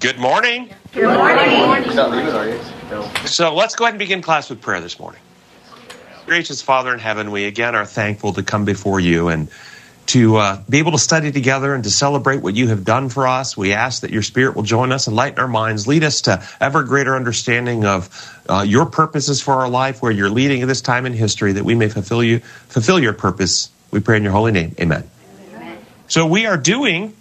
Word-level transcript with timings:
Good 0.00 0.18
morning. 0.18 0.70
Good 0.92 1.04
morning. 1.04 1.84
You're 1.84 1.94
not 1.94 2.10
leaving, 2.10 2.32
are 2.32 2.48
you? 2.48 2.58
No. 2.90 3.02
So 3.26 3.54
let's 3.54 3.74
go 3.74 3.84
ahead 3.84 3.92
and 3.92 3.98
begin 3.98 4.22
class 4.22 4.48
with 4.48 4.62
prayer 4.62 4.80
this 4.80 4.98
morning. 4.98 5.20
Gracious 6.24 6.62
Father 6.62 6.94
in 6.94 6.98
heaven, 6.98 7.30
we 7.30 7.44
again 7.44 7.74
are 7.74 7.84
thankful 7.84 8.32
to 8.32 8.42
come 8.42 8.64
before 8.64 8.98
you 8.98 9.28
and 9.28 9.50
to 10.06 10.36
uh, 10.38 10.62
be 10.70 10.78
able 10.78 10.92
to 10.92 10.98
study 10.98 11.32
together 11.32 11.74
and 11.74 11.84
to 11.84 11.90
celebrate 11.90 12.38
what 12.38 12.54
you 12.54 12.68
have 12.68 12.82
done 12.82 13.10
for 13.10 13.28
us. 13.28 13.58
We 13.58 13.74
ask 13.74 14.00
that 14.00 14.10
your 14.10 14.22
Spirit 14.22 14.56
will 14.56 14.62
join 14.62 14.90
us, 14.90 15.06
enlighten 15.06 15.38
our 15.38 15.48
minds, 15.48 15.86
lead 15.86 16.02
us 16.02 16.22
to 16.22 16.42
ever 16.62 16.82
greater 16.82 17.14
understanding 17.14 17.84
of 17.84 18.42
uh, 18.48 18.64
your 18.66 18.86
purposes 18.86 19.42
for 19.42 19.52
our 19.52 19.68
life, 19.68 20.00
where 20.00 20.10
you're 20.10 20.30
leading 20.30 20.62
at 20.62 20.68
this 20.68 20.80
time 20.80 21.04
in 21.04 21.12
history, 21.12 21.52
that 21.52 21.64
we 21.64 21.74
may 21.74 21.90
fulfill 21.90 22.24
you, 22.24 22.38
fulfill 22.38 22.98
your 22.98 23.12
purpose. 23.12 23.68
We 23.90 24.00
pray 24.00 24.16
in 24.16 24.22
your 24.22 24.32
holy 24.32 24.52
name. 24.52 24.74
Amen. 24.80 25.10
Amen. 25.54 25.78
So 26.08 26.24
we 26.24 26.46
are 26.46 26.56
doing 26.56 27.14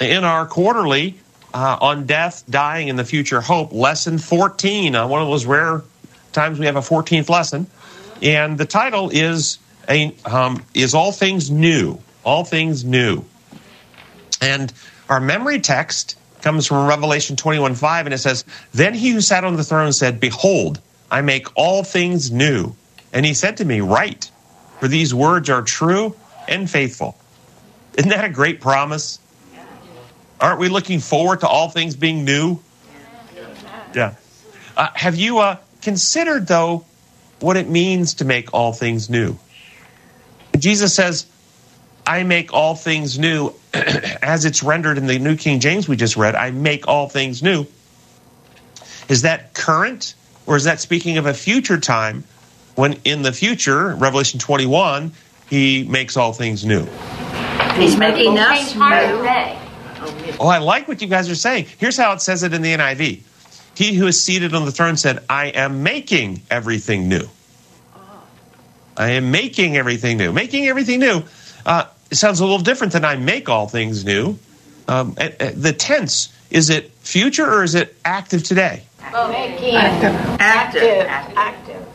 in 0.00 0.24
our 0.24 0.46
quarterly 0.46 1.18
uh, 1.54 1.78
on 1.80 2.06
death, 2.06 2.44
dying, 2.48 2.90
and 2.90 2.98
the 2.98 3.04
future 3.04 3.40
hope, 3.40 3.72
lesson 3.72 4.18
14. 4.18 4.94
Uh, 4.94 5.06
one 5.06 5.22
of 5.22 5.28
those 5.28 5.46
rare 5.46 5.82
times 6.32 6.58
we 6.58 6.66
have 6.66 6.76
a 6.76 6.80
14th 6.80 7.28
lesson, 7.28 7.66
and 8.22 8.56
the 8.58 8.66
title 8.66 9.10
is 9.10 9.58
a 9.88 10.14
um, 10.24 10.62
is 10.74 10.94
all 10.94 11.12
things 11.12 11.50
new, 11.50 11.98
all 12.24 12.44
things 12.44 12.84
new, 12.84 13.24
and 14.40 14.72
our 15.08 15.20
memory 15.20 15.60
text 15.60 16.16
comes 16.42 16.66
from 16.66 16.86
Revelation 16.86 17.36
21 17.36 17.74
5, 17.74 18.06
and 18.06 18.14
it 18.14 18.18
says, 18.18 18.44
Then 18.72 18.94
he 18.94 19.10
who 19.10 19.20
sat 19.20 19.44
on 19.44 19.56
the 19.56 19.64
throne 19.64 19.92
said, 19.92 20.20
Behold, 20.20 20.80
I 21.10 21.22
make 21.22 21.46
all 21.54 21.84
things 21.84 22.30
new. 22.30 22.74
And 23.12 23.24
he 23.24 23.34
said 23.34 23.58
to 23.58 23.64
me, 23.64 23.80
Write, 23.80 24.30
for 24.80 24.88
these 24.88 25.14
words 25.14 25.48
are 25.48 25.62
true 25.62 26.16
and 26.48 26.68
faithful. 26.68 27.16
Isn't 27.96 28.10
that 28.10 28.24
a 28.24 28.30
great 28.30 28.60
promise? 28.60 29.18
Aren't 30.42 30.58
we 30.58 30.68
looking 30.68 30.98
forward 30.98 31.40
to 31.40 31.48
all 31.48 31.68
things 31.68 31.94
being 31.94 32.24
new? 32.24 32.58
Yeah. 33.94 34.14
Uh, 34.76 34.88
have 34.94 35.14
you 35.14 35.38
uh, 35.38 35.58
considered, 35.82 36.48
though, 36.48 36.84
what 37.38 37.56
it 37.56 37.68
means 37.68 38.14
to 38.14 38.24
make 38.24 38.52
all 38.52 38.72
things 38.72 39.08
new? 39.08 39.38
Jesus 40.58 40.94
says, 40.94 41.26
I 42.04 42.24
make 42.24 42.52
all 42.52 42.74
things 42.74 43.20
new, 43.20 43.54
as 43.74 44.44
it's 44.44 44.64
rendered 44.64 44.98
in 44.98 45.06
the 45.06 45.20
New 45.20 45.36
King 45.36 45.60
James 45.60 45.88
we 45.88 45.94
just 45.94 46.16
read, 46.16 46.34
I 46.34 46.50
make 46.50 46.88
all 46.88 47.08
things 47.08 47.40
new. 47.40 47.66
Is 49.08 49.22
that 49.22 49.54
current, 49.54 50.14
or 50.46 50.56
is 50.56 50.64
that 50.64 50.80
speaking 50.80 51.18
of 51.18 51.26
a 51.26 51.34
future 51.34 51.78
time 51.78 52.24
when 52.74 52.94
in 53.04 53.22
the 53.22 53.32
future, 53.32 53.94
Revelation 53.94 54.40
21, 54.40 55.12
he 55.48 55.84
makes 55.84 56.16
all 56.16 56.32
things 56.32 56.64
new? 56.64 56.86
He's 57.76 57.96
making 57.96 58.38
us 58.38 58.74
new. 58.74 59.61
Today. 60.32 60.44
Oh, 60.44 60.48
I 60.48 60.58
like 60.58 60.88
what 60.88 61.02
you 61.02 61.08
guys 61.08 61.30
are 61.30 61.34
saying. 61.34 61.66
Here's 61.78 61.96
how 61.96 62.12
it 62.12 62.20
says 62.20 62.42
it 62.42 62.52
in 62.52 62.62
the 62.62 62.74
NIV. 62.74 63.20
He 63.74 63.94
who 63.94 64.06
is 64.06 64.20
seated 64.20 64.54
on 64.54 64.64
the 64.64 64.72
throne 64.72 64.96
said, 64.96 65.24
I 65.28 65.46
am 65.46 65.82
making 65.82 66.42
everything 66.50 67.08
new. 67.08 67.28
I 68.96 69.12
am 69.12 69.30
making 69.30 69.76
everything 69.76 70.18
new. 70.18 70.32
Making 70.32 70.66
everything 70.66 71.00
new 71.00 71.22
uh, 71.64 71.86
it 72.10 72.16
sounds 72.16 72.40
a 72.40 72.44
little 72.44 72.58
different 72.58 72.92
than 72.92 73.04
I 73.04 73.16
make 73.16 73.48
all 73.48 73.68
things 73.68 74.04
new. 74.04 74.38
Um, 74.88 75.14
the 75.14 75.74
tense, 75.76 76.32
is 76.50 76.70
it 76.70 76.90
future 77.00 77.50
or 77.50 77.62
is 77.62 77.74
it 77.74 77.96
active 78.04 78.42
today? 78.42 78.82
Making. 79.12 79.76
Active. 79.76 81.06
Active. 81.36 81.86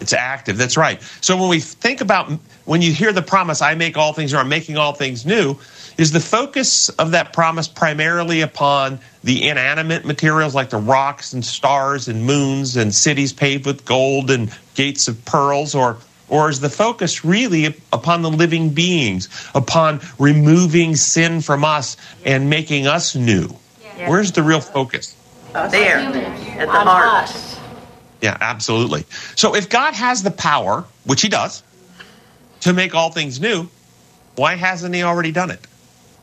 It's 0.00 0.12
active. 0.12 0.58
That's 0.58 0.76
right. 0.76 1.00
So 1.20 1.36
when 1.36 1.48
we 1.48 1.60
think 1.60 2.00
about 2.00 2.30
when 2.64 2.82
you 2.82 2.92
hear 2.92 3.12
the 3.12 3.22
promise, 3.22 3.62
"I 3.62 3.74
make 3.74 3.96
all 3.96 4.12
things 4.12 4.32
new," 4.32 4.38
or 4.38 4.42
"I'm 4.42 4.48
making 4.48 4.76
all 4.76 4.92
things 4.92 5.24
new," 5.24 5.56
is 5.96 6.12
the 6.12 6.20
focus 6.20 6.88
of 6.90 7.12
that 7.12 7.32
promise 7.32 7.68
primarily 7.68 8.42
upon 8.42 9.00
the 9.24 9.48
inanimate 9.48 10.04
materials 10.04 10.54
like 10.54 10.70
the 10.70 10.76
rocks 10.76 11.32
and 11.32 11.44
stars 11.44 12.08
and 12.08 12.24
moons 12.24 12.76
and 12.76 12.94
cities 12.94 13.32
paved 13.32 13.64
with 13.64 13.84
gold 13.84 14.30
and 14.30 14.50
gates 14.74 15.08
of 15.08 15.24
pearls, 15.24 15.74
or 15.74 15.96
or 16.28 16.50
is 16.50 16.60
the 16.60 16.70
focus 16.70 17.24
really 17.24 17.74
upon 17.92 18.22
the 18.22 18.30
living 18.30 18.70
beings, 18.70 19.28
upon 19.54 20.00
removing 20.18 20.96
sin 20.96 21.40
from 21.40 21.64
us 21.64 21.96
and 22.24 22.50
making 22.50 22.86
us 22.86 23.14
new? 23.14 23.48
Yeah. 23.96 24.10
Where's 24.10 24.32
the 24.32 24.42
real 24.42 24.60
focus? 24.60 25.14
There, 25.52 25.98
at 25.98 26.66
the 26.66 26.66
heart. 26.66 27.30
Yeah, 28.20 28.36
absolutely. 28.40 29.04
So 29.36 29.54
if 29.54 29.68
God 29.68 29.94
has 29.94 30.22
the 30.22 30.30
power, 30.30 30.84
which 31.04 31.22
he 31.22 31.28
does, 31.28 31.62
to 32.60 32.72
make 32.72 32.94
all 32.94 33.10
things 33.10 33.40
new, 33.40 33.68
why 34.36 34.56
hasn't 34.56 34.94
he 34.94 35.02
already 35.02 35.32
done 35.32 35.50
it? 35.50 35.60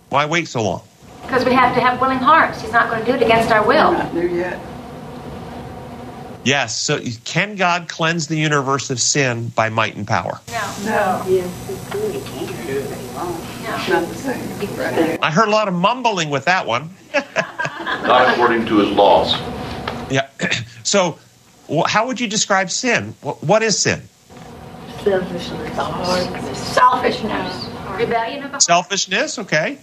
Why 0.10 0.26
wait 0.26 0.48
so 0.48 0.64
long? 0.64 0.82
Because 1.22 1.46
we 1.46 1.54
have 1.54 1.74
to 1.76 1.82
have 1.82 2.02
willing 2.02 2.18
hearts. 2.20 2.62
He's 2.62 2.72
not 2.72 2.90
going 2.90 3.06
to 3.06 3.12
do 3.12 3.16
it 3.18 3.24
against 3.24 3.52
our 3.52 3.66
will. 3.66 3.92
Not 3.92 4.14
there 4.14 4.28
yet. 4.28 4.60
Yes, 6.44 6.78
so 6.82 7.00
can 7.24 7.56
God 7.56 7.88
cleanse 7.88 8.28
the 8.28 8.36
universe 8.36 8.90
of 8.90 9.00
sin 9.00 9.48
by 9.48 9.70
might 9.70 9.96
and 9.96 10.06
power? 10.06 10.42
No. 10.50 10.76
No, 10.84 10.84
No. 10.84 11.24
not 13.90 14.10
the 14.10 14.16
same. 14.16 14.78
Right. 14.78 15.20
I 15.22 15.32
heard 15.32 15.48
a 15.48 15.52
lot 15.52 15.68
of 15.70 15.74
mumbling 15.74 16.30
with 16.30 16.46
that 16.46 16.68
one. 16.68 16.96
Not 17.14 18.34
according 18.34 18.66
to 18.68 18.78
his 18.80 18.90
laws. 18.90 19.36
Yeah. 20.12 20.28
So 20.84 21.12
wh- 21.12 21.18
how 21.88 22.08
would 22.08 22.20
you 22.20 22.28
describe 22.28 22.70
sin? 22.70 23.16
What 23.22 23.64
is 23.64 23.80
sin? 23.80 24.02
Selfishness. 25.04 26.74
selfishness, 26.74 27.70
Rebellion 27.98 28.44
of 28.44 28.52
the 28.52 28.60
Selfishness, 28.60 29.40
okay. 29.40 29.78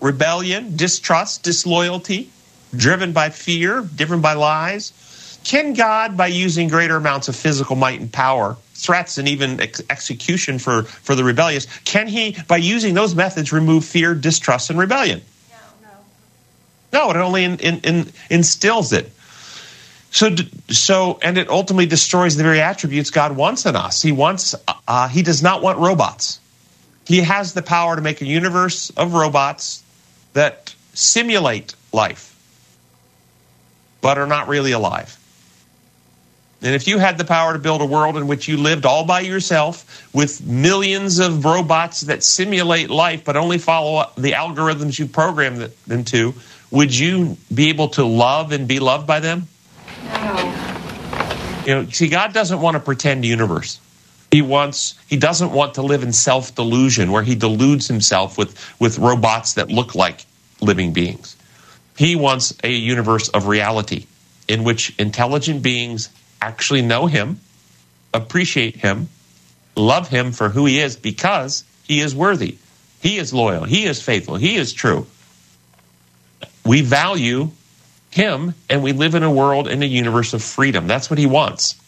Rebellion, 0.00 0.76
distrust, 0.76 1.42
disloyalty, 1.42 2.30
driven 2.76 3.12
by 3.12 3.30
fear, 3.30 3.82
driven 3.82 4.20
by 4.20 4.34
lies. 4.34 5.38
Can 5.44 5.74
God, 5.74 6.16
by 6.16 6.26
using 6.28 6.68
greater 6.68 6.96
amounts 6.96 7.28
of 7.28 7.36
physical 7.36 7.76
might 7.76 8.00
and 8.00 8.12
power, 8.12 8.56
threats 8.74 9.18
and 9.18 9.28
even 9.28 9.60
ex- 9.60 9.82
execution 9.90 10.58
for, 10.58 10.82
for 10.82 11.14
the 11.14 11.24
rebellious, 11.24 11.66
can 11.84 12.06
he, 12.06 12.36
by 12.48 12.58
using 12.58 12.94
those 12.94 13.14
methods, 13.14 13.52
remove 13.52 13.84
fear, 13.84 14.14
distrust, 14.14 14.70
and 14.70 14.78
rebellion? 14.78 15.22
No, 15.50 15.88
no. 16.92 17.06
no, 17.06 17.10
it 17.10 17.16
only 17.16 17.44
in, 17.44 17.58
in, 17.58 17.80
in, 17.80 18.12
instills 18.30 18.92
it. 18.92 19.10
So, 20.12 20.28
so, 20.68 21.18
and 21.22 21.38
it 21.38 21.48
ultimately 21.48 21.86
destroys 21.86 22.36
the 22.36 22.42
very 22.42 22.60
attributes 22.60 23.08
God 23.08 23.34
wants 23.34 23.64
in 23.64 23.74
us. 23.74 24.02
He 24.02 24.12
wants, 24.12 24.54
uh, 24.86 25.08
he 25.08 25.22
does 25.22 25.42
not 25.42 25.62
want 25.62 25.78
robots. 25.78 26.38
He 27.06 27.20
has 27.20 27.54
the 27.54 27.62
power 27.62 27.96
to 27.96 28.02
make 28.02 28.20
a 28.20 28.26
universe 28.26 28.90
of 28.90 29.14
robots 29.14 29.82
that 30.34 30.74
simulate 30.92 31.74
life, 31.92 32.36
but 34.02 34.18
are 34.18 34.26
not 34.26 34.48
really 34.48 34.72
alive. 34.72 35.18
And 36.60 36.74
if 36.74 36.86
you 36.86 36.98
had 36.98 37.16
the 37.16 37.24
power 37.24 37.54
to 37.54 37.58
build 37.58 37.80
a 37.80 37.86
world 37.86 38.18
in 38.18 38.28
which 38.28 38.46
you 38.48 38.58
lived 38.58 38.84
all 38.84 39.06
by 39.06 39.20
yourself 39.20 40.06
with 40.12 40.46
millions 40.46 41.20
of 41.20 41.44
robots 41.44 42.02
that 42.02 42.22
simulate 42.22 42.90
life 42.90 43.24
but 43.24 43.36
only 43.38 43.56
follow 43.56 44.10
the 44.16 44.32
algorithms 44.32 44.98
you 44.98 45.06
programmed 45.06 45.72
them 45.86 46.04
to, 46.04 46.34
would 46.70 46.96
you 46.96 47.38
be 47.52 47.70
able 47.70 47.88
to 47.88 48.04
love 48.04 48.52
and 48.52 48.68
be 48.68 48.78
loved 48.78 49.06
by 49.06 49.18
them? 49.18 49.48
You 51.66 51.74
know, 51.74 51.86
see, 51.86 52.08
God 52.08 52.32
doesn't 52.32 52.60
want 52.60 52.76
a 52.76 52.80
pretend 52.80 53.24
universe. 53.24 53.80
He 54.30 54.42
wants 54.42 54.98
he 55.08 55.16
doesn't 55.16 55.52
want 55.52 55.74
to 55.74 55.82
live 55.82 56.02
in 56.02 56.12
self-delusion 56.12 57.12
where 57.12 57.22
he 57.22 57.34
deludes 57.34 57.86
himself 57.86 58.38
with, 58.38 58.58
with 58.80 58.98
robots 58.98 59.54
that 59.54 59.68
look 59.70 59.94
like 59.94 60.24
living 60.60 60.92
beings. 60.92 61.36
He 61.96 62.16
wants 62.16 62.54
a 62.64 62.70
universe 62.70 63.28
of 63.28 63.46
reality 63.46 64.06
in 64.48 64.64
which 64.64 64.94
intelligent 64.98 65.62
beings 65.62 66.08
actually 66.40 66.82
know 66.82 67.06
him, 67.06 67.40
appreciate 68.14 68.76
him, 68.76 69.08
love 69.76 70.08
him 70.08 70.32
for 70.32 70.48
who 70.48 70.66
he 70.66 70.80
is 70.80 70.96
because 70.96 71.64
he 71.84 72.00
is 72.00 72.14
worthy. 72.14 72.56
He 73.02 73.18
is 73.18 73.32
loyal. 73.32 73.64
He 73.64 73.84
is 73.84 74.00
faithful. 74.00 74.36
He 74.36 74.56
is 74.56 74.72
true. 74.72 75.06
We 76.64 76.82
value 76.82 77.50
him 78.12 78.54
and 78.68 78.82
we 78.82 78.92
live 78.92 79.14
in 79.14 79.22
a 79.22 79.30
world 79.30 79.68
in 79.68 79.82
a 79.82 79.86
universe 79.86 80.34
of 80.34 80.42
freedom. 80.42 80.86
That's 80.86 81.10
what 81.10 81.18
he 81.18 81.26
wants. 81.26 81.80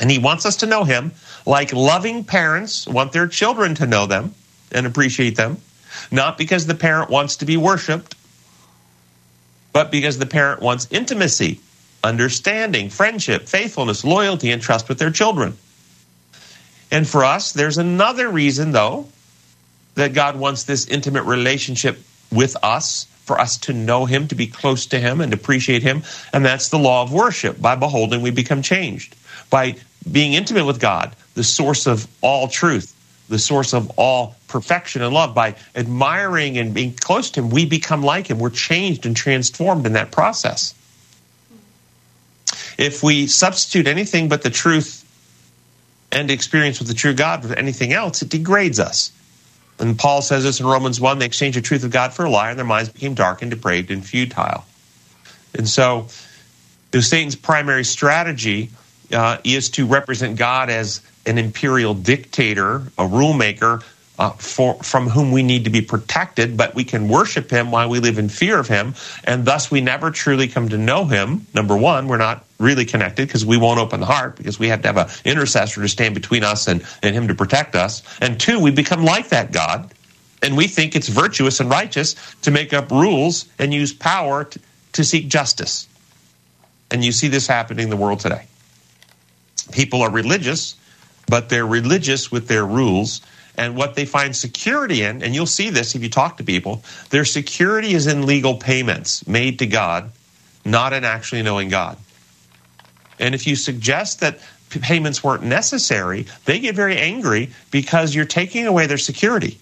And 0.00 0.10
he 0.10 0.18
wants 0.18 0.46
us 0.46 0.56
to 0.56 0.66
know 0.66 0.84
him 0.84 1.12
like 1.44 1.72
loving 1.72 2.24
parents 2.24 2.86
want 2.86 3.12
their 3.12 3.26
children 3.26 3.74
to 3.76 3.86
know 3.86 4.06
them 4.06 4.34
and 4.70 4.86
appreciate 4.86 5.36
them, 5.36 5.58
not 6.10 6.38
because 6.38 6.66
the 6.66 6.74
parent 6.74 7.10
wants 7.10 7.36
to 7.36 7.44
be 7.44 7.56
worshiped, 7.56 8.14
but 9.72 9.90
because 9.90 10.18
the 10.18 10.26
parent 10.26 10.62
wants 10.62 10.88
intimacy, 10.90 11.60
understanding, 12.02 12.88
friendship, 12.88 13.48
faithfulness, 13.48 14.04
loyalty, 14.04 14.50
and 14.50 14.62
trust 14.62 14.88
with 14.88 14.98
their 14.98 15.10
children. 15.10 15.56
And 16.90 17.06
for 17.08 17.24
us, 17.24 17.52
there's 17.52 17.78
another 17.78 18.28
reason, 18.28 18.72
though, 18.72 19.06
that 19.94 20.14
God 20.14 20.36
wants 20.36 20.64
this 20.64 20.86
intimate 20.88 21.24
relationship 21.24 21.98
with 22.30 22.56
us, 22.62 23.06
for 23.24 23.40
us 23.40 23.56
to 23.58 23.72
know 23.72 24.04
Him, 24.04 24.28
to 24.28 24.34
be 24.34 24.46
close 24.46 24.86
to 24.86 24.98
Him, 24.98 25.20
and 25.20 25.32
appreciate 25.32 25.82
Him. 25.82 26.02
And 26.32 26.44
that's 26.44 26.68
the 26.68 26.78
law 26.78 27.02
of 27.02 27.12
worship. 27.12 27.60
By 27.60 27.76
beholding, 27.76 28.22
we 28.22 28.30
become 28.30 28.62
changed. 28.62 29.16
By 29.50 29.76
being 30.10 30.32
intimate 30.34 30.64
with 30.64 30.80
God, 30.80 31.14
the 31.34 31.44
source 31.44 31.86
of 31.86 32.06
all 32.20 32.48
truth, 32.48 32.94
the 33.28 33.38
source 33.38 33.72
of 33.72 33.90
all 33.96 34.36
perfection 34.48 35.02
and 35.02 35.14
love. 35.14 35.34
By 35.34 35.56
admiring 35.74 36.58
and 36.58 36.74
being 36.74 36.94
close 36.94 37.30
to 37.32 37.40
Him, 37.40 37.50
we 37.50 37.64
become 37.64 38.02
like 38.02 38.28
Him. 38.28 38.38
We're 38.38 38.50
changed 38.50 39.06
and 39.06 39.16
transformed 39.16 39.86
in 39.86 39.92
that 39.94 40.10
process. 40.10 40.74
If 42.78 43.02
we 43.02 43.26
substitute 43.26 43.86
anything 43.86 44.28
but 44.28 44.42
the 44.42 44.50
truth 44.50 44.98
and 46.10 46.30
experience 46.30 46.78
with 46.78 46.88
the 46.88 46.94
true 46.94 47.14
God 47.14 47.42
with 47.42 47.52
anything 47.52 47.92
else, 47.92 48.22
it 48.22 48.28
degrades 48.28 48.80
us. 48.80 49.12
And 49.78 49.98
Paul 49.98 50.22
says 50.22 50.44
this 50.44 50.60
in 50.60 50.66
Romans 50.66 51.00
1 51.00 51.18
they 51.18 51.26
exchanged 51.26 51.58
the 51.58 51.62
truth 51.62 51.84
of 51.84 51.90
God 51.90 52.12
for 52.12 52.24
a 52.24 52.30
lie, 52.30 52.50
and 52.50 52.58
their 52.58 52.66
minds 52.66 52.90
became 52.90 53.14
dark 53.14 53.42
and 53.42 53.50
depraved 53.50 53.90
and 53.90 54.04
futile. 54.04 54.64
And 55.54 55.68
so, 55.68 56.08
Satan's 56.92 57.36
primary 57.36 57.84
strategy 57.84 58.70
uh, 59.12 59.38
is 59.44 59.70
to 59.70 59.86
represent 59.86 60.36
God 60.36 60.70
as 60.70 61.00
an 61.26 61.38
imperial 61.38 61.94
dictator, 61.94 62.82
a 62.98 63.06
rule 63.06 63.32
maker, 63.32 63.80
uh, 64.18 64.30
for, 64.30 64.74
from 64.82 65.08
whom 65.08 65.32
we 65.32 65.42
need 65.42 65.64
to 65.64 65.70
be 65.70 65.80
protected, 65.80 66.56
but 66.56 66.74
we 66.74 66.84
can 66.84 67.08
worship 67.08 67.50
him 67.50 67.70
while 67.70 67.88
we 67.88 67.98
live 67.98 68.18
in 68.18 68.28
fear 68.28 68.58
of 68.58 68.68
him, 68.68 68.94
and 69.24 69.44
thus 69.44 69.70
we 69.70 69.80
never 69.80 70.10
truly 70.10 70.48
come 70.48 70.68
to 70.68 70.78
know 70.78 71.04
him. 71.04 71.46
Number 71.54 71.76
one, 71.76 72.08
we're 72.08 72.18
not 72.18 72.44
really 72.58 72.84
connected 72.84 73.26
because 73.26 73.44
we 73.44 73.56
won't 73.56 73.80
open 73.80 74.00
the 74.00 74.06
heart 74.06 74.36
because 74.36 74.58
we 74.58 74.68
have 74.68 74.82
to 74.82 74.88
have 74.88 74.96
an 74.96 75.08
intercessor 75.24 75.80
to 75.80 75.88
stand 75.88 76.14
between 76.14 76.44
us 76.44 76.68
and, 76.68 76.84
and 77.02 77.14
him 77.14 77.28
to 77.28 77.34
protect 77.34 77.74
us. 77.74 78.02
And 78.20 78.38
two, 78.38 78.60
we 78.60 78.70
become 78.70 79.04
like 79.04 79.30
that 79.30 79.50
God, 79.50 79.92
and 80.42 80.56
we 80.56 80.66
think 80.66 80.94
it's 80.94 81.08
virtuous 81.08 81.60
and 81.60 81.70
righteous 81.70 82.14
to 82.42 82.50
make 82.50 82.72
up 82.72 82.90
rules 82.90 83.46
and 83.58 83.72
use 83.72 83.92
power 83.92 84.44
to, 84.44 84.60
to 84.92 85.04
seek 85.04 85.28
justice. 85.28 85.88
And 86.90 87.02
you 87.02 87.12
see 87.12 87.28
this 87.28 87.46
happening 87.46 87.84
in 87.84 87.90
the 87.90 87.96
world 87.96 88.20
today. 88.20 88.46
People 89.72 90.02
are 90.02 90.10
religious, 90.10 90.76
but 91.28 91.48
they're 91.48 91.66
religious 91.66 92.30
with 92.30 92.48
their 92.48 92.66
rules 92.66 93.22
and 93.56 93.76
what 93.76 93.94
they 93.94 94.06
find 94.06 94.34
security 94.34 95.02
in, 95.02 95.22
and 95.22 95.34
you'll 95.34 95.46
see 95.46 95.70
this 95.70 95.94
if 95.94 96.02
you 96.02 96.08
talk 96.08 96.38
to 96.38 96.44
people, 96.44 96.82
their 97.10 97.24
security 97.24 97.92
is 97.92 98.06
in 98.06 98.26
legal 98.26 98.56
payments 98.56 99.26
made 99.26 99.58
to 99.58 99.66
God, 99.66 100.10
not 100.64 100.92
in 100.92 101.04
actually 101.04 101.42
knowing 101.42 101.68
God. 101.68 101.98
And 103.18 103.34
if 103.34 103.46
you 103.46 103.56
suggest 103.56 104.20
that 104.20 104.38
payments 104.70 105.22
weren't 105.22 105.42
necessary, 105.42 106.26
they 106.44 106.58
get 106.60 106.74
very 106.74 106.96
angry 106.96 107.50
because 107.70 108.14
you're 108.14 108.24
taking 108.24 108.66
away 108.66 108.86
their 108.86 108.98
security, 108.98 109.58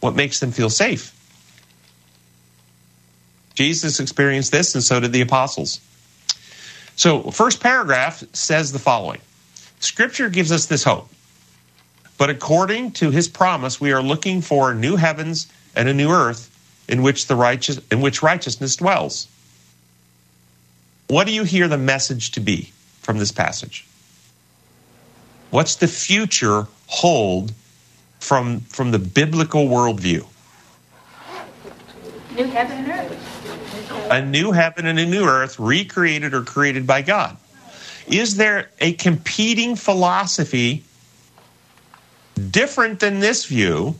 what 0.00 0.14
makes 0.14 0.40
them 0.40 0.52
feel 0.52 0.70
safe. 0.70 1.12
Jesus 3.54 4.00
experienced 4.00 4.50
this, 4.50 4.74
and 4.74 4.82
so 4.82 5.00
did 5.00 5.12
the 5.12 5.20
apostles. 5.20 5.80
So, 6.96 7.30
first 7.30 7.60
paragraph 7.60 8.22
says 8.32 8.72
the 8.72 8.78
following 8.78 9.20
Scripture 9.80 10.28
gives 10.28 10.50
us 10.50 10.66
this 10.66 10.82
hope. 10.82 11.08
But 12.16 12.30
according 12.30 12.92
to 12.92 13.10
his 13.10 13.28
promise, 13.28 13.80
we 13.80 13.92
are 13.92 14.02
looking 14.02 14.40
for 14.40 14.72
new 14.74 14.96
heavens 14.96 15.48
and 15.74 15.88
a 15.88 15.94
new 15.94 16.10
earth 16.10 16.50
in 16.88 17.02
which 17.02 17.26
the 17.26 17.36
righteous 17.36 17.80
in 17.90 18.00
which 18.00 18.22
righteousness 18.22 18.76
dwells. 18.76 19.28
What 21.08 21.26
do 21.26 21.32
you 21.32 21.44
hear 21.44 21.68
the 21.68 21.78
message 21.78 22.32
to 22.32 22.40
be 22.40 22.72
from 23.00 23.18
this 23.18 23.32
passage? 23.32 23.86
What's 25.50 25.76
the 25.76 25.88
future 25.88 26.66
hold 26.86 27.52
from 28.20 28.60
from 28.60 28.90
the 28.90 28.98
biblical 28.98 29.66
worldview? 29.66 30.26
New 32.36 32.44
heaven 32.44 32.84
and 32.84 32.88
earth. 32.88 34.10
A 34.10 34.24
new 34.24 34.52
heaven 34.52 34.86
and 34.86 34.98
a 34.98 35.06
new 35.06 35.24
earth 35.24 35.58
recreated 35.58 36.34
or 36.34 36.42
created 36.42 36.86
by 36.86 37.02
God. 37.02 37.36
Is 38.06 38.36
there 38.36 38.70
a 38.80 38.92
competing 38.92 39.76
philosophy 39.76 40.84
different 42.50 43.00
than 43.00 43.20
this 43.20 43.46
view 43.46 43.96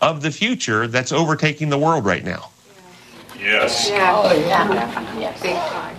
of 0.00 0.22
the 0.22 0.30
future 0.30 0.86
that's 0.86 1.12
overtaking 1.12 1.68
the 1.68 1.78
world 1.78 2.04
right 2.04 2.24
now? 2.24 2.50
Yes. 3.38 3.88
Yeah. 3.90 4.20
Oh, 4.22 4.32
yeah. 4.32 5.18
Yes. 5.18 5.42
Big 5.42 5.56
time. 5.56 5.96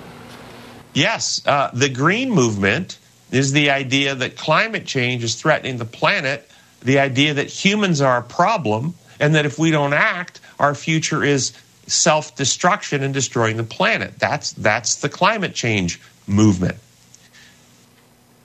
Yes, 0.94 1.42
uh, 1.48 1.72
the 1.74 1.90
green 1.90 2.30
movement 2.32 3.00
is 3.32 3.54
the 3.54 3.70
idea 3.70 4.14
that 4.14 4.36
climate 4.36 4.86
change 4.86 5.24
is 5.24 5.36
threatening 5.36 5.78
the 5.78 5.86
planet, 5.86 6.50
the 6.82 7.00
idea 7.00 7.34
that 7.34 7.48
humans 7.48 8.02
are 8.02 8.18
a 8.18 8.24
problem, 8.24 8.96
and 9.20 9.36
that 9.36 9.46
if 9.46 9.58
we 9.58 9.72
don't 9.72 9.94
act, 9.94 10.42
our 10.60 10.76
future 10.76 11.24
is 11.24 11.54
self 11.88 12.36
destruction 12.36 13.04
and 13.04 13.14
destroying 13.14 13.58
the 13.58 13.64
planet. 13.64 14.20
That's, 14.20 14.52
that's 14.52 14.96
the 14.96 15.10
climate 15.10 15.54
change 15.54 16.02
movement. 16.28 16.78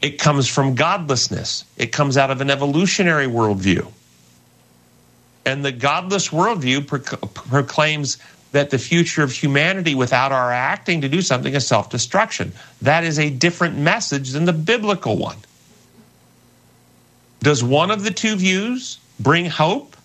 It 0.07 0.21
comes 0.21 0.47
from 0.47 0.77
godlessness, 0.77 1.65
it 1.77 1.91
comes 1.91 2.17
out 2.17 2.31
of 2.31 2.41
an 2.41 2.49
evolutionary 2.49 3.27
worldview. 3.27 3.91
And 5.45 5.65
the 5.65 5.73
godless 5.73 6.29
worldview 6.29 6.87
proc- 6.87 7.35
proclaims 7.35 8.19
that 8.53 8.71
the 8.71 8.79
future 8.79 9.25
of 9.25 9.33
humanity 9.33 9.97
without 9.97 10.31
our 10.31 10.53
acting 10.53 11.01
to 11.01 11.09
do 11.09 11.21
something 11.23 11.53
is 11.53 11.67
self 11.67 11.91
destruction. 11.91 12.53
That 12.83 13.03
is 13.03 13.19
a 13.19 13.31
different 13.31 13.79
message 13.79 14.31
than 14.31 14.45
the 14.45 14.53
biblical 14.53 15.17
one. 15.17 15.39
Does 17.41 17.65
one 17.65 17.91
of 17.91 18.05
the 18.05 18.13
two 18.13 18.37
views 18.37 19.01
bring 19.19 19.47
hope 19.47 19.97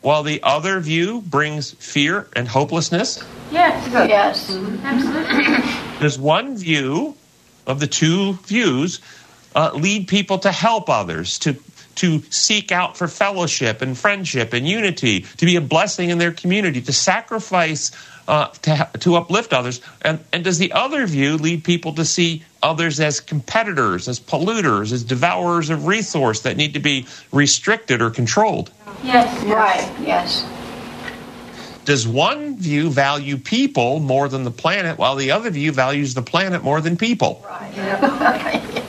while 0.00 0.22
the 0.22 0.44
other 0.44 0.78
view 0.78 1.22
brings 1.22 1.72
fear 1.72 2.28
and 2.36 2.46
hopelessness? 2.46 3.20
Yes. 3.50 3.88
Yes. 3.92 4.56
Absolutely. 4.84 6.00
Does 6.00 6.20
one 6.20 6.56
view 6.56 7.16
of 7.66 7.80
the 7.80 7.86
two 7.86 8.34
views 8.44 9.00
uh, 9.54 9.70
lead 9.74 10.08
people 10.08 10.38
to 10.38 10.52
help 10.52 10.88
others, 10.88 11.38
to 11.40 11.56
to 11.96 12.22
seek 12.30 12.72
out 12.72 12.96
for 12.96 13.08
fellowship 13.08 13.82
and 13.82 13.98
friendship 13.98 14.54
and 14.54 14.66
unity, 14.66 15.20
to 15.36 15.44
be 15.44 15.56
a 15.56 15.60
blessing 15.60 16.08
in 16.08 16.18
their 16.18 16.32
community, 16.32 16.80
to 16.80 16.92
sacrifice 16.92 17.90
uh, 18.30 18.46
to, 18.62 18.88
to 19.00 19.16
uplift 19.16 19.52
others? 19.52 19.80
And, 20.02 20.20
and 20.32 20.44
does 20.44 20.58
the 20.58 20.72
other 20.72 21.06
view 21.06 21.36
lead 21.36 21.64
people 21.64 21.92
to 21.94 22.04
see 22.04 22.44
others 22.62 23.00
as 23.00 23.20
competitors, 23.20 24.08
as 24.08 24.20
polluters, 24.20 24.92
as 24.92 25.02
devourers 25.02 25.68
of 25.68 25.86
resource 25.86 26.40
that 26.42 26.56
need 26.56 26.74
to 26.74 26.80
be 26.80 27.06
restricted 27.32 28.00
or 28.00 28.10
controlled? 28.10 28.70
Yes. 29.02 29.44
Right. 29.44 29.92
Yes. 30.06 30.44
Does 31.84 32.06
one 32.06 32.56
view 32.56 32.90
value 32.90 33.36
people 33.36 34.00
more 34.00 34.28
than 34.28 34.44
the 34.44 34.50
planet, 34.50 34.98
while 34.98 35.16
the 35.16 35.30
other 35.30 35.50
view 35.50 35.72
values 35.72 36.14
the 36.14 36.22
planet 36.22 36.62
more 36.62 36.80
than 36.80 36.96
people? 36.96 37.44
Right. 37.48 37.72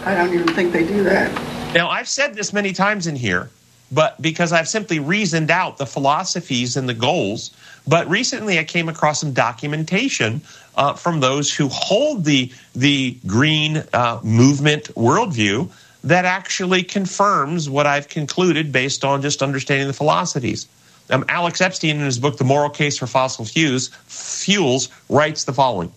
I 0.05 0.15
don't 0.15 0.33
even 0.33 0.53
think 0.53 0.73
they 0.73 0.85
do 0.85 1.03
that. 1.03 1.31
Now, 1.73 1.89
I've 1.89 2.09
said 2.09 2.35
this 2.35 2.51
many 2.51 2.73
times 2.73 3.07
in 3.07 3.15
here, 3.15 3.49
but 3.91 4.21
because 4.21 4.51
I've 4.51 4.67
simply 4.67 4.99
reasoned 4.99 5.49
out 5.49 5.77
the 5.77 5.85
philosophies 5.85 6.75
and 6.75 6.88
the 6.88 6.93
goals. 6.93 7.51
But 7.88 8.09
recently, 8.09 8.59
I 8.59 8.63
came 8.63 8.89
across 8.89 9.21
some 9.21 9.33
documentation 9.33 10.41
uh, 10.75 10.93
from 10.93 11.19
those 11.21 11.53
who 11.53 11.69
hold 11.69 12.25
the 12.25 12.51
the 12.75 13.17
green 13.25 13.83
uh, 13.93 14.19
movement 14.24 14.86
worldview 14.95 15.69
that 16.03 16.25
actually 16.25 16.83
confirms 16.83 17.69
what 17.69 17.86
I've 17.86 18.10
concluded 18.10 18.71
based 18.71 19.05
on 19.05 19.21
just 19.21 19.41
understanding 19.41 19.88
the 19.88 19.93
philosophies. 19.93 20.67
Um, 21.12 21.25
Alex 21.27 21.62
Epstein, 21.62 21.98
in 21.98 22.01
his 22.01 22.20
book 22.20 22.38
*The 22.38 22.44
Moral 22.44 22.70
Case 22.70 22.98
for 22.98 23.08
Fossil 23.08 23.46
Fuels*, 23.46 23.89
fuels 24.08 24.89
writes 25.10 25.44
the 25.44 25.53
following 25.53 25.91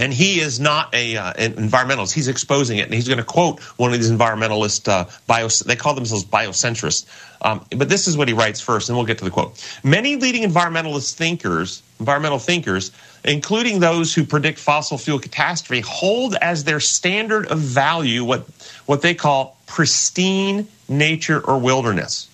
and 0.00 0.14
he 0.14 0.40
is 0.40 0.58
not 0.58 0.94
a 0.94 1.16
uh, 1.18 1.32
an 1.36 1.52
environmentalist. 1.54 2.12
He's 2.12 2.28
exposing 2.28 2.78
it, 2.78 2.86
and 2.86 2.94
he's 2.94 3.06
going 3.06 3.18
to 3.18 3.24
quote 3.24 3.60
one 3.76 3.92
of 3.92 3.98
these 3.98 4.10
environmentalist 4.10 4.88
uh, 4.88 5.04
bio. 5.26 5.48
They 5.48 5.76
call 5.76 5.92
themselves 5.92 6.24
biocentrists. 6.24 7.04
Um, 7.42 7.66
but 7.76 7.90
this 7.90 8.08
is 8.08 8.16
what 8.16 8.26
he 8.26 8.32
writes 8.32 8.62
first, 8.62 8.88
and 8.88 8.96
we'll 8.96 9.06
get 9.06 9.18
to 9.18 9.24
the 9.24 9.30
quote. 9.30 9.62
Many 9.84 10.16
leading 10.16 10.42
environmentalist 10.42 11.14
thinkers, 11.14 11.82
environmental 11.98 12.38
thinkers, 12.38 12.92
including 13.24 13.80
those 13.80 14.14
who 14.14 14.24
predict 14.24 14.58
fossil 14.58 14.96
fuel 14.96 15.18
catastrophe, 15.18 15.82
hold 15.86 16.34
as 16.36 16.64
their 16.64 16.80
standard 16.80 17.46
of 17.48 17.58
value 17.58 18.24
what 18.24 18.46
what 18.86 19.02
they 19.02 19.14
call 19.14 19.58
pristine 19.66 20.66
nature 20.88 21.40
or 21.40 21.58
wilderness. 21.58 22.29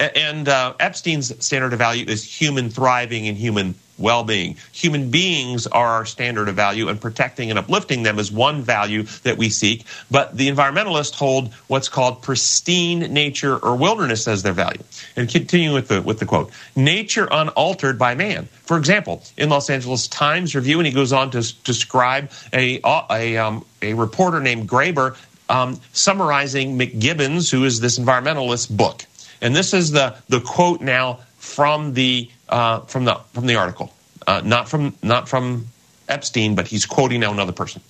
And 0.00 0.48
uh, 0.48 0.74
Epstein's 0.80 1.44
standard 1.44 1.74
of 1.74 1.78
value 1.78 2.06
is 2.08 2.24
human 2.24 2.70
thriving 2.70 3.28
and 3.28 3.36
human 3.36 3.74
well 3.98 4.24
being. 4.24 4.56
Human 4.72 5.10
beings 5.10 5.66
are 5.66 5.88
our 5.88 6.06
standard 6.06 6.48
of 6.48 6.56
value, 6.56 6.88
and 6.88 6.98
protecting 6.98 7.50
and 7.50 7.58
uplifting 7.58 8.02
them 8.02 8.18
is 8.18 8.32
one 8.32 8.62
value 8.62 9.02
that 9.24 9.36
we 9.36 9.50
seek. 9.50 9.84
But 10.10 10.34
the 10.34 10.48
environmentalists 10.48 11.14
hold 11.14 11.52
what's 11.66 11.90
called 11.90 12.22
pristine 12.22 13.12
nature 13.12 13.58
or 13.58 13.76
wilderness 13.76 14.26
as 14.26 14.42
their 14.42 14.54
value. 14.54 14.82
And 15.16 15.28
continuing 15.28 15.74
with 15.74 15.88
the, 15.88 16.00
with 16.00 16.18
the 16.18 16.26
quote 16.26 16.50
nature 16.74 17.28
unaltered 17.30 17.98
by 17.98 18.14
man. 18.14 18.46
For 18.62 18.78
example, 18.78 19.22
in 19.36 19.50
Los 19.50 19.68
Angeles 19.68 20.08
Times 20.08 20.54
Review, 20.54 20.78
and 20.78 20.86
he 20.86 20.92
goes 20.94 21.12
on 21.12 21.30
to 21.32 21.54
describe 21.62 22.30
a, 22.54 22.80
a, 23.10 23.36
um, 23.36 23.66
a 23.82 23.92
reporter 23.92 24.40
named 24.40 24.66
Graber 24.66 25.16
um, 25.50 25.80
summarizing 25.92 26.78
McKibben's, 26.78 27.50
who 27.50 27.64
is 27.64 27.80
this 27.80 27.98
environmentalist 27.98 28.74
book. 28.74 29.04
And 29.40 29.54
this 29.54 29.72
is 29.72 29.90
the, 29.90 30.16
the 30.28 30.40
quote 30.40 30.80
now 30.80 31.20
from 31.38 31.94
the 31.94 32.30
uh, 32.48 32.80
from 32.80 33.04
the 33.04 33.14
from 33.32 33.46
the 33.46 33.56
article, 33.56 33.92
uh, 34.26 34.42
not 34.44 34.68
from 34.68 34.94
not 35.02 35.28
from 35.28 35.66
Epstein, 36.08 36.54
but 36.54 36.66
he's 36.66 36.84
quoting 36.84 37.20
now 37.20 37.32
another 37.32 37.52
person. 37.52 37.80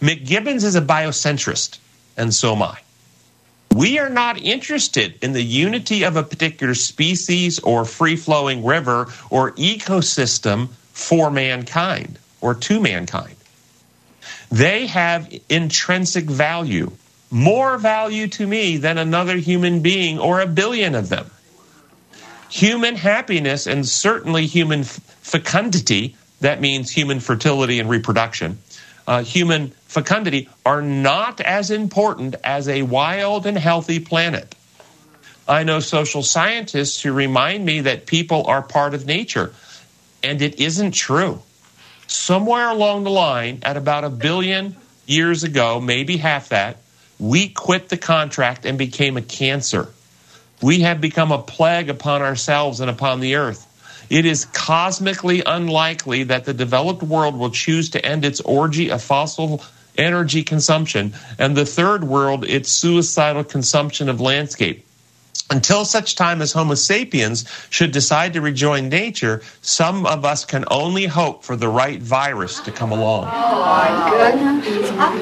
McGibbons 0.00 0.64
is 0.64 0.74
a 0.74 0.82
biocentrist, 0.82 1.78
and 2.16 2.34
so 2.34 2.54
am 2.54 2.62
I. 2.62 2.78
We 3.74 3.98
are 3.98 4.10
not 4.10 4.40
interested 4.40 5.22
in 5.22 5.32
the 5.32 5.42
unity 5.42 6.02
of 6.02 6.16
a 6.16 6.22
particular 6.22 6.74
species 6.74 7.58
or 7.60 7.84
free 7.84 8.16
flowing 8.16 8.64
river 8.64 9.08
or 9.30 9.52
ecosystem 9.52 10.68
for 10.92 11.30
mankind 11.30 12.18
or 12.40 12.54
to 12.54 12.80
mankind. 12.80 13.36
They 14.50 14.86
have 14.86 15.32
intrinsic 15.48 16.24
value, 16.24 16.92
more 17.30 17.76
value 17.78 18.28
to 18.28 18.46
me 18.46 18.76
than 18.76 18.98
another 18.98 19.36
human 19.36 19.80
being 19.80 20.18
or 20.18 20.40
a 20.40 20.46
billion 20.46 20.94
of 20.94 21.08
them. 21.08 21.30
Human 22.50 22.96
happiness 22.96 23.66
and 23.66 23.86
certainly 23.86 24.46
human 24.46 24.84
fecundity, 24.84 26.16
that 26.40 26.60
means 26.60 26.90
human 26.90 27.20
fertility 27.20 27.78
and 27.78 27.90
reproduction, 27.90 28.58
uh, 29.06 29.22
human 29.22 29.68
fecundity, 29.86 30.48
are 30.64 30.80
not 30.80 31.40
as 31.40 31.70
important 31.70 32.36
as 32.42 32.68
a 32.68 32.82
wild 32.82 33.46
and 33.46 33.58
healthy 33.58 34.00
planet. 34.00 34.54
I 35.46 35.62
know 35.64 35.80
social 35.80 36.22
scientists 36.22 37.02
who 37.02 37.12
remind 37.12 37.64
me 37.64 37.80
that 37.80 38.06
people 38.06 38.46
are 38.46 38.62
part 38.62 38.94
of 38.94 39.06
nature, 39.06 39.52
and 40.22 40.40
it 40.42 40.60
isn't 40.60 40.92
true. 40.92 41.42
Somewhere 42.06 42.68
along 42.68 43.04
the 43.04 43.10
line, 43.10 43.60
at 43.62 43.76
about 43.76 44.04
a 44.04 44.10
billion 44.10 44.76
years 45.06 45.44
ago, 45.44 45.80
maybe 45.80 46.16
half 46.16 46.50
that, 46.50 46.78
we 47.18 47.48
quit 47.48 47.88
the 47.88 47.96
contract 47.96 48.64
and 48.66 48.78
became 48.78 49.16
a 49.16 49.22
cancer. 49.22 49.88
We 50.62 50.80
have 50.80 51.00
become 51.00 51.32
a 51.32 51.38
plague 51.38 51.90
upon 51.90 52.22
ourselves 52.22 52.80
and 52.80 52.90
upon 52.90 53.20
the 53.20 53.36
earth. 53.36 53.64
It 54.10 54.24
is 54.24 54.46
cosmically 54.46 55.42
unlikely 55.44 56.24
that 56.24 56.44
the 56.44 56.54
developed 56.54 57.02
world 57.02 57.36
will 57.36 57.50
choose 57.50 57.90
to 57.90 58.04
end 58.04 58.24
its 58.24 58.40
orgy 58.40 58.90
of 58.90 59.02
fossil 59.02 59.62
energy 59.96 60.44
consumption, 60.44 61.12
and 61.38 61.56
the 61.56 61.66
third 61.66 62.04
world 62.04 62.44
its 62.44 62.70
suicidal 62.70 63.44
consumption 63.44 64.08
of 64.08 64.20
landscape. 64.20 64.86
Until 65.50 65.86
such 65.86 66.14
time 66.14 66.42
as 66.42 66.52
Homo 66.52 66.74
sapiens 66.74 67.46
should 67.70 67.90
decide 67.90 68.34
to 68.34 68.40
rejoin 68.40 68.90
nature, 68.90 69.42
some 69.62 70.04
of 70.04 70.24
us 70.24 70.44
can 70.44 70.64
only 70.70 71.06
hope 71.06 71.42
for 71.42 71.56
the 71.56 71.68
right 71.68 72.02
virus 72.02 72.60
to 72.60 72.70
come 72.70 72.92
along. 72.92 73.24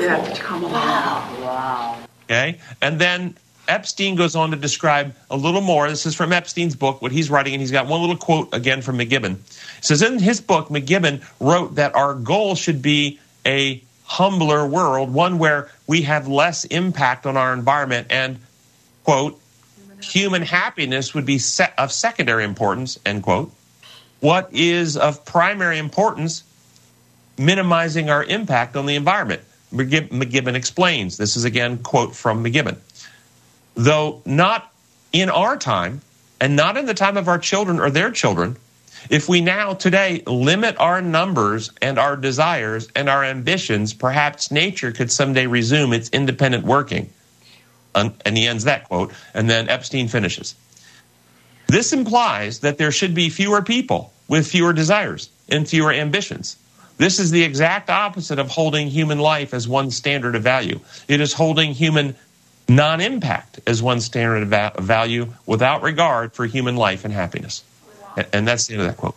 Yeah, 0.01 0.33
to 0.35 0.41
come 0.43 0.65
along. 0.65 2.03
Okay? 2.25 2.59
And 2.83 3.01
then 3.01 3.37
Epstein 3.69 4.17
goes 4.17 4.35
on 4.35 4.51
to 4.51 4.57
describe 4.57 5.15
a 5.31 5.37
little 5.37 5.61
more. 5.61 5.89
This 5.89 6.07
is 6.07 6.15
from 6.15 6.33
Epstein's 6.33 6.75
book, 6.75 7.01
what 7.03 7.13
he's 7.13 7.31
writing, 7.31 7.55
and 7.55 7.61
he's 7.61 7.71
got 7.71 7.87
one 7.87 8.01
little 8.01 8.17
quote 8.17 8.53
again 8.53 8.83
from 8.83 8.99
McKibben. 8.99 9.35
It 9.35 9.85
says 9.85 10.03
in 10.03 10.19
his 10.19 10.41
book, 10.41 10.69
McKibben 10.69 11.23
wrote 11.41 11.77
that 11.77 11.95
our 11.95 12.15
goal 12.15 12.57
should 12.57 12.83
be 12.83 13.21
a 13.45 13.83
humbler 14.05 14.67
world, 14.67 15.13
one 15.13 15.39
where 15.39 15.71
we 15.87 16.03
have 16.03 16.27
less 16.29 16.65
impact 16.65 17.27
on 17.27 17.37
our 17.37 17.53
environment, 17.53 18.09
and, 18.11 18.39
quote, 19.05 19.41
human 20.03 20.43
happiness 20.43 21.15
would 21.15 21.27
be 21.27 21.41
of 21.79 21.93
secondary 21.93 22.45
importance, 22.45 22.99
end 23.05 23.23
quote. 23.23 23.53
What 24.21 24.53
is 24.53 24.97
of 24.97 25.25
primary 25.25 25.79
importance, 25.79 26.43
minimizing 27.39 28.11
our 28.11 28.25
impact 28.25 28.77
on 28.77 28.87
the 28.87 28.97
environment. 28.97 29.43
McGibb- 29.73 30.09
McKibben 30.09 30.55
explains. 30.55 31.17
This 31.17 31.37
is 31.37 31.45
again 31.45 31.79
quote 31.79 32.15
from 32.15 32.43
McKibben. 32.43 32.77
Though 33.75 34.23
not 34.25 34.73
in 35.13 35.29
our 35.29 35.57
time 35.57 36.01
and 36.41 36.57
not 36.57 36.77
in 36.77 36.87
the 36.87 36.95
time 36.95 37.17
of 37.17 37.29
our 37.29 37.39
children 37.39 37.79
or 37.79 37.91
their 37.91 38.11
children, 38.11 38.57
if 39.11 39.29
we 39.29 39.41
now 39.41 39.75
today 39.75 40.23
limit 40.27 40.77
our 40.79 41.01
numbers 41.03 41.71
and 41.83 41.99
our 41.99 42.17
desires 42.17 42.89
and 42.97 43.09
our 43.09 43.23
ambitions, 43.23 43.93
perhaps 43.93 44.51
nature 44.51 44.93
could 44.93 45.13
someday 45.13 45.47
resume 45.47 45.93
its 45.93 46.09
independent 46.11 46.65
working. 46.65 47.11
And 47.97 48.37
he 48.37 48.47
ends 48.47 48.65
that 48.65 48.85
quote, 48.85 49.13
and 49.35 49.49
then 49.49 49.69
Epstein 49.69 50.09
finishes. 50.09 50.55
This 51.67 51.93
implies 51.93 52.61
that 52.61 52.79
there 52.79 52.93
should 52.93 53.15
be 53.15 53.31
fewer 53.31 53.63
people 53.63 54.13
with 54.29 54.47
fewer 54.47 54.73
desires 54.73 55.31
and 55.49 55.67
fewer 55.69 55.91
ambitions. 55.91 56.57
This 56.99 57.19
is 57.19 57.31
the 57.31 57.43
exact 57.43 57.91
opposite 57.91 58.39
of 58.39 58.51
holding 58.51 58.89
human 58.89 59.19
life 59.19 59.53
as 59.53 59.67
one 59.67 59.91
standard 59.91 60.35
of 60.35 60.43
value. 60.43 60.81
It 61.09 61.21
is 61.21 61.33
holding 61.33 61.73
human 61.73 62.15
non 62.69 63.01
impact 63.01 63.61
as 63.67 63.83
one 63.83 64.01
standard 64.01 64.43
of 64.43 64.49
va- 64.49 64.73
value 64.79 65.33
without 65.45 65.83
regard 65.83 66.33
for 66.33 66.47
human 66.47 66.77
life 66.77 67.05
and 67.05 67.13
happiness. 67.13 67.65
And, 68.17 68.27
and 68.33 68.49
that's 68.49 68.67
the 68.67 68.75
end 68.75 68.83
of 68.83 68.89
that 68.89 68.97
quote. 68.97 69.17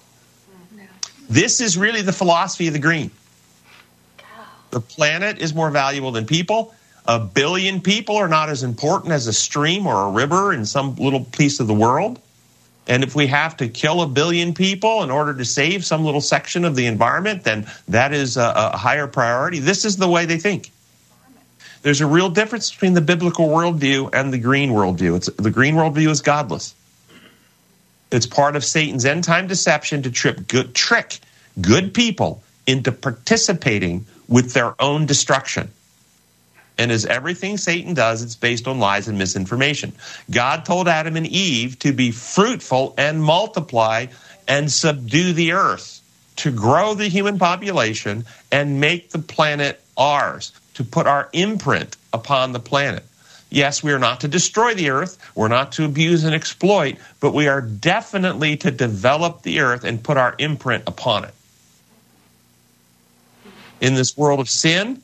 This 1.30 1.62
is 1.62 1.78
really 1.78 2.02
the 2.02 2.14
philosophy 2.14 2.68
of 2.68 2.74
the 2.74 2.80
green. 2.80 3.12
The 4.72 4.82
planet 4.82 5.40
is 5.40 5.54
more 5.54 5.70
valuable 5.70 6.12
than 6.12 6.26
people. 6.26 6.74
A 7.10 7.18
billion 7.18 7.82
people 7.82 8.18
are 8.18 8.28
not 8.28 8.50
as 8.50 8.62
important 8.62 9.14
as 9.14 9.26
a 9.26 9.34
stream 9.34 9.88
or 9.88 10.08
a 10.08 10.12
river 10.12 10.54
in 10.54 10.64
some 10.64 10.94
little 10.98 11.26
piece 11.26 11.60
of 11.60 11.66
the 11.66 11.74
world. 11.74 12.22
And 12.86 13.04
if 13.04 13.16
we 13.16 13.26
have 13.26 13.58
to 13.58 13.68
kill 13.68 14.04
a 14.04 14.08
billion 14.08 14.54
people 14.54 15.02
in 15.02 15.10
order 15.10 15.34
to 15.34 15.44
save 15.44 15.84
some 15.84 16.06
little 16.06 16.22
section 16.22 16.66
of 16.66 16.76
the 16.76 16.86
environment, 16.86 17.44
then 17.44 17.66
that 17.88 18.14
is 18.14 18.38
a, 18.38 18.54
a 18.56 18.78
higher 18.78 19.08
priority. 19.08 19.58
This 19.58 19.86
is 19.86 19.98
the 19.98 20.08
way 20.08 20.28
they 20.28 20.38
think. 20.38 20.70
There's 21.82 22.00
a 22.00 22.06
real 22.06 22.30
difference 22.30 22.70
between 22.70 22.94
the 22.94 23.02
biblical 23.02 23.48
worldview 23.48 24.14
and 24.14 24.32
the 24.32 24.38
green 24.38 24.70
worldview. 24.70 25.16
It's, 25.16 25.32
the 25.36 25.50
green 25.50 25.74
worldview 25.74 26.10
is 26.10 26.22
godless. 26.22 26.76
It's 28.12 28.28
part 28.28 28.56
of 28.56 28.64
Satan's 28.64 29.06
end 29.06 29.24
time 29.24 29.48
deception 29.48 30.04
to 30.04 30.12
trip 30.12 30.48
good, 30.48 30.76
trick 30.76 31.18
good 31.60 31.92
people 31.96 32.44
into 32.68 32.92
participating 32.92 34.06
with 34.28 34.54
their 34.54 34.80
own 34.80 35.08
destruction. 35.08 35.72
And 36.80 36.94
as 36.94 37.06
everything 37.06 37.58
Satan 37.58 37.94
does, 37.94 38.24
it's 38.24 38.38
based 38.38 38.66
on 38.66 38.80
lies 38.80 39.10
and 39.10 39.18
misinformation. 39.18 39.92
God 40.32 40.64
told 40.64 40.88
Adam 40.88 41.18
and 41.18 41.28
Eve 41.28 41.78
to 41.80 41.92
be 41.92 42.10
fruitful 42.10 42.94
and 42.98 43.22
multiply 43.22 44.06
and 44.48 44.72
subdue 44.72 45.34
the 45.34 45.52
earth, 45.52 46.02
to 46.38 46.52
grow 46.52 46.94
the 46.94 47.10
human 47.10 47.38
population 47.38 48.24
and 48.50 48.80
make 48.80 49.10
the 49.10 49.20
planet 49.20 49.82
ours, 49.98 50.54
to 50.76 50.86
put 50.86 51.06
our 51.06 51.28
imprint 51.34 51.98
upon 52.14 52.54
the 52.54 52.62
planet. 52.62 53.04
Yes, 53.50 53.84
we 53.84 53.92
are 53.92 54.00
not 54.00 54.22
to 54.22 54.30
destroy 54.30 54.74
the 54.74 54.92
earth, 54.92 55.18
we're 55.36 55.50
not 55.50 55.74
to 55.74 55.84
abuse 55.84 56.24
and 56.24 56.34
exploit, 56.34 56.96
but 57.20 57.34
we 57.34 57.50
are 57.50 57.60
definitely 57.60 58.56
to 58.56 58.72
develop 58.72 59.42
the 59.42 59.60
earth 59.60 59.84
and 59.84 60.02
put 60.02 60.16
our 60.16 60.34
imprint 60.38 60.86
upon 60.88 61.26
it. 61.26 61.34
In 63.82 63.96
this 63.96 64.16
world 64.16 64.40
of 64.40 64.50
sin, 64.50 65.02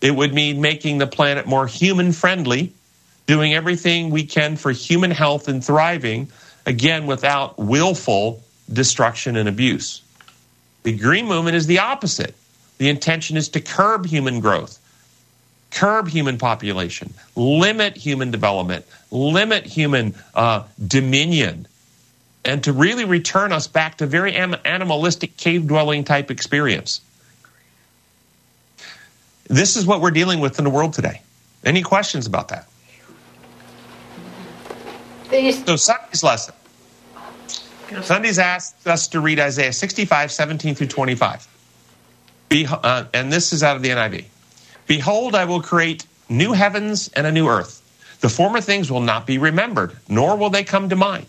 it 0.00 0.14
would 0.14 0.32
mean 0.32 0.60
making 0.60 0.98
the 0.98 1.06
planet 1.06 1.46
more 1.46 1.66
human 1.66 2.12
friendly, 2.12 2.72
doing 3.26 3.54
everything 3.54 4.10
we 4.10 4.24
can 4.24 4.56
for 4.56 4.72
human 4.72 5.10
health 5.10 5.48
and 5.48 5.64
thriving, 5.64 6.28
again, 6.66 7.06
without 7.06 7.58
willful 7.58 8.42
destruction 8.72 9.36
and 9.36 9.48
abuse. 9.48 10.02
The 10.82 10.96
green 10.96 11.26
movement 11.26 11.56
is 11.56 11.66
the 11.66 11.80
opposite. 11.80 12.34
The 12.78 12.88
intention 12.88 13.36
is 13.36 13.50
to 13.50 13.60
curb 13.60 14.06
human 14.06 14.40
growth, 14.40 14.78
curb 15.70 16.08
human 16.08 16.38
population, 16.38 17.12
limit 17.36 17.96
human 17.96 18.30
development, 18.30 18.86
limit 19.10 19.66
human 19.66 20.14
uh, 20.34 20.64
dominion, 20.84 21.68
and 22.42 22.64
to 22.64 22.72
really 22.72 23.04
return 23.04 23.52
us 23.52 23.66
back 23.66 23.98
to 23.98 24.06
very 24.06 24.34
animalistic 24.34 25.36
cave 25.36 25.66
dwelling 25.66 26.04
type 26.04 26.30
experience. 26.30 27.02
This 29.50 29.76
is 29.76 29.84
what 29.84 30.00
we're 30.00 30.12
dealing 30.12 30.38
with 30.38 30.58
in 30.58 30.64
the 30.64 30.70
world 30.70 30.92
today. 30.92 31.22
Any 31.64 31.82
questions 31.82 32.24
about 32.24 32.48
that? 32.48 32.68
So 35.66 35.74
Sunday's 35.74 36.22
lesson. 36.22 36.54
Sunday's 38.02 38.38
asked 38.38 38.86
us 38.86 39.08
to 39.08 39.20
read 39.20 39.40
Isaiah 39.40 39.72
65, 39.72 40.30
17 40.30 40.76
through 40.76 40.86
25. 40.86 41.48
Be, 42.48 42.64
uh, 42.70 43.06
and 43.12 43.32
this 43.32 43.52
is 43.52 43.64
out 43.64 43.74
of 43.74 43.82
the 43.82 43.88
NIV. 43.88 44.26
Behold, 44.86 45.34
I 45.34 45.44
will 45.46 45.60
create 45.60 46.06
new 46.28 46.52
heavens 46.52 47.08
and 47.08 47.26
a 47.26 47.32
new 47.32 47.48
earth. 47.48 47.82
The 48.20 48.28
former 48.28 48.60
things 48.60 48.88
will 48.88 49.00
not 49.00 49.26
be 49.26 49.38
remembered, 49.38 49.96
nor 50.08 50.36
will 50.36 50.50
they 50.50 50.62
come 50.62 50.88
to 50.90 50.96
mind. 50.96 51.26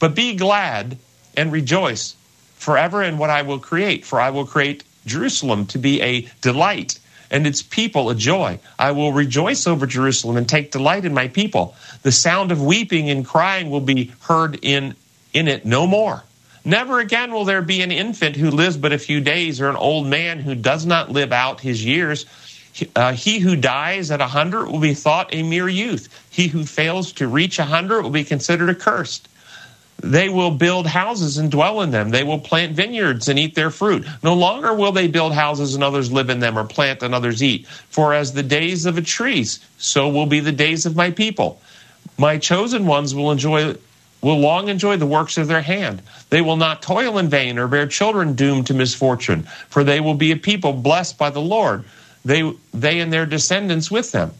But 0.00 0.16
be 0.16 0.34
glad 0.34 0.98
and 1.36 1.52
rejoice 1.52 2.16
forever 2.56 3.04
in 3.04 3.18
what 3.18 3.30
I 3.30 3.42
will 3.42 3.60
create, 3.60 4.04
for 4.04 4.20
I 4.20 4.30
will 4.30 4.46
create 4.46 4.82
Jerusalem 5.06 5.66
to 5.66 5.78
be 5.78 6.02
a 6.02 6.28
delight 6.40 6.98
and 7.32 7.46
its 7.46 7.62
people 7.62 8.10
a 8.10 8.14
joy. 8.14 8.60
I 8.78 8.92
will 8.92 9.12
rejoice 9.12 9.66
over 9.66 9.86
Jerusalem 9.86 10.36
and 10.36 10.48
take 10.48 10.70
delight 10.70 11.04
in 11.04 11.14
my 11.14 11.28
people. 11.28 11.74
The 12.02 12.12
sound 12.12 12.52
of 12.52 12.62
weeping 12.62 13.10
and 13.10 13.26
crying 13.26 13.70
will 13.70 13.80
be 13.80 14.12
heard 14.20 14.58
in, 14.62 14.94
in 15.32 15.48
it 15.48 15.64
no 15.64 15.86
more. 15.86 16.22
Never 16.64 17.00
again 17.00 17.32
will 17.32 17.44
there 17.44 17.62
be 17.62 17.80
an 17.80 17.90
infant 17.90 18.36
who 18.36 18.50
lives 18.50 18.76
but 18.76 18.92
a 18.92 18.98
few 18.98 19.20
days 19.20 19.60
or 19.60 19.68
an 19.68 19.76
old 19.76 20.06
man 20.06 20.38
who 20.38 20.54
does 20.54 20.86
not 20.86 21.10
live 21.10 21.32
out 21.32 21.60
his 21.60 21.84
years. 21.84 22.26
Uh, 22.94 23.12
he 23.12 23.40
who 23.40 23.56
dies 23.56 24.10
at 24.10 24.20
a 24.20 24.26
hundred 24.26 24.66
will 24.66 24.78
be 24.78 24.94
thought 24.94 25.34
a 25.34 25.42
mere 25.42 25.68
youth. 25.68 26.08
He 26.30 26.48
who 26.48 26.64
fails 26.64 27.12
to 27.14 27.26
reach 27.26 27.58
a 27.58 27.64
hundred 27.64 28.02
will 28.02 28.10
be 28.10 28.24
considered 28.24 28.70
accursed. 28.70 29.28
They 30.02 30.28
will 30.28 30.50
build 30.50 30.88
houses 30.88 31.38
and 31.38 31.48
dwell 31.48 31.80
in 31.80 31.92
them. 31.92 32.10
They 32.10 32.24
will 32.24 32.40
plant 32.40 32.74
vineyards 32.74 33.28
and 33.28 33.38
eat 33.38 33.54
their 33.54 33.70
fruit. 33.70 34.04
No 34.22 34.34
longer 34.34 34.74
will 34.74 34.90
they 34.90 35.06
build 35.06 35.32
houses 35.32 35.76
and 35.76 35.84
others 35.84 36.10
live 36.10 36.28
in 36.28 36.40
them, 36.40 36.58
or 36.58 36.64
plant 36.64 37.04
and 37.04 37.14
others 37.14 37.40
eat. 37.40 37.68
For 37.68 38.12
as 38.12 38.32
the 38.32 38.42
days 38.42 38.84
of 38.84 38.98
a 38.98 39.02
tree, 39.02 39.46
so 39.78 40.08
will 40.08 40.26
be 40.26 40.40
the 40.40 40.50
days 40.50 40.86
of 40.86 40.96
my 40.96 41.12
people. 41.12 41.62
My 42.18 42.36
chosen 42.38 42.86
ones 42.86 43.14
will 43.14 43.30
enjoy 43.30 43.76
will 44.20 44.38
long 44.38 44.68
enjoy 44.68 44.96
the 44.96 45.06
works 45.06 45.38
of 45.38 45.48
their 45.48 45.62
hand. 45.62 46.02
They 46.30 46.40
will 46.40 46.56
not 46.56 46.82
toil 46.82 47.18
in 47.18 47.28
vain 47.28 47.58
or 47.58 47.68
bear 47.68 47.86
children 47.86 48.34
doomed 48.34 48.68
to 48.68 48.74
misfortune, 48.74 49.44
for 49.68 49.84
they 49.84 50.00
will 50.00 50.14
be 50.14 50.32
a 50.32 50.36
people 50.36 50.72
blessed 50.72 51.16
by 51.16 51.30
the 51.30 51.40
Lord. 51.40 51.84
They 52.24 52.52
they 52.74 52.98
and 53.00 53.12
their 53.12 53.26
descendants 53.26 53.90
with 53.90 54.10
them. 54.10 54.32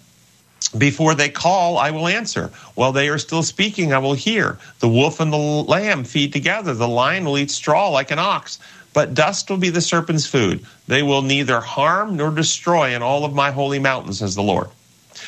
Before 0.77 1.15
they 1.15 1.29
call, 1.29 1.77
I 1.77 1.91
will 1.91 2.09
answer. 2.09 2.51
While 2.75 2.93
they 2.93 3.09
are 3.09 3.19
still 3.19 3.43
speaking, 3.43 3.93
I 3.93 3.99
will 3.99 4.15
hear. 4.15 4.59
The 4.81 4.89
wolf 4.89 5.21
and 5.21 5.33
the 5.33 5.37
lamb 5.37 6.05
feed 6.05 6.33
together. 6.33 6.73
The 6.73 6.89
lion 6.89 7.25
will 7.25 7.39
eat 7.39 7.51
straw 7.51 7.89
like 7.89 8.11
an 8.11 8.19
ox. 8.19 8.59
But 8.95 9.15
dust 9.15 9.51
will 9.51 9.59
be 9.59 9.71
the 9.71 9.81
serpent's 9.81 10.27
food. 10.27 10.65
They 10.87 11.03
will 11.03 11.23
neither 11.23 11.61
harm 11.61 12.17
nor 12.17 12.31
destroy 12.31 12.95
in 12.95 13.03
all 13.03 13.25
of 13.25 13.35
my 13.35 13.51
holy 13.51 13.79
mountains, 13.79 14.19
says 14.19 14.35
the 14.35 14.43
Lord. 14.43 14.69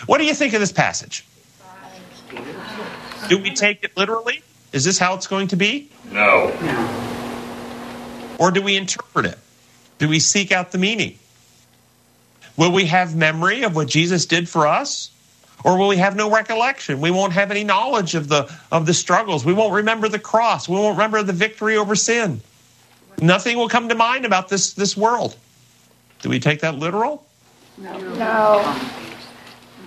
What 0.06 0.18
do 0.18 0.24
you 0.24 0.34
think 0.34 0.54
of 0.54 0.60
this 0.60 0.72
passage? 0.72 1.24
Do 3.28 3.38
we 3.38 3.54
take 3.54 3.84
it 3.84 3.96
literally? 3.96 4.42
Is 4.72 4.84
this 4.84 4.98
how 4.98 5.14
it's 5.14 5.26
going 5.26 5.48
to 5.48 5.56
be? 5.56 5.90
No. 6.10 6.52
Or 8.38 8.50
do 8.50 8.60
we 8.60 8.76
interpret 8.76 9.26
it? 9.26 9.38
Do 9.98 10.08
we 10.08 10.18
seek 10.18 10.52
out 10.52 10.72
the 10.72 10.78
meaning? 10.78 11.18
Will 12.56 12.72
we 12.72 12.86
have 12.86 13.14
memory 13.14 13.62
of 13.62 13.74
what 13.74 13.88
Jesus 13.88 14.26
did 14.26 14.48
for 14.48 14.66
us? 14.66 15.10
Or 15.64 15.78
will 15.78 15.88
we 15.88 15.97
have 15.97 16.14
no 16.14 16.30
recollection? 16.30 17.00
We 17.00 17.11
won't 17.11 17.33
have 17.33 17.50
any 17.50 17.64
knowledge 17.64 18.14
of 18.14 18.28
the 18.28 18.54
of 18.71 18.85
the 18.85 18.92
struggles. 18.94 19.44
We 19.44 19.54
won't 19.54 19.73
remember 19.73 20.09
the 20.09 20.18
cross. 20.18 20.68
We 20.68 20.76
won't 20.76 20.99
remember 20.99 21.23
the 21.23 21.33
victory 21.33 21.76
over 21.76 21.97
sin. 21.97 22.42
Nothing 23.21 23.56
will 23.56 23.71
come 23.71 23.88
to 23.88 23.94
mind 23.94 24.26
about 24.26 24.49
this 24.49 24.75
this 24.75 24.97
world. 24.97 25.37
Do 26.21 26.28
we 26.28 26.38
take 26.38 26.61
that 26.61 26.76
literal? 26.76 27.26
No. 27.78 28.78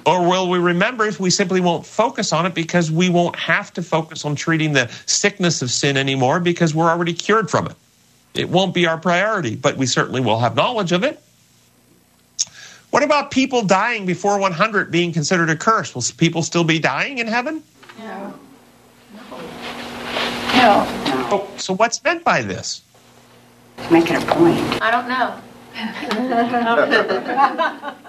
Or 0.06 0.28
will 0.28 0.50
we 0.50 0.58
remember 0.58 1.06
if 1.06 1.20
we 1.20 1.30
simply 1.30 1.62
won't 1.62 1.86
focus 1.86 2.32
on 2.32 2.46
it 2.46 2.56
because 2.56 2.90
we 2.90 3.10
won't 3.10 3.36
have 3.36 3.74
to 3.74 3.84
focus 3.84 4.24
on 4.26 4.36
treating 4.36 4.74
the 4.74 4.88
sickness 5.06 5.62
of 5.62 5.70
sin 5.70 5.98
anymore 5.98 6.40
because 6.40 6.74
we're 6.74 6.90
already 6.90 7.14
cured 7.14 7.52
from 7.52 7.68
it? 7.68 7.76
It 8.34 8.50
won't 8.50 8.74
be 8.74 8.88
our 8.88 8.98
priority, 8.98 9.56
but 9.56 9.78
we 9.78 9.86
certainly 9.86 10.22
will 10.22 10.40
have 10.40 10.56
knowledge 10.56 10.92
of 10.92 11.04
it. 11.04 11.22
What 12.92 13.04
about 13.04 13.32
people 13.32 13.62
dying 13.62 14.06
before 14.06 14.40
100 14.40 14.92
being 14.92 15.12
considered 15.12 15.50
a 15.50 15.56
curse? 15.56 15.94
Will 15.94 16.04
people 16.18 16.42
still 16.42 16.64
be 16.64 16.80
dying 16.80 17.18
in 17.18 17.28
heaven? 17.28 17.64
No. 18.00 18.34
No. 20.56 20.86
Oh, 21.30 21.48
so 21.58 21.74
what's 21.76 22.04
meant 22.04 22.24
by 22.24 22.42
this? 22.42 22.82
Making 23.92 24.16
a 24.16 24.22
point. 24.22 24.82
I 24.82 24.92
don't 24.92 25.08
know. 25.08 25.40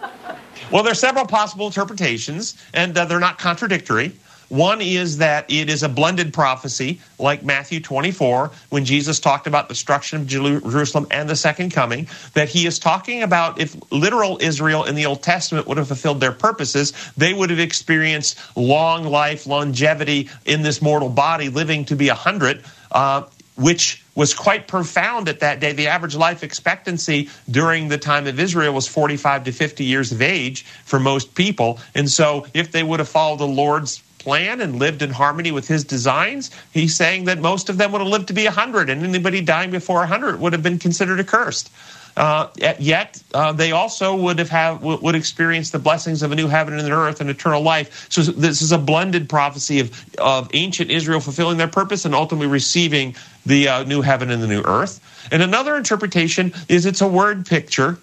Well, 0.71 0.83
there 0.83 0.93
are 0.93 0.95
several 0.95 1.25
possible 1.25 1.67
interpretations, 1.67 2.55
and 2.75 2.97
uh, 2.97 3.07
they're 3.07 3.19
not 3.19 3.39
contradictory. 3.39 4.13
One 4.49 4.81
is 4.81 5.19
that 5.19 5.51
it 5.51 5.69
is 5.69 5.83
a 5.83 5.89
blended 5.89 6.33
prophecy, 6.33 7.01
like 7.19 7.43
Matthew 7.43 7.81
24, 7.81 8.51
when 8.71 8.87
Jesus 8.87 9.21
talked 9.21 9.47
about 9.47 9.69
destruction 9.69 10.23
of 10.23 10.27
Jerusalem 10.27 11.07
and 11.11 11.29
the 11.29 11.37
second 11.37 11.73
coming, 11.73 12.09
that 12.33 12.49
he 12.49 12.67
is 12.67 12.79
talking 12.79 13.23
about 13.23 13.61
if 13.61 13.77
literal 13.93 14.39
Israel 14.41 14.85
in 14.85 14.95
the 14.95 15.05
Old 15.05 15.23
Testament 15.23 15.67
would 15.67 15.77
have 15.77 15.89
fulfilled 15.89 16.21
their 16.21 16.33
purposes, 16.33 16.95
they 17.17 17.35
would 17.35 17.51
have 17.51 17.59
experienced 17.59 18.39
long 18.57 19.05
life, 19.05 19.47
longevity 19.47 20.31
in 20.47 20.63
this 20.63 20.81
mortal 20.81 21.11
body, 21.11 21.51
living 21.51 21.85
to 21.87 21.97
be 21.97 22.09
a 22.09 22.15
100, 22.15 22.65
uh, 22.91 23.25
which 23.57 24.03
was 24.15 24.33
quite 24.33 24.67
profound 24.67 25.29
at 25.29 25.41
that 25.41 25.61
day. 25.61 25.73
The 25.73 25.89
average 25.89 26.17
life 26.17 26.43
expectancy 26.43 27.29
during 27.51 27.89
the 27.89 27.99
time 27.99 28.27
of 28.27 28.41
Israel 28.41 28.73
was 28.73 28.89
45 28.89 29.45
to 29.45 29.53
50 29.53 29.85
years 29.85 30.11
of 30.11 30.23
age 30.23 30.63
for 30.63 30.99
most 30.99 31.35
people. 31.35 31.81
And 31.95 32.09
so, 32.09 32.47
if 32.55 32.73
they 32.73 32.83
would 32.83 33.01
have 33.01 33.09
followed 33.09 33.41
the 33.41 33.47
Lord's 33.47 34.03
plan 34.19 34.61
and 34.61 34.79
lived 34.79 35.03
in 35.03 35.11
harmony 35.11 35.51
with 35.53 35.69
his 35.69 35.85
designs, 35.85 36.51
he's 36.73 36.97
saying 36.97 37.25
that 37.25 37.39
most 37.39 37.69
of 37.69 37.79
them 37.79 37.93
would 37.93 38.01
have 38.01 38.09
lived 38.09 38.29
to 38.29 38.35
be 38.35 38.45
100, 38.45 38.91
and 38.91 39.03
anybody 39.03 39.41
dying 39.41 39.71
before 39.71 39.99
100 39.99 40.41
would 40.41 40.53
have 40.53 40.63
been 40.63 40.79
considered 40.79 41.21
accursed. 41.21 41.71
Uh, 42.19 42.49
yet 42.81 43.23
uh, 43.33 43.53
they 43.53 43.71
also 43.71 44.17
would 44.17 44.41
have, 44.41 44.49
have 44.49 44.83
would 44.83 45.15
experience 45.15 45.71
the 45.71 45.79
blessings 45.79 46.21
of 46.21 46.33
a 46.33 46.35
new 46.35 46.49
heaven 46.49 46.75
and 46.75 46.85
an 46.85 46.93
earth 46.93 47.21
and 47.21 47.31
eternal 47.31 47.63
life. 47.63 48.09
So 48.11 48.23
this 48.23 48.61
is 48.61 48.73
a 48.73 48.79
blended 48.79 49.29
prophecy 49.29 49.79
of 49.79 50.19
of 50.19 50.51
ancient 50.53 50.91
Israel 50.91 51.21
fulfilling 51.21 51.59
their 51.59 51.69
purpose 51.69 52.05
and 52.05 52.17
ultimately 52.17 52.49
receiving 52.49 53.15
the 53.47 53.69
uh, 53.69 53.85
new 53.85 54.03
heaven 54.03 54.31
and 54.33 54.43
the 54.43 54.49
new 54.49 54.63
earth. 54.63 55.01
And 55.31 55.45
another 55.45 55.77
interpretation 55.77 56.53
is 56.69 56.87
it's 56.87 57.03
a 57.03 57.07
word 57.07 57.47
picture 57.47 57.99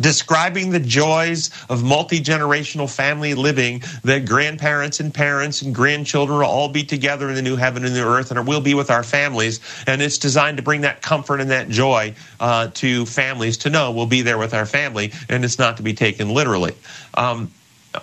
describing 0.00 0.70
the 0.70 0.80
joys 0.80 1.50
of 1.68 1.82
multi-generational 1.82 2.92
family 2.92 3.34
living 3.34 3.82
that 4.04 4.24
grandparents 4.26 5.00
and 5.00 5.12
parents 5.12 5.62
and 5.62 5.74
grandchildren 5.74 6.38
will 6.38 6.46
all 6.46 6.68
be 6.68 6.82
together 6.82 7.28
in 7.28 7.34
the 7.34 7.42
new 7.42 7.56
heaven 7.56 7.84
and 7.84 7.94
the 7.94 8.04
earth 8.04 8.30
and 8.30 8.46
will 8.46 8.60
be 8.60 8.74
with 8.74 8.90
our 8.90 9.02
families 9.02 9.60
and 9.86 10.00
it's 10.02 10.18
designed 10.18 10.56
to 10.56 10.62
bring 10.62 10.82
that 10.82 11.02
comfort 11.02 11.40
and 11.40 11.50
that 11.50 11.68
joy 11.68 12.14
uh, 12.40 12.68
to 12.74 13.04
families 13.06 13.58
to 13.58 13.70
know 13.70 13.92
we'll 13.92 14.06
be 14.06 14.22
there 14.22 14.38
with 14.38 14.54
our 14.54 14.66
family 14.66 15.12
and 15.28 15.44
it's 15.44 15.58
not 15.58 15.76
to 15.76 15.82
be 15.82 15.94
taken 15.94 16.30
literally 16.30 16.74
um, 17.14 17.50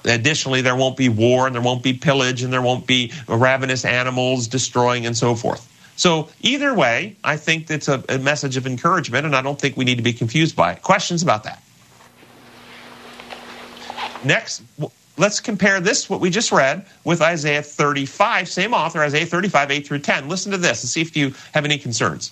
additionally 0.06 0.62
there 0.62 0.76
won't 0.76 0.98
be 0.98 1.10
war 1.10 1.48
and 1.48 1.56
there 1.56 1.62
won't 1.62 1.84
be 1.84 1.94
pillage 1.94 2.44
and 2.44 2.54
there 2.54 2.62
won't 2.62 2.88
be 2.88 3.12
ravenous 3.28 3.86
animals 3.86 4.48
destroying 4.48 5.06
and 5.06 5.18
so 5.18 5.36
forth 5.36 5.66
so 5.96 6.30
either 6.40 6.74
way, 6.74 7.18
I 7.26 7.36
think 7.36 7.70
it's 7.70 7.90
a, 7.90 8.02
a, 8.08 8.18
message 8.18 8.56
of 8.56 8.66
encouragement, 8.66 9.26
and 9.26 9.36
I 9.36 9.42
don't 9.42 9.60
think 9.60 9.76
we 9.76 9.84
need 9.84 9.98
to 9.98 10.02
be 10.02 10.14
confused 10.14 10.56
by 10.56 10.72
it. 10.72 10.82
Questions 10.82 11.22
about 11.22 11.44
that? 11.44 11.62
Next, 14.24 14.62
let's 15.18 15.40
compare 15.40 15.80
this, 15.80 16.10
what 16.10 16.20
we 16.20 16.30
just 16.30 16.52
read, 16.52 16.86
with 17.04 17.22
Isaiah 17.22 17.62
35, 17.62 18.50
same 18.50 18.74
author, 18.74 19.02
Isaiah 19.02 19.26
35, 19.26 19.72
8 19.72 19.88
through 19.88 20.00
10. 20.00 20.30
Listen 20.30 20.52
to 20.52 20.58
this 20.58 20.84
and 20.84 20.90
see 20.90 21.02
if 21.02 21.16
you 21.16 21.34
have 21.54 21.66
any 21.66 21.78
concerns. 21.78 22.32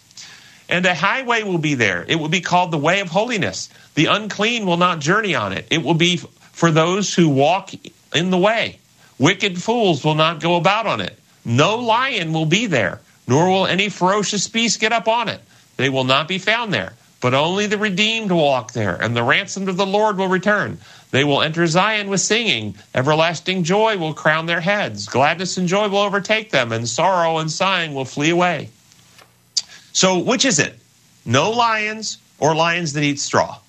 And 0.69 0.85
a 0.85 0.93
highway 0.93 1.43
will 1.43 1.59
be 1.59 1.75
there. 1.75 2.03
It 2.07 2.15
will 2.15 2.29
be 2.29 2.41
called 2.41 2.71
the 2.71 2.77
way 2.77 2.99
of 2.99 3.07
holiness. 3.07 3.69
The 3.95 4.07
unclean 4.07 4.65
will 4.65 4.77
not 4.77 4.99
journey 4.99 5.33
on 5.33 5.53
it. 5.53 5.65
It 5.71 5.81
will 5.81 5.93
be 5.93 6.17
for 6.17 6.71
those 6.71 7.13
who 7.13 7.29
walk 7.29 7.71
in 8.13 8.31
the 8.31 8.37
way. 8.37 8.79
Wicked 9.17 9.61
fools 9.61 10.03
will 10.03 10.15
not 10.15 10.41
go 10.41 10.57
about 10.57 10.85
on 10.85 11.01
it. 11.01 11.17
No 11.45 11.77
lion 11.77 12.33
will 12.33 12.45
be 12.45 12.65
there, 12.65 12.99
nor 13.27 13.49
will 13.49 13.65
any 13.65 13.89
ferocious 13.89 14.47
beast 14.47 14.81
get 14.81 14.91
up 14.91 15.07
on 15.07 15.29
it. 15.29 15.39
They 15.77 15.89
will 15.89 16.03
not 16.03 16.27
be 16.27 16.37
found 16.37 16.73
there, 16.73 16.93
but 17.21 17.33
only 17.33 17.65
the 17.65 17.77
redeemed 17.77 18.31
walk 18.31 18.73
there, 18.73 18.95
and 18.95 19.15
the 19.15 19.23
ransomed 19.23 19.69
of 19.69 19.77
the 19.77 19.85
Lord 19.85 20.17
will 20.17 20.27
return. 20.27 20.79
They 21.11 21.23
will 21.23 21.41
enter 21.41 21.65
Zion 21.65 22.09
with 22.09 22.21
singing. 22.21 22.75
Everlasting 22.93 23.63
joy 23.63 23.97
will 23.97 24.13
crown 24.13 24.45
their 24.45 24.61
heads. 24.61 25.07
Gladness 25.07 25.57
and 25.57 25.67
joy 25.67 25.87
will 25.87 25.99
overtake 25.99 26.51
them, 26.51 26.71
and 26.71 26.87
sorrow 26.87 27.37
and 27.37 27.51
sighing 27.51 27.93
will 27.93 28.05
flee 28.05 28.29
away. 28.29 28.69
So, 29.93 30.19
which 30.19 30.45
is 30.45 30.59
it? 30.59 30.77
No 31.25 31.51
lions 31.51 32.19
or 32.39 32.55
lions 32.55 32.93
that 32.93 33.03
eat 33.03 33.19
straw? 33.19 33.59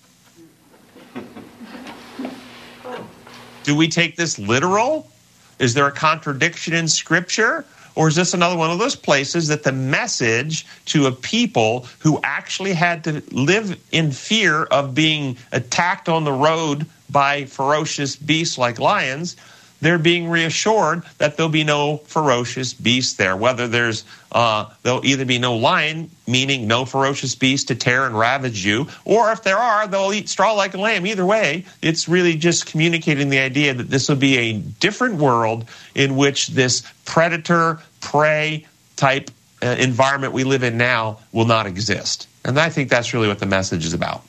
Do 3.65 3.77
we 3.77 3.89
take 3.89 4.17
this 4.17 4.39
literal? 4.39 5.11
Is 5.59 5.75
there 5.75 5.87
a 5.87 5.93
contradiction 5.93 6.75
in 6.75 6.89
Scripture? 6.89 7.65
Or 7.99 8.07
is 8.07 8.15
this 8.15 8.33
another 8.33 8.57
one 8.57 8.71
of 8.71 8.79
those 8.79 8.95
places 8.95 9.49
that 9.49 9.65
the 9.65 9.73
message 9.73 10.65
to 10.87 11.07
a 11.07 11.13
people 11.13 11.89
who 11.99 12.21
actually 12.23 12.73
had 12.73 13.03
to 13.05 13.25
live 13.33 13.77
in 13.91 14.13
fear 14.13 14.63
of 14.63 14.95
being 14.95 15.37
attacked 15.51 16.09
on 16.09 16.23
the 16.23 16.33
road 16.33 16.87
by 17.11 17.47
ferocious 17.47 18.15
beasts 18.15 18.57
like 18.57 18.79
lions, 18.79 19.35
they're 19.81 19.99
being 19.99 20.29
reassured 20.29 21.03
that 21.19 21.37
there'll 21.37 21.51
be 21.51 21.65
no 21.65 21.99
ferocious 21.99 22.75
beast 22.75 23.19
there. 23.19 23.37
Whether 23.37 23.69
there's, 23.69 24.05
uh, 24.33 24.67
there'll 24.83 25.05
either 25.07 25.25
be 25.25 25.39
no 25.39 25.57
lion, 25.57 26.11
meaning 26.27 26.67
no 26.67 26.85
ferocious 26.85 27.35
beast 27.35 27.69
to 27.69 27.75
tear 27.75 28.05
and 28.07 28.19
ravage 28.19 28.65
you, 28.65 28.89
or 29.05 29.31
if 29.31 29.43
there 29.43 29.59
are, 29.59 29.87
they'll 29.87 30.13
eat 30.13 30.29
straw 30.29 30.53
like 30.53 30.75
a 30.75 30.79
lamb. 30.79 31.07
Either 31.07 31.25
way, 31.25 31.65
it's 31.81 32.09
really 32.09 32.37
just 32.37 32.67
communicating 32.67 33.29
the 33.29 33.39
idea 33.39 33.73
that 33.73 33.89
this 33.89 34.09
will 34.09 34.17
be 34.17 34.37
a 34.39 34.53
different 34.55 35.15
world 35.15 35.65
in 35.95 36.17
which 36.17 36.49
this 36.49 36.83
predator, 37.05 37.81
prey 38.01 38.67
type 38.97 39.31
uh, 39.63 39.67
environment 39.79 40.33
we 40.33 40.45
live 40.45 40.63
in 40.63 40.77
now 40.77 41.19
will 41.33 41.45
not 41.45 41.67
exist. 41.67 42.29
And 42.45 42.59
I 42.59 42.69
think 42.69 42.91
that's 42.91 43.13
really 43.13 43.29
what 43.29 43.39
the 43.39 43.47
message 43.47 43.85
is 43.85 43.93
about. 43.93 44.23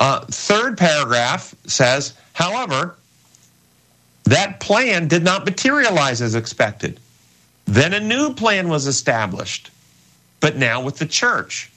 Uh, 0.00 0.24
third 0.26 0.78
paragraph 0.78 1.54
says, 1.66 2.14
however, 2.32 2.96
that 4.24 4.60
plan 4.60 5.08
did 5.08 5.24
not 5.24 5.44
materialize 5.44 6.22
as 6.22 6.34
expected. 6.34 7.00
Then 7.64 7.92
a 7.92 8.00
new 8.00 8.34
plan 8.34 8.68
was 8.68 8.86
established, 8.86 9.70
but 10.40 10.56
now 10.56 10.82
with 10.82 10.98
the 10.98 11.06
church, 11.06 11.70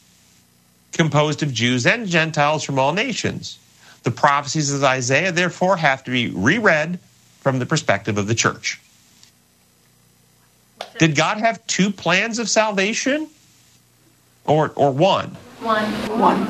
composed 0.92 1.42
of 1.44 1.54
Jews 1.54 1.86
and 1.86 2.08
Gentiles 2.08 2.64
from 2.64 2.78
all 2.78 2.94
nations. 2.94 3.58
The 4.04 4.12
prophecies 4.12 4.74
of 4.74 4.84
Isaiah, 4.84 5.32
therefore, 5.32 5.78
have 5.78 6.04
to 6.06 6.12
be 6.12 6.30
reread 6.30 7.00
from 7.40 7.60
the 7.60 7.66
perspective 7.66 8.18
of 8.18 8.28
the 8.28 8.36
church. 8.36 8.80
Did 11.02 11.16
God 11.16 11.40
have 11.40 11.66
two 11.66 11.90
plans 11.90 12.38
of 12.38 12.48
salvation? 12.48 13.28
Or, 14.46 14.72
or 14.76 14.92
one? 14.92 15.30
One. 15.60 15.84
One. 16.20 16.46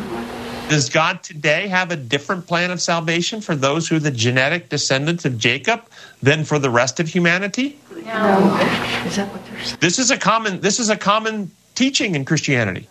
Does 0.68 0.90
God 0.90 1.24
today 1.24 1.70
have 1.70 1.90
a 1.90 1.96
different 1.96 2.48
plan 2.48 2.70
of 2.70 2.82
salvation 2.82 3.40
for 3.40 3.56
those 3.56 3.88
who 3.88 3.96
are 3.96 4.00
the 4.00 4.12
genetic 4.12 4.68
descendants 4.68 5.24
of 5.24 5.38
Jacob 5.38 5.84
than 6.22 6.44
for 6.44 6.60
the 6.60 6.70
rest 6.70 7.00
of 7.00 7.08
humanity? 7.08 7.80
No. 7.92 8.02
Is 9.06 9.16
that 9.16 9.32
what 9.32 9.46
they're 9.46 9.64
saying? 9.64 9.78
This 9.80 10.00
is 10.00 10.12
a 10.12 10.18
common 10.18 10.60
this 10.60 10.82
is 10.82 10.90
a 10.90 10.98
common 10.98 11.52
teaching 11.74 12.16
in 12.16 12.26
Christianity. 12.26 12.90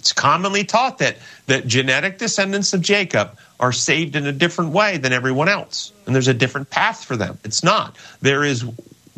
It's 0.00 0.12
commonly 0.12 0.64
taught 0.64 0.98
that 0.98 1.18
that 1.46 1.68
genetic 1.68 2.18
descendants 2.18 2.72
of 2.72 2.80
Jacob 2.80 3.38
are 3.60 3.70
saved 3.70 4.16
in 4.16 4.26
a 4.26 4.32
different 4.32 4.72
way 4.72 4.96
than 4.96 5.12
everyone 5.12 5.48
else, 5.48 5.92
and 6.04 6.12
there's 6.16 6.26
a 6.26 6.34
different 6.34 6.68
path 6.68 7.04
for 7.04 7.16
them. 7.16 7.38
It's 7.44 7.62
not. 7.62 7.96
There 8.20 8.42
is 8.42 8.64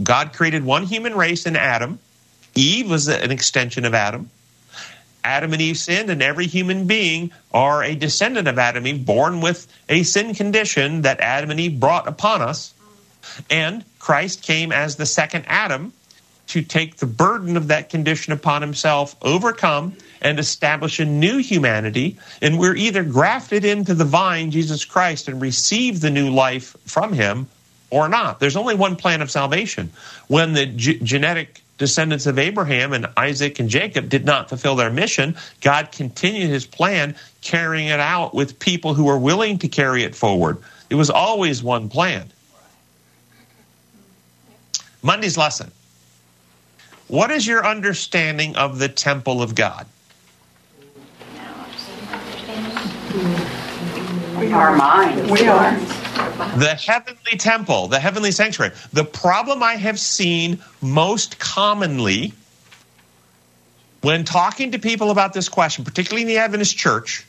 God 0.03 0.33
created 0.33 0.65
one 0.65 0.85
human 0.85 1.15
race 1.15 1.47
in 1.47 1.57
Adam. 1.57 1.99
Eve 2.55 2.91
was 2.91 3.09
an 3.09 3.31
extension 3.31 3.85
of 3.85 3.95
Adam. 3.95 4.31
Adam 5.23 5.53
and 5.53 5.63
Eve 5.63 5.79
sinned, 5.79 6.11
and 6.11 6.23
every 6.23 6.47
human 6.47 6.87
being 6.87 7.33
are 7.53 7.83
a 7.83 7.95
descendant 7.95 8.47
of 8.47 8.59
Adam 8.59 8.85
and 8.85 8.99
Eve, 8.99 9.07
born 9.07 9.41
with 9.41 9.67
a 9.89 10.03
sin 10.03 10.35
condition 10.35 11.03
that 11.03 11.21
Adam 11.21 11.51
and 11.51 11.59
Eve 11.59 11.81
brought 11.81 12.07
upon 12.07 12.43
us. 12.43 12.75
And 13.49 13.85
Christ 13.99 14.43
came 14.43 14.71
as 14.71 14.97
the 14.97 15.07
second 15.07 15.45
Adam 15.49 15.93
to 16.49 16.61
take 16.61 16.97
the 16.97 17.07
burden 17.07 17.57
of 17.57 17.69
that 17.69 17.89
condition 17.89 18.35
upon 18.35 18.61
himself, 18.61 19.17
overcome, 19.23 19.97
and 20.21 20.39
establish 20.39 21.01
a 21.01 21.05
new 21.07 21.39
humanity. 21.39 22.19
And 22.43 22.59
we're 22.59 22.77
either 22.77 23.03
grafted 23.03 23.65
into 23.65 23.95
the 23.95 24.05
vine, 24.05 24.51
Jesus 24.51 24.85
Christ, 24.85 25.27
and 25.29 25.41
receive 25.41 26.01
the 26.01 26.11
new 26.11 26.31
life 26.31 26.77
from 26.85 27.15
him 27.15 27.49
or 27.95 28.09
not. 28.09 28.41
There's 28.41 28.57
only 28.57 28.75
one 28.75 28.97
plan 28.97 29.23
of 29.23 29.31
salvation. 29.31 29.93
When 30.27 30.53
the 30.53 30.67
ge- 30.67 31.01
genetic 31.01 31.63
descendants 31.79 32.27
of 32.27 32.41
Abraham 32.41 32.93
and 32.93 33.07
Isaac 33.17 33.61
and 33.61 33.69
Jacob 33.69 34.09
did 34.09 34.25
not 34.25 34.49
fulfill 34.49 34.75
their 34.75 34.91
mission, 34.91 35.37
God 35.61 35.93
continued 35.93 36.49
his 36.49 36.67
plan, 36.67 37.15
carrying 37.41 37.87
it 37.87 38.01
out 38.01 38.35
with 38.35 38.59
people 38.59 38.95
who 38.95 39.05
were 39.05 39.19
willing 39.19 39.59
to 39.59 39.69
carry 39.69 40.03
it 40.03 40.17
forward. 40.17 40.59
It 40.91 40.97
was 40.97 41.09
always 41.09 41.63
one 41.63 41.89
plan. 41.89 42.33
Monday's 45.01 45.39
lesson. 45.39 45.71
What 47.07 47.31
is 47.31 47.47
your 47.47 47.65
understanding 47.65 48.57
of 48.57 48.81
the 48.81 48.89
temple 48.89 49.41
of 49.41 49.55
God? 49.55 49.87
Our 54.35 54.77
mine. 54.77 55.29
We 55.29 55.47
are. 55.47 55.79
The 56.59 56.75
heavenly 56.75 57.39
temple, 57.39 57.89
the 57.89 58.01
heavenly 58.01 58.33
sanctuary. 58.33 58.75
The 58.93 59.05
problem 59.05 59.63
I 59.63 59.75
have 59.75 59.99
seen 59.99 60.59
most 60.81 61.39
commonly 61.39 62.33
when 64.03 64.25
talking 64.25 64.73
to 64.73 64.79
people 64.79 65.11
about 65.11 65.33
this 65.33 65.49
question, 65.49 65.85
particularly 65.85 66.23
in 66.23 66.29
the 66.29 66.39
Adventist 66.39 66.77
church, 66.77 67.25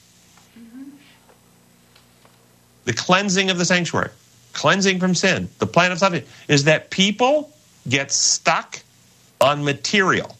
the 2.85 2.93
cleansing 2.93 3.49
of 3.49 3.57
the 3.57 3.65
sanctuary, 3.65 4.09
cleansing 4.53 4.99
from 4.99 5.15
sin, 5.15 5.47
the 5.59 5.67
plan 5.67 5.91
of 5.91 5.99
salvation, 5.99 6.27
is 6.47 6.65
that 6.65 6.89
people 6.89 7.53
get 7.87 8.11
stuck 8.11 8.79
on 9.39 9.63
material, 9.63 10.35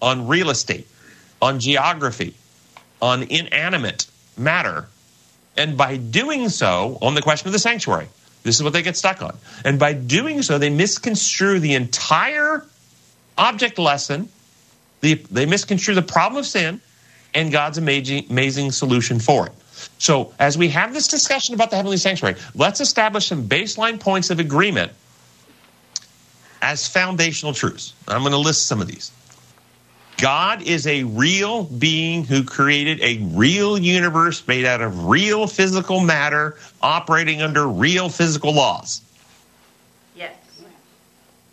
on 0.00 0.28
real 0.28 0.48
estate, 0.48 0.86
on 1.40 1.58
geography, 1.60 2.34
on 3.00 3.24
inanimate 3.24 4.06
matter. 4.38 4.86
And 5.56 5.76
by 5.76 5.96
doing 5.96 6.48
so, 6.48 6.98
on 7.02 7.14
the 7.14 7.22
question 7.22 7.48
of 7.48 7.52
the 7.52 7.58
sanctuary, 7.58 8.08
this 8.42 8.56
is 8.56 8.62
what 8.62 8.72
they 8.72 8.82
get 8.82 8.96
stuck 8.96 9.22
on. 9.22 9.36
And 9.64 9.78
by 9.78 9.92
doing 9.92 10.42
so, 10.42 10.58
they 10.58 10.70
misconstrue 10.70 11.60
the 11.60 11.74
entire 11.74 12.64
object 13.38 13.78
lesson. 13.78 14.28
The, 15.00 15.14
they 15.30 15.46
misconstrue 15.46 15.94
the 15.94 16.02
problem 16.02 16.38
of 16.38 16.46
sin 16.46 16.80
and 17.34 17.52
God's 17.52 17.78
amazing, 17.78 18.26
amazing 18.30 18.72
solution 18.72 19.18
for 19.18 19.46
it. 19.46 19.52
So, 19.98 20.32
as 20.38 20.56
we 20.58 20.68
have 20.68 20.92
this 20.92 21.08
discussion 21.08 21.54
about 21.54 21.70
the 21.70 21.76
heavenly 21.76 21.96
sanctuary, 21.96 22.36
let's 22.54 22.80
establish 22.80 23.26
some 23.26 23.48
baseline 23.48 23.98
points 23.98 24.30
of 24.30 24.38
agreement 24.38 24.92
as 26.60 26.86
foundational 26.86 27.52
truths. 27.52 27.94
I'm 28.06 28.20
going 28.20 28.32
to 28.32 28.38
list 28.38 28.66
some 28.66 28.80
of 28.80 28.86
these. 28.86 29.10
God 30.18 30.62
is 30.62 30.86
a 30.86 31.02
real 31.04 31.64
being 31.64 32.24
who 32.24 32.44
created 32.44 33.00
a 33.00 33.18
real 33.34 33.76
universe 33.76 34.46
made 34.46 34.64
out 34.64 34.80
of 34.80 35.06
real 35.06 35.46
physical 35.46 36.00
matter, 36.00 36.56
operating 36.80 37.42
under 37.42 37.66
real 37.66 38.08
physical 38.08 38.54
laws. 38.54 39.02
Yes. 40.14 40.36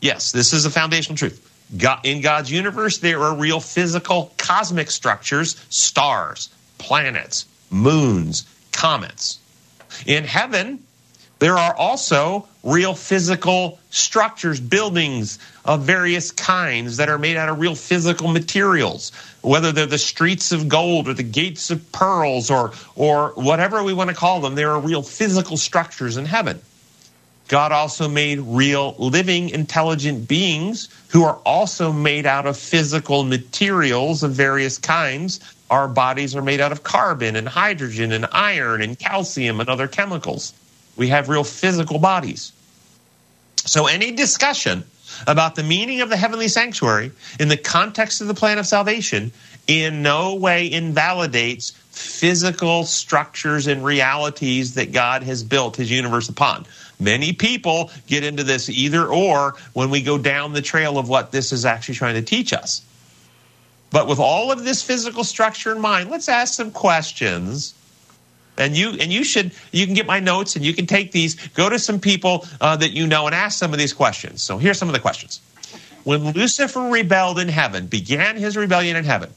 Yes, 0.01 0.31
this 0.31 0.53
is 0.53 0.65
a 0.65 0.69
foundational 0.69 1.17
truth. 1.17 1.45
God, 1.77 1.99
in 2.03 2.21
God's 2.21 2.51
universe, 2.51 2.97
there 2.99 3.21
are 3.21 3.35
real 3.35 3.59
physical 3.59 4.33
cosmic 4.37 4.89
structures, 4.91 5.55
stars, 5.69 6.49
planets, 6.77 7.45
moons, 7.69 8.45
comets. 8.71 9.39
In 10.05 10.23
heaven, 10.23 10.83
there 11.39 11.57
are 11.57 11.73
also 11.73 12.47
real 12.63 12.93
physical 12.93 13.79
structures, 13.89 14.59
buildings 14.59 15.39
of 15.63 15.81
various 15.81 16.31
kinds 16.31 16.97
that 16.97 17.07
are 17.07 17.17
made 17.17 17.37
out 17.37 17.47
of 17.47 17.59
real 17.59 17.75
physical 17.75 18.27
materials, 18.27 19.11
whether 19.41 19.71
they're 19.71 19.85
the 19.85 19.97
streets 19.97 20.51
of 20.51 20.67
gold 20.67 21.07
or 21.07 21.13
the 21.13 21.23
gates 21.23 21.71
of 21.71 21.91
pearls 21.93 22.51
or, 22.51 22.73
or 22.95 23.29
whatever 23.35 23.81
we 23.83 23.93
want 23.93 24.09
to 24.09 24.15
call 24.15 24.41
them. 24.41 24.55
There 24.55 24.71
are 24.71 24.79
real 24.79 25.01
physical 25.01 25.55
structures 25.55 26.17
in 26.17 26.25
heaven. 26.25 26.59
God 27.47 27.71
also 27.71 28.07
made 28.07 28.39
real 28.41 28.93
living 28.99 29.49
intelligent 29.49 30.27
beings 30.27 30.89
who 31.07 31.23
are 31.23 31.39
also 31.45 31.91
made 31.91 32.27
out 32.27 32.45
of 32.45 32.57
physical 32.57 33.23
materials 33.23 34.21
of 34.21 34.33
various 34.33 34.77
kinds. 34.77 35.39
Our 35.71 35.87
bodies 35.87 36.35
are 36.35 36.43
made 36.43 36.61
out 36.61 36.71
of 36.71 36.83
carbon 36.83 37.35
and 37.35 37.47
hydrogen 37.47 38.11
and 38.11 38.27
iron 38.31 38.83
and 38.83 38.99
calcium 38.99 39.59
and 39.59 39.69
other 39.69 39.87
chemicals. 39.87 40.53
We 40.99 41.07
have 41.07 41.29
real 41.29 41.45
physical 41.45 41.97
bodies. 41.97 42.51
So, 43.55 43.87
any 43.87 44.11
discussion 44.11 44.83
about 45.27 45.55
the 45.55 45.63
meaning 45.63 46.01
of 46.01 46.09
the 46.09 46.17
heavenly 46.17 46.49
sanctuary 46.49 47.13
in 47.39 47.47
the 47.47 47.55
context 47.55 48.19
of 48.19 48.27
the 48.27 48.33
plan 48.33 48.57
of 48.57 48.67
salvation 48.67 49.31
in 49.65 50.01
no 50.01 50.35
way 50.35 50.69
invalidates 50.69 51.71
physical 51.91 52.83
structures 52.83 53.67
and 53.67 53.83
realities 53.85 54.75
that 54.75 54.91
God 54.91 55.23
has 55.23 55.41
built 55.41 55.77
his 55.77 55.89
universe 55.89 56.27
upon. 56.27 56.65
Many 56.99 57.31
people 57.31 57.91
get 58.07 58.25
into 58.25 58.43
this 58.43 58.67
either 58.67 59.07
or 59.07 59.55
when 59.71 59.89
we 59.89 60.01
go 60.01 60.17
down 60.17 60.51
the 60.51 60.61
trail 60.61 60.97
of 60.97 61.07
what 61.07 61.31
this 61.31 61.53
is 61.53 61.63
actually 61.63 61.95
trying 61.95 62.15
to 62.15 62.21
teach 62.21 62.51
us. 62.51 62.81
But 63.89 64.07
with 64.07 64.19
all 64.19 64.51
of 64.51 64.65
this 64.65 64.83
physical 64.83 65.23
structure 65.23 65.71
in 65.71 65.79
mind, 65.79 66.09
let's 66.09 66.27
ask 66.27 66.55
some 66.55 66.71
questions 66.71 67.73
and 68.59 68.75
you 68.75 68.91
and 68.99 69.11
you 69.11 69.23
should 69.23 69.51
you 69.71 69.85
can 69.85 69.95
get 69.95 70.05
my 70.05 70.19
notes 70.19 70.55
and 70.55 70.65
you 70.65 70.73
can 70.73 70.85
take 70.85 71.11
these. 71.11 71.35
Go 71.49 71.69
to 71.69 71.79
some 71.79 71.99
people 71.99 72.45
uh, 72.61 72.75
that 72.77 72.91
you 72.91 73.07
know 73.07 73.25
and 73.25 73.35
ask 73.35 73.57
some 73.57 73.73
of 73.73 73.79
these 73.79 73.93
questions. 73.93 74.41
So 74.41 74.57
here's 74.57 74.77
some 74.77 74.89
of 74.89 74.93
the 74.93 74.99
questions. 74.99 75.41
When 76.03 76.31
lucifer 76.31 76.81
rebelled 76.81 77.39
in 77.39 77.49
heaven 77.49 77.87
began 77.87 78.37
his 78.37 78.55
rebellion 78.55 78.95
in 78.95 79.03
heaven 79.03 79.31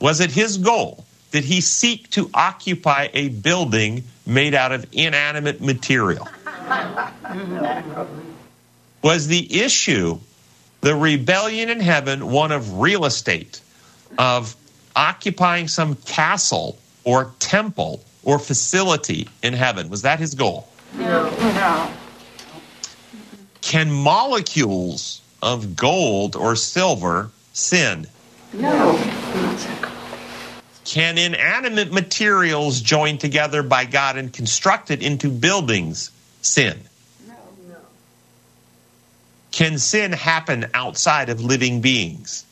was 0.00 0.20
it 0.20 0.32
his 0.32 0.58
goal 0.58 1.04
did 1.30 1.44
he 1.44 1.60
seek 1.62 2.10
to 2.10 2.30
occupy 2.34 3.08
a 3.14 3.28
building 3.28 4.04
made 4.26 4.54
out 4.54 4.70
of 4.70 4.86
inanimate 4.92 5.62
material? 5.62 6.28
Was 9.00 9.26
the 9.26 9.62
issue 9.62 10.18
the 10.82 10.94
rebellion 10.94 11.70
in 11.70 11.80
heaven 11.80 12.30
one 12.30 12.52
of 12.52 12.80
real 12.80 13.04
estate 13.04 13.60
of 14.18 14.54
occupying 14.94 15.68
some 15.68 15.94
castle 15.94 16.76
or 17.04 17.32
temple 17.38 18.02
or 18.22 18.38
facility 18.38 19.28
in 19.42 19.52
heaven? 19.52 19.88
Was 19.88 20.02
that 20.02 20.18
his 20.18 20.34
goal? 20.34 20.68
No. 20.96 21.92
Can 23.60 23.90
molecules 23.90 25.22
of 25.40 25.76
gold 25.76 26.36
or 26.36 26.56
silver 26.56 27.30
sin? 27.52 28.06
No. 28.52 28.98
Can 30.84 31.16
inanimate 31.16 31.92
materials 31.92 32.80
joined 32.80 33.20
together 33.20 33.62
by 33.62 33.84
God 33.84 34.16
and 34.16 34.32
constructed 34.32 35.02
into 35.02 35.30
buildings 35.30 36.10
sin? 36.42 36.78
No. 37.26 37.34
Can 39.52 39.78
sin 39.78 40.12
happen 40.12 40.66
outside 40.74 41.28
of 41.28 41.40
living 41.40 41.80
beings? 41.80 42.44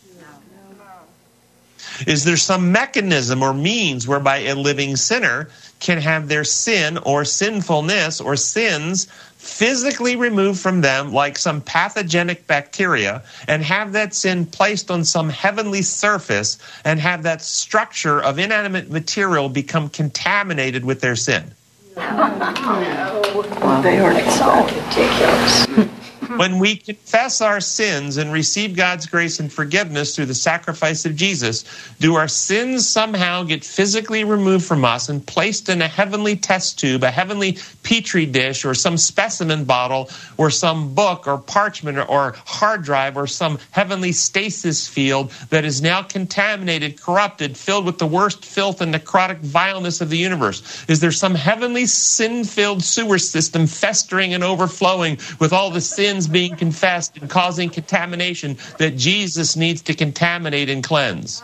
Is 2.07 2.25
there 2.25 2.37
some 2.37 2.73
mechanism 2.73 3.43
or 3.43 3.53
means 3.53 4.07
whereby 4.07 4.39
a 4.39 4.55
living 4.55 4.97
sinner 4.97 5.49
can 5.81 5.99
have 5.99 6.29
their 6.29 6.45
sin 6.45 6.99
or 6.99 7.25
sinfulness 7.25 8.21
or 8.21 8.37
sins 8.37 9.07
physically 9.37 10.17
removed 10.17 10.61
from 10.61 10.83
them 10.83 11.13
like 11.13 11.39
some 11.39 11.63
pathogenic 11.63 12.47
bacteria 12.47 13.23
and 13.49 13.63
have 13.63 13.93
that 13.93 14.15
sin 14.15 14.45
placed 14.45 14.91
on 14.91 15.05
some 15.05 15.31
heavenly 15.31 15.81
surface 15.81 16.59
and 16.85 17.01
have 17.01 17.23
that 17.23 17.41
structure 17.41 18.23
of 18.23 18.39
inanimate 18.39 18.91
material 18.91 19.49
become 19.49 19.89
contaminated 19.89 20.85
with 20.85 21.01
their 21.01 21.17
sin? 21.17 21.55
No. 21.97 22.03
no. 22.03 23.23
Well, 23.63 23.83
They 23.83 23.99
are 23.99 24.15
so 24.31 24.65
ridiculous. 24.67 25.97
Mm-hmm. 26.31 26.39
When 26.39 26.59
we 26.61 26.77
confess 26.77 27.41
our 27.41 27.61
sins 27.61 28.17
and 28.17 28.33
receive 28.33 28.77
God's 28.77 29.07
grace 29.07 29.41
and 29.41 29.53
forgiveness 29.53 30.15
through 30.15 30.27
the 30.27 30.35
sacrifice 30.35 31.05
of 31.05 31.17
Jesus, 31.17 31.65
do 31.99 32.15
our 32.15 32.29
sins 32.29 32.89
somehow 32.89 33.43
get 33.43 33.65
physically 33.65 34.23
removed 34.23 34.65
from 34.65 34.85
us 34.85 35.09
and 35.09 35.27
placed 35.27 35.69
in 35.69 35.83
a 35.83 35.89
heavenly 35.89 36.37
test 36.37 36.79
tube, 36.79 37.03
a 37.03 37.11
heavenly 37.11 37.59
petri 37.83 38.27
dish, 38.27 38.65
or 38.65 38.75
some 38.75 38.97
specimen 38.97 39.65
bottle, 39.65 40.09
or 40.37 40.51
some 40.51 40.95
book, 40.95 41.27
or 41.27 41.37
parchment, 41.37 41.99
or, 41.99 42.37
hard 42.47 42.85
drive, 42.85 43.17
or 43.17 43.27
some 43.27 43.59
heavenly 43.73 44.13
stasis 44.13 44.87
field 44.87 45.33
that 45.49 45.65
is 45.65 45.83
now 45.83 46.01
contaminated, 46.01 47.01
corrupted, 47.01 47.57
filled 47.57 47.85
with 47.85 47.99
the 47.99 48.07
worst 48.07 48.45
filth 48.45 48.81
and 48.81 48.95
necrotic 48.95 49.39
vileness 49.39 50.01
of 50.01 50.11
the 50.11 50.19
universe? 50.19 50.85
Is 50.89 51.01
there 51.01 51.11
some 51.11 51.35
heavenly 51.35 51.87
sin 51.87 52.45
filled 52.45 52.85
sewer 52.85 53.19
system 53.19 53.67
festering 53.67 54.33
and 54.33 54.45
overflowing 54.45 55.19
with 55.41 55.53
all 55.53 55.73
the 55.73 55.81
sins 56.21 56.33
being 56.33 56.57
confessed 56.57 57.17
and 57.17 57.31
causing 57.31 57.71
contamination 57.71 58.57
that 58.79 58.97
Jesus 58.97 59.57
needs 59.57 59.83
to 59.83 59.95
contaminate 59.95 60.69
and 60.69 60.85
cleanse? 60.85 61.43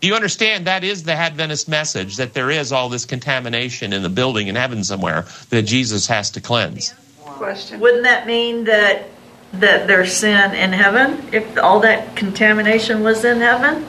Do 0.00 0.06
you 0.06 0.14
understand 0.14 0.66
that 0.66 0.84
is 0.84 1.02
the 1.02 1.12
Adventist 1.12 1.68
message 1.68 2.16
that 2.16 2.32
there 2.32 2.50
is 2.50 2.70
all 2.70 2.88
this 2.88 3.04
contamination 3.04 3.92
in 3.92 4.02
the 4.02 4.08
building 4.08 4.46
in 4.46 4.54
heaven 4.54 4.84
somewhere 4.84 5.26
that 5.50 5.62
Jesus 5.62 6.06
has 6.06 6.30
to 6.32 6.40
cleanse? 6.40 6.94
Question. 7.24 7.80
Wouldn't 7.80 8.04
that 8.04 8.26
mean 8.26 8.64
that 8.64 9.08
that 9.54 9.86
there's 9.86 10.12
sin 10.12 10.54
in 10.54 10.72
heaven 10.72 11.26
if 11.32 11.56
all 11.56 11.80
that 11.80 12.14
contamination 12.16 13.02
was 13.02 13.24
in 13.24 13.40
heaven? 13.40 13.84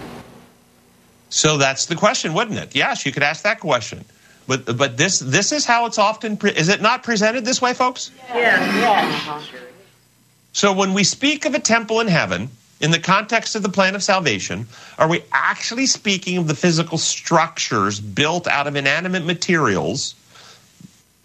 So 1.30 1.58
that's 1.58 1.86
the 1.88 1.96
question, 1.96 2.34
wouldn't 2.34 2.58
it? 2.58 2.76
Yes, 2.76 3.06
you 3.06 3.12
could 3.12 3.24
ask 3.24 3.44
that 3.44 3.60
question. 3.60 4.06
But 4.50 4.76
but 4.78 4.98
this 4.98 5.20
this 5.20 5.52
is 5.52 5.64
how 5.64 5.86
it's 5.86 6.00
often 6.00 6.36
pre- 6.36 6.50
is 6.50 6.70
it 6.70 6.82
not 6.82 7.04
presented 7.04 7.46
this 7.46 7.62
way, 7.62 7.76
folks? 7.76 8.10
Yeah. 8.34 9.44
So 10.54 10.74
when 10.74 10.96
we 10.96 11.04
speak 11.04 11.46
of 11.46 11.54
a 11.54 11.60
temple 11.60 12.00
in 12.00 12.08
heaven, 12.08 12.50
in 12.82 12.90
the 12.90 12.98
context 12.98 13.54
of 13.54 13.62
the 13.62 13.70
plan 13.70 13.94
of 13.94 14.02
salvation, 14.02 14.66
are 14.98 15.08
we 15.08 15.24
actually 15.32 15.86
speaking 15.86 16.38
of 16.38 16.48
the 16.48 16.56
physical 16.56 16.98
structures 16.98 18.00
built 18.00 18.48
out 18.48 18.66
of 18.66 18.76
inanimate 18.76 19.24
materials 19.24 20.16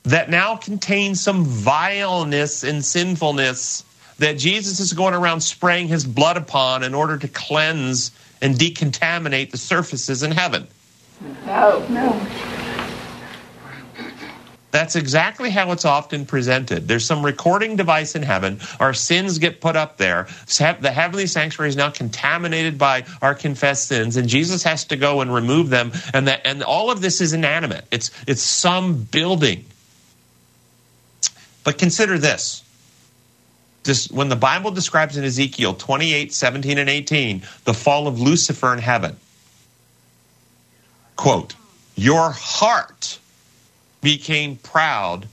that 0.02 0.28
now 0.28 0.56
contain 0.56 1.14
some 1.14 1.46
vileness 1.46 2.62
and 2.62 2.84
sinfulness 2.84 3.84
that 4.18 4.36
Jesus 4.36 4.80
is 4.80 4.92
going 4.92 5.14
around 5.14 5.40
spraying 5.40 5.88
his 5.88 6.04
blood 6.04 6.36
upon 6.36 6.82
in 6.82 6.92
order 6.92 7.16
to 7.16 7.28
cleanse 7.28 8.10
and 8.42 8.54
decontaminate 8.56 9.50
the 9.50 9.56
surfaces 9.56 10.22
in 10.22 10.30
heaven? 10.30 10.68
No. 11.46 11.86
No. 11.88 12.63
That's 14.74 14.96
exactly 14.96 15.50
how 15.50 15.70
it's 15.70 15.84
often 15.84 16.26
presented. 16.26 16.88
There's 16.88 17.06
some 17.06 17.24
recording 17.24 17.76
device 17.76 18.16
in 18.16 18.24
heaven. 18.24 18.58
Our 18.80 18.92
sins 18.92 19.38
get 19.38 19.60
put 19.60 19.76
up 19.76 19.98
there. 19.98 20.26
The 20.48 20.90
heavenly 20.92 21.28
sanctuary 21.28 21.68
is 21.68 21.76
now 21.76 21.90
contaminated 21.90 22.76
by 22.76 23.04
our 23.22 23.36
confessed 23.36 23.86
sins, 23.86 24.16
and 24.16 24.28
Jesus 24.28 24.64
has 24.64 24.84
to 24.86 24.96
go 24.96 25.20
and 25.20 25.32
remove 25.32 25.70
them. 25.70 25.92
And 26.12 26.26
that, 26.26 26.44
and 26.44 26.64
all 26.64 26.90
of 26.90 27.00
this 27.00 27.20
is 27.20 27.32
inanimate. 27.32 27.84
It's 27.92 28.10
it's 28.26 28.42
some 28.42 29.04
building. 29.04 29.64
But 31.62 31.78
consider 31.78 32.18
this. 32.18 32.64
This, 33.84 34.10
when 34.10 34.28
the 34.28 34.34
Bible 34.34 34.72
describes 34.72 35.16
in 35.16 35.22
Ezekiel 35.22 35.74
28, 35.74 36.34
17, 36.34 36.78
and 36.78 36.90
18, 36.90 37.42
the 37.62 37.74
fall 37.74 38.08
of 38.08 38.20
Lucifer 38.20 38.72
in 38.72 38.80
heaven, 38.80 39.16
quote, 41.14 41.54
Your 41.94 42.32
heart 42.32 43.20
became 44.04 44.54
proud 44.56 45.26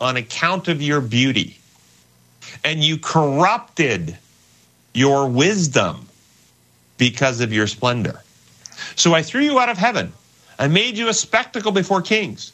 on 0.00 0.16
account 0.16 0.66
of 0.66 0.82
your 0.82 1.00
beauty, 1.00 1.58
and 2.64 2.82
you 2.82 2.98
corrupted 2.98 4.18
your 4.92 5.28
wisdom 5.28 6.08
because 6.98 7.40
of 7.40 7.52
your 7.52 7.68
splendor. 7.68 8.20
So 8.96 9.14
I 9.14 9.22
threw 9.22 9.42
you 9.42 9.60
out 9.60 9.68
of 9.68 9.78
heaven. 9.78 10.12
I 10.58 10.66
made 10.68 10.96
you 10.96 11.08
a 11.08 11.14
spectacle 11.14 11.70
before 11.70 12.02
kings. 12.02 12.52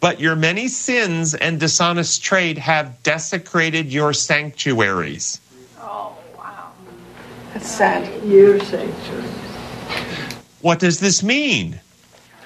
But 0.00 0.20
your 0.20 0.36
many 0.36 0.68
sins 0.68 1.34
and 1.34 1.58
dishonest 1.58 2.22
trade 2.22 2.58
have 2.58 3.02
desecrated 3.02 3.90
your 3.90 4.12
sanctuaries. 4.12 5.40
Oh, 5.80 6.14
wow. 6.36 6.72
That's 7.54 7.70
sad. 7.70 8.22
Your 8.24 8.60
sanctuary. 8.60 9.22
What 10.60 10.78
does 10.78 11.00
this 11.00 11.22
mean? 11.22 11.80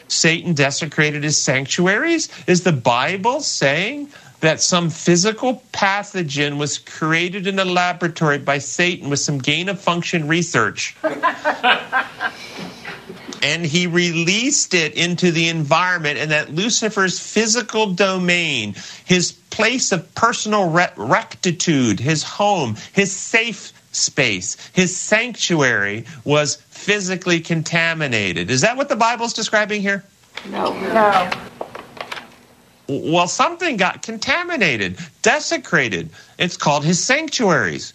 Satan 0.08 0.54
desecrated 0.54 1.22
his 1.22 1.36
sanctuaries? 1.36 2.28
Is 2.46 2.62
the 2.62 2.72
Bible 2.72 3.40
saying 3.40 4.08
that 4.40 4.60
some 4.60 4.90
physical 4.90 5.62
pathogen 5.72 6.58
was 6.58 6.78
created 6.78 7.46
in 7.46 7.58
a 7.58 7.64
laboratory 7.64 8.38
by 8.38 8.58
Satan 8.58 9.10
with 9.10 9.20
some 9.20 9.38
gain 9.38 9.68
of 9.68 9.80
function 9.80 10.28
research? 10.28 10.96
and 13.42 13.64
he 13.64 13.86
released 13.86 14.74
it 14.74 14.94
into 14.94 15.30
the 15.30 15.48
environment, 15.48 16.18
and 16.18 16.30
that 16.30 16.54
Lucifer's 16.54 17.18
physical 17.18 17.92
domain, 17.92 18.74
his 19.04 19.32
place 19.32 19.92
of 19.92 20.14
personal 20.14 20.70
rectitude, 20.96 22.00
his 22.00 22.22
home, 22.22 22.76
his 22.92 23.14
safe 23.14 23.72
space, 23.98 24.56
his 24.72 24.96
sanctuary 24.96 26.04
was 26.24 26.56
physically 26.70 27.40
contaminated. 27.40 28.50
Is 28.50 28.62
that 28.62 28.76
what 28.76 28.88
the 28.88 28.96
Bible's 28.96 29.32
describing 29.32 29.82
here? 29.82 30.04
No. 30.50 30.72
No. 30.92 31.30
Well, 32.88 33.28
something 33.28 33.76
got 33.76 34.02
contaminated, 34.02 34.98
desecrated. 35.22 36.10
It's 36.38 36.56
called 36.56 36.84
his 36.84 37.04
sanctuaries. 37.04 37.92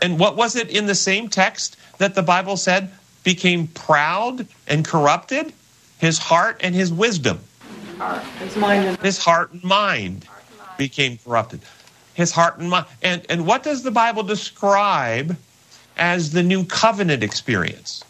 And 0.00 0.18
what 0.18 0.36
was 0.36 0.56
it 0.56 0.70
in 0.70 0.86
the 0.86 0.94
same 0.94 1.28
text 1.28 1.76
that 1.98 2.14
the 2.14 2.22
Bible 2.22 2.56
said 2.56 2.90
became 3.24 3.66
proud 3.66 4.46
and 4.66 4.84
corrupted? 4.84 5.52
His 5.98 6.18
heart 6.18 6.60
and 6.62 6.74
his 6.74 6.92
wisdom. 6.92 7.40
His 8.38 8.56
mind 8.56 8.86
and 8.86 8.98
His 8.98 9.18
heart 9.18 9.52
and 9.52 9.64
mind 9.64 10.26
became 10.76 11.18
corrupted. 11.18 11.60
His 12.18 12.32
heart 12.32 12.58
and 12.58 12.68
mind. 12.68 12.86
And, 13.00 13.24
and 13.30 13.46
what 13.46 13.62
does 13.62 13.84
the 13.84 13.92
Bible 13.92 14.24
describe 14.24 15.36
as 15.96 16.32
the 16.32 16.42
new 16.42 16.64
covenant 16.64 17.22
experience? 17.22 18.02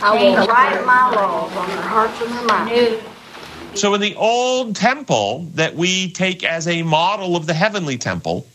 I 0.00 0.14
will 0.14 0.46
write 0.46 0.86
my 0.86 1.10
laws 1.10 1.54
on 1.54 1.68
their 1.68 1.82
hearts 1.82 2.18
and 2.22 2.32
their 2.32 2.44
minds. 2.46 3.04
So, 3.74 3.92
in 3.92 4.00
the 4.00 4.14
old 4.14 4.74
temple 4.74 5.50
that 5.54 5.76
we 5.76 6.12
take 6.12 6.44
as 6.44 6.66
a 6.66 6.82
model 6.82 7.36
of 7.36 7.46
the 7.46 7.52
heavenly 7.52 7.98
temple, 7.98 8.46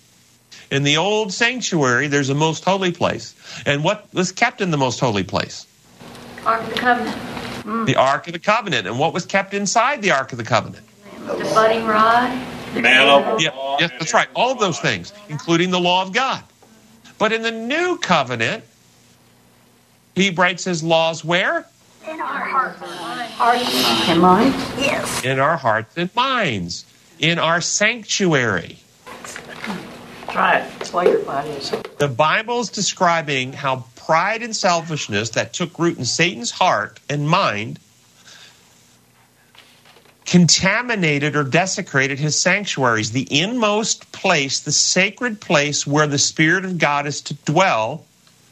in 0.71 0.81
the 0.81 0.97
old 0.97 1.31
sanctuary, 1.31 2.07
there's 2.07 2.29
a 2.29 2.35
most 2.35 2.65
holy 2.65 2.91
place. 2.91 3.35
And 3.67 3.83
what 3.83 4.11
was 4.15 4.31
kept 4.31 4.61
in 4.61 4.71
the 4.71 4.77
most 4.77 4.99
holy 4.99 5.23
place? 5.23 5.67
Ark 6.43 6.63
of 6.63 6.69
the 6.69 6.79
Covenant. 6.79 7.17
Mm. 7.65 7.85
The 7.85 7.97
Ark 7.97 8.25
of 8.25 8.33
the 8.33 8.39
Covenant. 8.39 8.87
And 8.87 8.97
what 8.97 9.13
was 9.13 9.27
kept 9.27 9.53
inside 9.53 10.01
the 10.01 10.09
Ark 10.09 10.31
of 10.31 10.39
the 10.39 10.43
Covenant? 10.43 10.83
The 11.27 11.35
budding 11.53 11.85
rod. 11.85 12.56
Yeah, 12.75 13.77
yes, 13.79 13.91
that's 13.99 14.13
right. 14.13 14.27
All 14.35 14.51
of 14.51 14.59
those 14.59 14.79
things, 14.79 15.13
including 15.29 15.71
the 15.71 15.79
law 15.79 16.01
of 16.01 16.13
God. 16.13 16.43
But 17.17 17.33
in 17.33 17.41
the 17.41 17.51
new 17.51 17.97
covenant, 17.97 18.63
he 20.15 20.29
writes 20.29 20.63
his 20.63 20.83
laws 20.83 21.23
where? 21.23 21.65
In 22.07 22.21
our 22.21 22.45
hearts 22.45 22.81
and 24.09 24.21
minds. 24.21 24.55
Yes. 24.79 25.25
In 25.25 25.39
our 25.39 25.57
hearts 25.57 25.97
and 25.97 26.13
minds, 26.15 26.85
in 27.19 27.39
our 27.39 27.61
sanctuary. 27.61 28.77
Try 30.29 30.59
it. 30.59 30.71
That's 30.77 30.93
why 30.93 31.05
your 31.05 31.19
body 31.19 31.49
is. 31.49 31.71
The 31.97 32.07
Bible 32.07 32.59
is 32.59 32.69
describing 32.69 33.53
how 33.53 33.85
pride 33.95 34.43
and 34.43 34.55
selfishness 34.55 35.31
that 35.31 35.53
took 35.53 35.77
root 35.79 35.97
in 35.97 36.05
Satan's 36.05 36.51
heart 36.51 36.99
and 37.09 37.27
mind 37.27 37.79
contaminated 40.27 41.35
or 41.35 41.43
desecrated 41.43 42.19
his 42.19 42.39
sanctuaries, 42.39 43.11
the 43.11 43.27
inmost 43.31 44.11
place, 44.11 44.59
the 44.59 44.71
sacred 44.71 45.39
place 45.39 45.87
where 45.87 46.05
the 46.05 46.17
Spirit 46.17 46.65
of 46.65 46.77
God 46.77 47.07
is 47.07 47.21
to 47.21 47.33
dwell, 47.33 48.05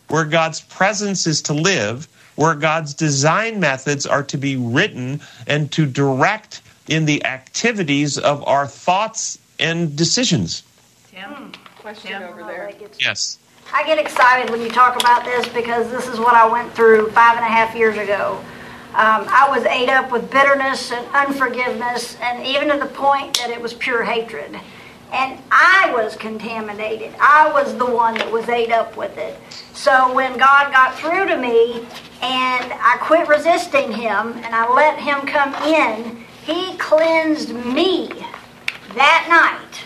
where 0.08 0.24
God's 0.24 0.62
presence 0.62 1.28
is 1.28 1.42
to 1.44 1.54
live, 1.54 2.08
where 2.36 2.56
God's 2.56 2.94
design 2.94 3.60
methods 3.60 4.06
are 4.06 4.24
to 4.24 4.38
be 4.38 4.56
written 4.56 5.20
and 5.48 5.70
to 5.74 5.86
direct 5.86 6.62
in 6.88 7.06
the 7.06 7.26
activities 7.26 8.18
of 8.18 8.48
our 8.48 8.68
thoughts 8.68 9.38
and 9.60 9.96
decisions. 9.96 10.64
Tim. 11.12 11.30
Hmm, 11.30 11.52
question 11.78 12.24
over 12.24 12.44
there. 12.44 12.72
Yes. 13.00 13.38
I 13.74 13.86
get 13.86 13.98
excited 13.98 14.50
when 14.50 14.62
you 14.62 14.70
talk 14.70 14.96
about 14.96 15.26
this 15.26 15.48
because 15.50 15.90
this 15.92 16.08
is 16.08 16.20
what 16.20 16.36
I 16.36 16.48
went 16.48 16.72
through 16.74 17.10
five 17.12 17.36
and 17.36 17.46
a 17.46 17.50
half 17.50 17.76
years 17.76 17.98
ago. 17.98 18.42
Um, 18.96 19.28
I 19.28 19.50
was 19.50 19.66
ate 19.66 19.90
up 19.90 20.10
with 20.10 20.32
bitterness 20.32 20.90
and 20.94 21.06
unforgiveness, 21.14 22.16
and 22.22 22.48
even 22.48 22.70
to 22.70 22.78
the 22.78 22.86
point 22.94 23.38
that 23.40 23.50
it 23.50 23.60
was 23.60 23.74
pure 23.74 24.04
hatred. 24.04 24.58
And 25.12 25.38
I 25.52 25.92
was 25.94 26.16
contaminated. 26.16 27.14
I 27.20 27.52
was 27.52 27.76
the 27.76 27.86
one 27.86 28.14
that 28.14 28.32
was 28.32 28.48
ate 28.48 28.72
up 28.72 28.96
with 28.96 29.18
it. 29.18 29.38
So 29.74 30.14
when 30.14 30.38
God 30.38 30.72
got 30.72 30.96
through 30.96 31.28
to 31.28 31.36
me 31.36 31.86
and 32.22 32.72
I 32.72 32.98
quit 33.02 33.28
resisting 33.28 33.92
Him 33.92 34.32
and 34.32 34.56
I 34.56 34.74
let 34.74 34.98
Him 34.98 35.28
come 35.28 35.54
in, 35.66 36.24
He 36.46 36.78
cleansed 36.78 37.54
me 37.54 38.08
that 38.94 39.28
night 39.30 39.84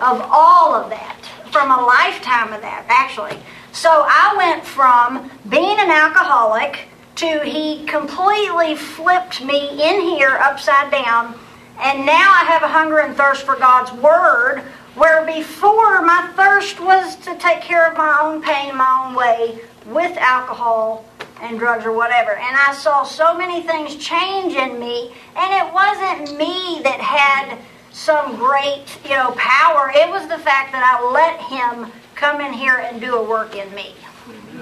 of 0.00 0.20
all 0.32 0.74
of 0.74 0.90
that, 0.90 1.24
from 1.52 1.70
a 1.70 1.80
lifetime 1.80 2.52
of 2.52 2.60
that, 2.62 2.86
actually. 2.88 3.38
So 3.70 3.88
I 3.88 4.34
went 4.36 4.64
from 4.64 5.30
being 5.48 5.78
an 5.78 5.90
alcoholic 5.90 6.88
to 7.18 7.40
he 7.44 7.84
completely 7.86 8.76
flipped 8.76 9.42
me 9.42 9.70
in 9.70 10.00
here 10.00 10.38
upside 10.40 10.90
down. 10.92 11.34
And 11.80 12.06
now 12.06 12.32
I 12.34 12.44
have 12.46 12.62
a 12.62 12.68
hunger 12.68 12.98
and 12.98 13.16
thirst 13.16 13.42
for 13.42 13.56
God's 13.56 13.92
Word, 13.92 14.62
where 14.94 15.26
before 15.26 16.02
my 16.02 16.32
thirst 16.36 16.80
was 16.80 17.16
to 17.16 17.36
take 17.36 17.60
care 17.60 17.90
of 17.90 17.96
my 17.96 18.20
own 18.22 18.40
pain 18.40 18.76
my 18.76 19.06
own 19.06 19.16
way 19.16 19.60
with 19.86 20.16
alcohol 20.18 21.04
and 21.40 21.58
drugs 21.58 21.84
or 21.84 21.92
whatever. 21.92 22.36
And 22.36 22.56
I 22.56 22.72
saw 22.72 23.02
so 23.02 23.36
many 23.36 23.62
things 23.62 23.96
change 23.96 24.54
in 24.54 24.78
me, 24.78 25.12
and 25.36 25.68
it 25.68 25.72
wasn't 25.72 26.38
me 26.38 26.80
that 26.84 27.00
had 27.00 27.58
some 27.90 28.36
great, 28.36 28.84
you 29.04 29.16
know, 29.16 29.32
power. 29.36 29.90
It 29.92 30.08
was 30.08 30.28
the 30.28 30.38
fact 30.38 30.70
that 30.70 30.84
I 30.84 31.10
let 31.10 31.40
him 31.40 31.92
come 32.14 32.40
in 32.40 32.52
here 32.52 32.76
and 32.76 33.00
do 33.00 33.16
a 33.16 33.22
work 33.22 33.56
in 33.56 33.72
me. 33.74 33.94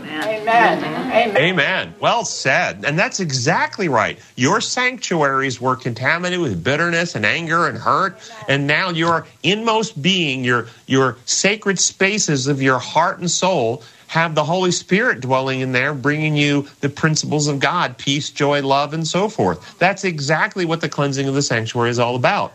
Amen. 0.09 0.85
Amen. 0.85 1.37
Amen. 1.37 1.95
Well 2.01 2.25
said. 2.25 2.85
And 2.85 2.99
that's 2.99 3.21
exactly 3.21 3.88
right. 3.88 4.19
Your 4.37 4.61
sanctuaries 4.61 5.61
were 5.61 5.77
contaminated 5.77 6.40
with 6.40 6.62
bitterness 6.62 7.14
and 7.14 7.25
anger 7.25 7.66
and 7.66 7.79
hurt. 7.79 8.19
And 8.49 8.66
now 8.66 8.90
your 8.90 9.27
inmost 9.42 10.01
being, 10.01 10.45
your, 10.45 10.69
your 10.87 11.16
sacred 11.25 11.79
spaces 11.79 12.47
of 12.47 12.62
your 12.62 12.79
heart 12.79 13.19
and 13.19 13.31
soul 13.31 13.83
have 14.09 14.35
the 14.35 14.45
Holy 14.45 14.71
Spirit 14.71 15.21
dwelling 15.21 15.61
in 15.61 15.73
there, 15.73 15.92
bringing 15.92 16.37
you 16.37 16.69
the 16.81 16.88
principles 16.88 17.49
of 17.49 17.59
God, 17.59 17.99
peace, 17.99 18.31
joy, 18.31 18.62
love, 18.62 18.95
and 18.95 19.07
so 19.07 19.29
forth. 19.29 19.79
That's 19.79 20.05
exactly 20.05 20.64
what 20.64 20.81
the 20.81 20.88
cleansing 20.88 21.27
of 21.27 21.35
the 21.35 21.42
sanctuary 21.42 21.90
is 21.90 21.99
all 21.99 22.14
about. 22.14 22.53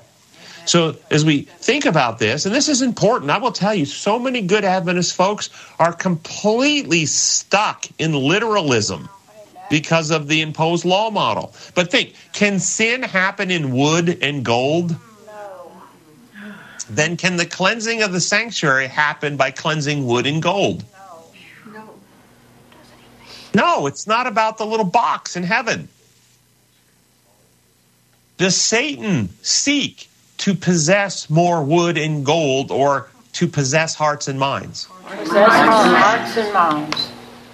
So 0.65 0.95
as 1.10 1.26
we 1.26 1.41
think 1.41 1.86
about 1.86 2.19
this, 2.19 2.45
and 2.45 2.54
this 2.54 2.69
is 2.69 2.82
important, 2.82 3.32
I 3.32 3.38
will 3.38 3.52
tell 3.52 3.74
you, 3.74 3.86
so 3.86 4.19
many 4.19 4.41
good 4.41 4.63
Adventist 4.63 5.15
folks 5.15 5.50
are 5.80 5.93
completely 5.93 7.06
stuck 7.06 7.86
in 7.97 8.13
literalism 8.13 9.10
because 9.69 10.12
of 10.12 10.28
the 10.28 10.41
imposed 10.41 10.86
law 10.86 11.10
model. 11.10 11.54
But 11.74 11.89
think, 11.89 12.13
can 12.34 12.60
sin 12.60 13.04
happen 13.04 13.50
in 13.50 13.71
wood 13.71 14.19
and 14.21 14.45
gold? 14.45 14.95
Then 16.89 17.15
can 17.15 17.38
the 17.38 17.45
cleansing 17.45 18.04
of 18.04 18.12
the 18.12 18.19
sanctuary 18.19 18.88
happen 18.88 19.38
by 19.38 19.52
cleansing 19.52 20.06
wood 20.06 20.28
and 20.28 20.43
gold? 20.43 20.84
No, 23.54 23.88
it's 23.88 24.08
not 24.08 24.28
about 24.28 24.58
the 24.58 24.65
little 24.65 24.86
box 24.86 25.36
in 25.36 25.43
heaven. 25.43 25.88
Does 28.38 28.56
Satan 28.56 29.30
seek 29.41 30.10
to 30.42 30.56
possess 30.56 31.30
more 31.30 31.64
wood 31.64 31.98
and 31.98 32.26
gold 32.26 32.72
or 32.72 33.10
to 33.34 33.48
possess 33.48 33.96
hearts 33.96 34.28
and 34.28 34.40
minds? 34.40 34.88
Possess 35.08 35.50
hearts 35.50 36.38
and 36.38 36.54
minds. 36.54 37.10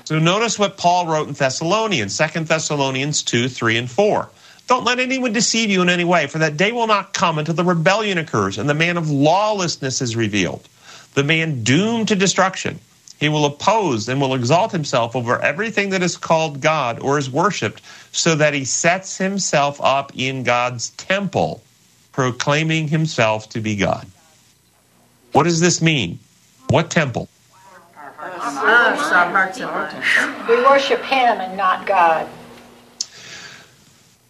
So 0.05 0.19
notice 0.19 0.57
what 0.57 0.77
Paul 0.77 1.05
wrote 1.05 1.27
in 1.27 1.33
Thessalonians, 1.33 2.17
2 2.17 2.45
Thessalonians 2.45 3.23
2, 3.23 3.49
3, 3.49 3.77
and 3.77 3.91
4. 3.91 4.29
Don't 4.67 4.85
let 4.85 4.99
anyone 4.99 5.33
deceive 5.33 5.69
you 5.69 5.81
in 5.81 5.89
any 5.89 6.05
way, 6.05 6.27
for 6.27 6.37
that 6.37 6.55
day 6.55 6.71
will 6.71 6.87
not 6.87 7.13
come 7.13 7.39
until 7.39 7.55
the 7.55 7.63
rebellion 7.63 8.17
occurs 8.17 8.57
and 8.57 8.69
the 8.69 8.73
man 8.73 8.95
of 8.95 9.09
lawlessness 9.09 10.01
is 10.01 10.15
revealed, 10.15 10.67
the 11.13 11.23
man 11.23 11.63
doomed 11.63 12.07
to 12.07 12.15
destruction. 12.15 12.79
He 13.19 13.27
will 13.27 13.45
oppose 13.45 14.07
and 14.07 14.21
will 14.21 14.35
exalt 14.35 14.71
himself 14.71 15.15
over 15.15 15.41
everything 15.41 15.89
that 15.89 16.03
is 16.03 16.15
called 16.15 16.61
God 16.61 16.99
or 16.99 17.17
is 17.17 17.29
worshipped, 17.29 17.81
so 18.13 18.35
that 18.35 18.53
he 18.53 18.63
sets 18.63 19.17
himself 19.17 19.81
up 19.81 20.13
in 20.15 20.43
God's 20.43 20.91
temple, 20.91 21.63
proclaiming 22.17 22.87
himself 22.87 23.47
to 23.47 23.61
be 23.61 23.75
God. 23.75 24.07
What 25.33 25.43
does 25.43 25.59
this 25.59 25.83
mean? 25.83 26.17
What 26.67 26.89
temple? 26.89 27.29
We 30.49 30.55
worship 30.63 31.03
Him 31.03 31.39
and 31.39 31.55
not 31.55 31.85
God. 31.85 32.27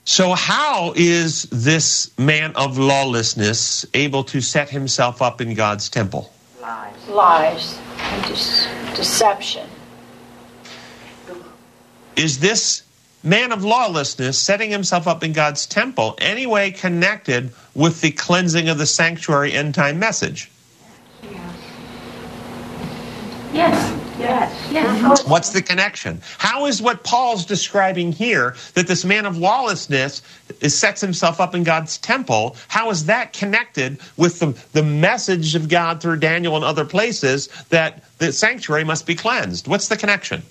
So, 0.04 0.34
how 0.34 0.91
is 0.97 1.43
this 1.43 2.12
man 2.17 2.52
of 2.58 2.78
lawlessness 2.78 3.86
able 3.93 4.26
to 4.26 4.41
set 4.41 4.69
himself 4.69 5.21
up 5.21 5.39
in 5.39 5.54
God's 5.54 5.88
temple? 5.88 6.30
Lies 6.62 7.08
Lies. 7.08 7.80
and 8.00 8.23
de- 8.23 8.95
deception. 8.97 9.69
Is 12.17 12.39
this 12.39 12.84
man 13.23 13.51
of 13.51 13.63
lawlessness 13.63 14.38
setting 14.38 14.69
himself 14.71 15.08
up 15.08 15.23
in 15.23 15.34
God's 15.34 15.65
temple 15.65 16.15
any 16.19 16.45
way 16.45 16.71
connected 16.71 17.51
with 17.73 18.01
the 18.01 18.12
cleansing 18.12 18.69
of 18.69 18.77
the 18.77 18.86
sanctuary 18.86 19.53
end 19.53 19.75
time 19.75 19.99
message? 19.99 20.49
Yes. 23.53 23.93
Yes. 24.19 24.67
Yes. 24.71 24.97
Mm-hmm. 24.99 25.30
What's 25.30 25.49
the 25.49 25.62
connection? 25.62 26.21
How 26.38 26.65
is 26.65 26.82
what 26.82 27.03
Paul's 27.03 27.45
describing 27.45 28.12
here 28.12 28.56
that 28.73 28.88
this 28.88 29.06
man 29.06 29.25
of 29.25 29.38
lawlessness 29.38 30.21
is, 30.60 30.77
sets 30.77 31.01
himself 31.01 31.39
up 31.39 31.53
in 31.53 31.63
God's 31.63 31.97
temple? 31.97 32.56
How 32.67 32.89
is 32.89 33.06
that 33.06 33.34
connected 33.34 33.99
with 34.15 34.39
the, 34.39 34.47
the 34.73 34.84
message 34.84 35.56
of 35.56 35.69
God 35.69 36.01
through 36.01 36.17
Daniel 36.17 36.56
and 36.56 36.65
other 36.65 36.86
places 36.86 37.47
that 37.69 38.03
the 38.17 38.32
sanctuary 38.32 38.84
must 38.84 39.06
be 39.06 39.15
cleansed? 39.15 39.67
What's 39.67 39.88
the 39.88 39.97
connection? 39.97 40.41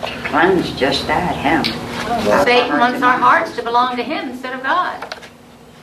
Cleanse 0.00 0.72
just 0.72 1.06
that, 1.06 1.36
him. 1.36 1.64
Satan 2.44 2.78
wants 2.78 3.02
our 3.02 3.18
hearts 3.18 3.54
to 3.56 3.62
belong 3.62 3.96
to 3.96 4.02
him 4.02 4.30
instead 4.30 4.54
of 4.54 4.62
God. 4.62 5.16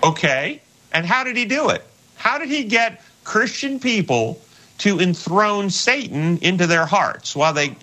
Okay. 0.03 0.61
And 0.93 1.05
how 1.05 1.23
did 1.23 1.37
he 1.37 1.45
do 1.45 1.69
it? 1.69 1.83
How 2.15 2.37
did 2.37 2.49
he 2.49 2.63
get 2.65 3.01
Christian 3.23 3.79
people 3.79 4.41
to 4.79 4.99
enthrone 4.99 5.69
Satan 5.69 6.37
into 6.39 6.67
their 6.67 6.85
hearts 6.85 7.35
while 7.35 7.53
they 7.53 7.75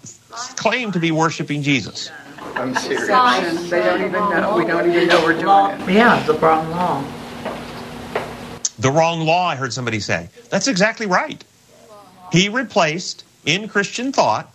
claim 0.57 0.93
to 0.93 0.99
be 0.99 1.11
worshiping 1.11 1.62
Jesus? 1.62 2.11
I'm 2.55 2.75
serious. 2.75 3.71
They 3.71 3.81
don't 3.81 4.01
even 4.01 4.12
know. 4.12 4.57
We 4.57 4.64
don't 4.64 4.88
even 4.88 5.09
know 5.09 5.25
we're 5.25 5.33
doing 5.33 5.81
it. 5.88 5.95
Yeah, 5.95 6.23
the 6.25 6.35
wrong 6.35 6.69
law. 6.71 7.05
The 8.79 8.91
wrong 8.91 9.21
law, 9.21 9.49
I 9.49 9.57
heard 9.57 9.73
somebody 9.73 10.01
say. 10.01 10.29
That's 10.51 10.69
exactly 10.69 11.07
right. 11.07 11.43
He 12.31 12.49
replaced 12.49 13.25
in 13.45 13.69
Christian 13.69 14.12
thought 14.12 14.53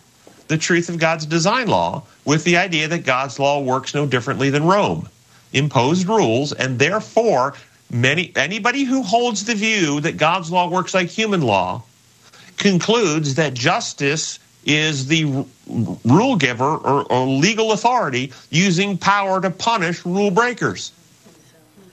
the 0.54 0.60
truth 0.60 0.88
of 0.88 1.00
God's 1.00 1.26
design 1.26 1.68
law 1.68 2.04
with 2.26 2.44
the 2.44 2.58
idea 2.58 2.88
that 2.88 3.06
God's 3.06 3.40
law 3.40 3.60
works 3.60 3.96
no 3.96 4.06
differently 4.06 4.52
than 4.52 4.64
Rome. 4.64 5.10
Imposed 5.52 6.08
rules, 6.08 6.54
and 6.54 6.78
therefore, 6.78 7.56
many 7.90 8.32
anybody 8.36 8.84
who 8.84 9.02
holds 9.02 9.46
the 9.46 9.56
view 9.56 10.00
that 10.02 10.18
God's 10.18 10.52
law 10.52 10.70
works 10.70 10.94
like 10.94 11.10
human 11.10 11.42
law 11.42 11.82
concludes 12.58 13.34
that 13.36 13.56
justice 13.56 14.38
is 14.64 15.08
the 15.08 15.44
rule 16.06 16.36
giver 16.36 16.78
or, 16.78 17.12
or 17.12 17.26
legal 17.26 17.72
authority 17.72 18.32
using 18.52 18.96
power 18.96 19.42
to 19.42 19.50
punish 19.50 20.06
rule 20.06 20.30
breakers. 20.30 20.92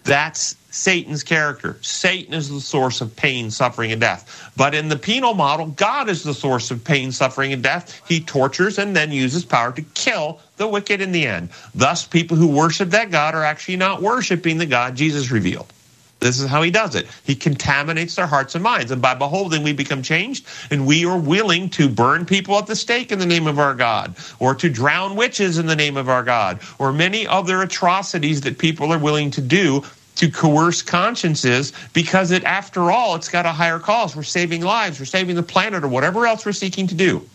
That's 0.04 0.54
Satan's 0.70 1.24
character. 1.24 1.76
Satan 1.82 2.32
is 2.32 2.48
the 2.48 2.60
source 2.60 3.00
of 3.00 3.14
pain, 3.16 3.50
suffering, 3.50 3.92
and 3.92 4.00
death. 4.00 4.52
But 4.56 4.74
in 4.74 4.88
the 4.88 4.96
penal 4.96 5.34
model, 5.34 5.66
God 5.66 6.08
is 6.08 6.22
the 6.22 6.34
source 6.34 6.70
of 6.70 6.84
pain, 6.84 7.12
suffering, 7.12 7.52
and 7.52 7.62
death. 7.62 8.00
He 8.08 8.20
tortures 8.20 8.78
and 8.78 8.94
then 8.94 9.10
uses 9.10 9.44
power 9.44 9.72
to 9.72 9.82
kill 9.82 10.40
the 10.56 10.68
wicked 10.68 11.00
in 11.00 11.12
the 11.12 11.26
end. 11.26 11.50
Thus, 11.74 12.06
people 12.06 12.36
who 12.36 12.48
worship 12.48 12.90
that 12.90 13.10
God 13.10 13.34
are 13.34 13.44
actually 13.44 13.76
not 13.76 14.00
worshiping 14.00 14.58
the 14.58 14.66
God 14.66 14.94
Jesus 14.94 15.30
revealed. 15.30 15.72
This 16.20 16.38
is 16.38 16.48
how 16.48 16.60
he 16.62 16.70
does 16.70 16.94
it. 16.94 17.08
He 17.24 17.34
contaminates 17.34 18.14
their 18.14 18.26
hearts 18.26 18.54
and 18.54 18.62
minds. 18.62 18.90
And 18.90 19.00
by 19.00 19.14
beholding, 19.14 19.62
we 19.62 19.72
become 19.72 20.02
changed, 20.02 20.46
and 20.70 20.86
we 20.86 21.06
are 21.06 21.18
willing 21.18 21.70
to 21.70 21.88
burn 21.88 22.26
people 22.26 22.58
at 22.58 22.66
the 22.66 22.76
stake 22.76 23.10
in 23.10 23.18
the 23.18 23.26
name 23.26 23.46
of 23.46 23.58
our 23.58 23.74
God, 23.74 24.14
or 24.38 24.54
to 24.56 24.68
drown 24.68 25.16
witches 25.16 25.56
in 25.56 25.64
the 25.64 25.74
name 25.74 25.96
of 25.96 26.10
our 26.10 26.22
God, 26.22 26.60
or 26.78 26.92
many 26.92 27.26
other 27.26 27.62
atrocities 27.62 28.42
that 28.42 28.58
people 28.58 28.92
are 28.92 28.98
willing 28.98 29.30
to 29.32 29.40
do 29.40 29.82
to 30.16 30.30
coerce 30.30 30.82
consciences 30.82 31.72
because 31.92 32.30
it 32.30 32.44
after 32.44 32.90
all 32.90 33.14
it's 33.14 33.28
got 33.28 33.46
a 33.46 33.52
higher 33.52 33.78
cause. 33.78 34.14
We're 34.14 34.22
saving 34.22 34.62
lives. 34.62 34.98
We're 34.98 35.06
saving 35.06 35.36
the 35.36 35.42
planet 35.42 35.84
or 35.84 35.88
whatever 35.88 36.26
else 36.26 36.44
we're 36.44 36.52
seeking 36.52 36.86
to 36.88 36.94
do. 36.94 37.26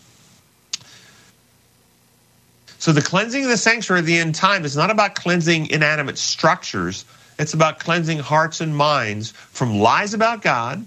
So 2.78 2.92
the 2.92 3.02
cleansing 3.02 3.42
of 3.42 3.50
the 3.50 3.56
sanctuary 3.56 4.00
at 4.00 4.06
the 4.06 4.18
end 4.18 4.34
time 4.34 4.64
is 4.64 4.76
not 4.76 4.90
about 4.90 5.14
cleansing 5.14 5.70
inanimate 5.70 6.18
structures. 6.18 7.04
It's 7.38 7.54
about 7.54 7.80
cleansing 7.80 8.18
hearts 8.18 8.60
and 8.60 8.76
minds 8.76 9.32
from 9.32 9.80
lies 9.80 10.14
about 10.14 10.42
god 10.42 10.86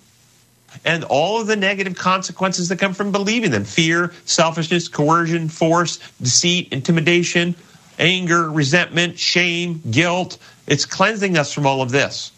and 0.86 1.04
all 1.04 1.42
of 1.42 1.48
the 1.48 1.56
negative 1.56 1.96
consequences 1.98 2.70
that 2.70 2.78
come 2.78 2.94
from 2.94 3.12
believing 3.12 3.52
them. 3.52 3.66
Fear 3.66 4.14
selfishness 4.26 4.88
coercion 4.88 5.50
force 5.50 6.00
deceit 6.22 6.72
intimidation 6.72 7.56
anger 8.00 8.50
resentment 8.50 9.20
shame 9.20 9.82
guilt 9.92 10.38
it's 10.70 10.86
cleansing 10.86 11.38
us 11.38 11.52
from 11.52 11.66
all 11.66 11.82
of 11.82 11.92
this. 11.92 12.32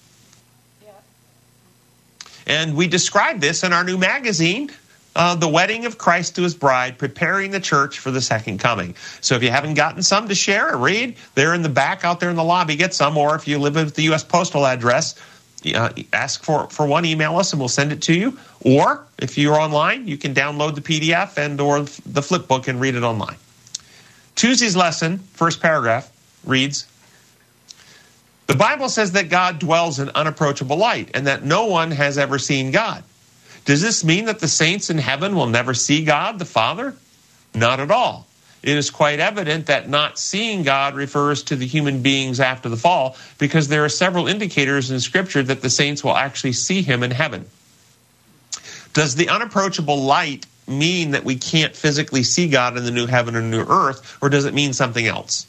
And 2.47 2.75
we 2.75 2.87
describe 2.87 3.39
this 3.39 3.63
in 3.63 3.71
our 3.71 3.83
new 3.83 3.97
magazine, 3.97 4.71
uh, 5.15 5.35
The 5.35 5.47
Wedding 5.47 5.85
of 5.85 5.97
Christ 5.97 6.35
to 6.35 6.41
His 6.41 6.55
Bride, 6.55 6.97
Preparing 6.97 7.51
the 7.51 7.59
Church 7.59 7.99
for 7.99 8.09
the 8.09 8.21
Second 8.21 8.59
Coming. 8.59 8.95
So 9.19 9.35
if 9.35 9.43
you 9.43 9.51
haven't 9.51 9.75
gotten 9.75 10.01
some 10.01 10.27
to 10.27 10.35
share 10.35 10.73
or 10.73 10.77
read, 10.77 11.17
they're 11.35 11.53
in 11.53 11.61
the 11.61 11.69
back 11.69 12.03
out 12.03 12.19
there 12.19 12.29
in 12.29 12.35
the 12.35 12.43
lobby. 12.43 12.75
Get 12.75 12.93
some. 12.93 13.17
Or 13.17 13.35
if 13.35 13.47
you 13.47 13.59
live 13.59 13.77
at 13.77 13.93
the 13.93 14.03
U.S. 14.03 14.23
postal 14.23 14.65
address, 14.65 15.15
uh, 15.75 15.91
ask 16.13 16.43
for, 16.43 16.67
for 16.69 16.87
one, 16.87 17.05
email 17.05 17.37
us, 17.37 17.53
and 17.53 17.59
we'll 17.59 17.69
send 17.69 17.91
it 17.91 18.01
to 18.03 18.13
you. 18.13 18.39
Or 18.61 19.05
if 19.19 19.37
you're 19.37 19.59
online, 19.59 20.07
you 20.07 20.17
can 20.17 20.33
download 20.33 20.75
the 20.75 20.81
PDF 20.81 21.37
and 21.37 21.61
or 21.61 21.81
the 21.81 22.21
flip 22.21 22.47
book 22.47 22.67
and 22.67 22.81
read 22.81 22.95
it 22.95 23.03
online. 23.03 23.37
Tuesday's 24.35 24.75
lesson, 24.75 25.19
first 25.33 25.61
paragraph, 25.61 26.11
reads 26.43 26.87
The 28.51 28.57
Bible 28.57 28.89
says 28.89 29.13
that 29.13 29.29
God 29.29 29.59
dwells 29.59 29.97
in 29.97 30.09
unapproachable 30.09 30.75
light 30.75 31.11
and 31.13 31.25
that 31.27 31.41
no 31.41 31.67
one 31.67 31.89
has 31.91 32.17
ever 32.17 32.37
seen 32.37 32.71
God. 32.71 33.01
Does 33.63 33.81
this 33.81 34.03
mean 34.03 34.25
that 34.25 34.41
the 34.41 34.49
saints 34.49 34.89
in 34.89 34.97
heaven 34.97 35.37
will 35.37 35.47
never 35.47 35.73
see 35.73 36.03
God, 36.03 36.37
the 36.37 36.43
Father? 36.43 36.93
Not 37.55 37.79
at 37.79 37.91
all. 37.91 38.27
It 38.61 38.75
is 38.75 38.89
quite 38.89 39.21
evident 39.21 39.67
that 39.67 39.87
not 39.87 40.19
seeing 40.19 40.63
God 40.63 40.95
refers 40.95 41.43
to 41.43 41.55
the 41.55 41.65
human 41.65 42.01
beings 42.01 42.41
after 42.41 42.67
the 42.67 42.75
fall 42.75 43.15
because 43.37 43.69
there 43.69 43.85
are 43.85 43.89
several 43.89 44.27
indicators 44.27 44.91
in 44.91 44.99
Scripture 44.99 45.43
that 45.43 45.61
the 45.61 45.69
saints 45.69 46.03
will 46.03 46.17
actually 46.17 46.51
see 46.51 46.81
Him 46.81 47.03
in 47.03 47.11
heaven. 47.11 47.45
Does 48.91 49.15
the 49.15 49.29
unapproachable 49.29 50.01
light 50.01 50.45
mean 50.67 51.11
that 51.11 51.23
we 51.23 51.37
can't 51.37 51.73
physically 51.73 52.23
see 52.23 52.49
God 52.49 52.75
in 52.75 52.83
the 52.83 52.91
new 52.91 53.07
heaven 53.07 53.37
and 53.37 53.49
new 53.49 53.63
earth, 53.63 54.17
or 54.21 54.27
does 54.27 54.43
it 54.43 54.53
mean 54.53 54.73
something 54.73 55.07
else? 55.07 55.45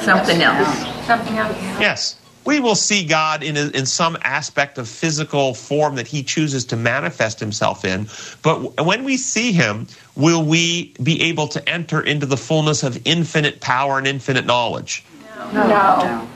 Something 0.00 0.42
else. 0.42 1.06
Something 1.06 1.36
else. 1.36 1.56
Yes. 1.80 2.18
We 2.44 2.60
will 2.60 2.76
see 2.76 3.04
God 3.04 3.42
in, 3.42 3.56
a, 3.56 3.66
in 3.70 3.86
some 3.86 4.16
aspect 4.22 4.78
of 4.78 4.88
physical 4.88 5.52
form 5.52 5.96
that 5.96 6.06
He 6.06 6.22
chooses 6.22 6.64
to 6.66 6.76
manifest 6.76 7.40
Himself 7.40 7.84
in. 7.84 8.08
But 8.42 8.84
when 8.84 9.02
we 9.02 9.16
see 9.16 9.50
Him, 9.50 9.88
will 10.14 10.44
we 10.44 10.94
be 11.02 11.22
able 11.22 11.48
to 11.48 11.68
enter 11.68 12.00
into 12.00 12.24
the 12.24 12.36
fullness 12.36 12.84
of 12.84 13.00
infinite 13.04 13.60
power 13.60 13.98
and 13.98 14.06
infinite 14.06 14.46
knowledge? 14.46 15.04
No. 15.52 15.66
No. 15.66 15.68
No, 15.68 16.28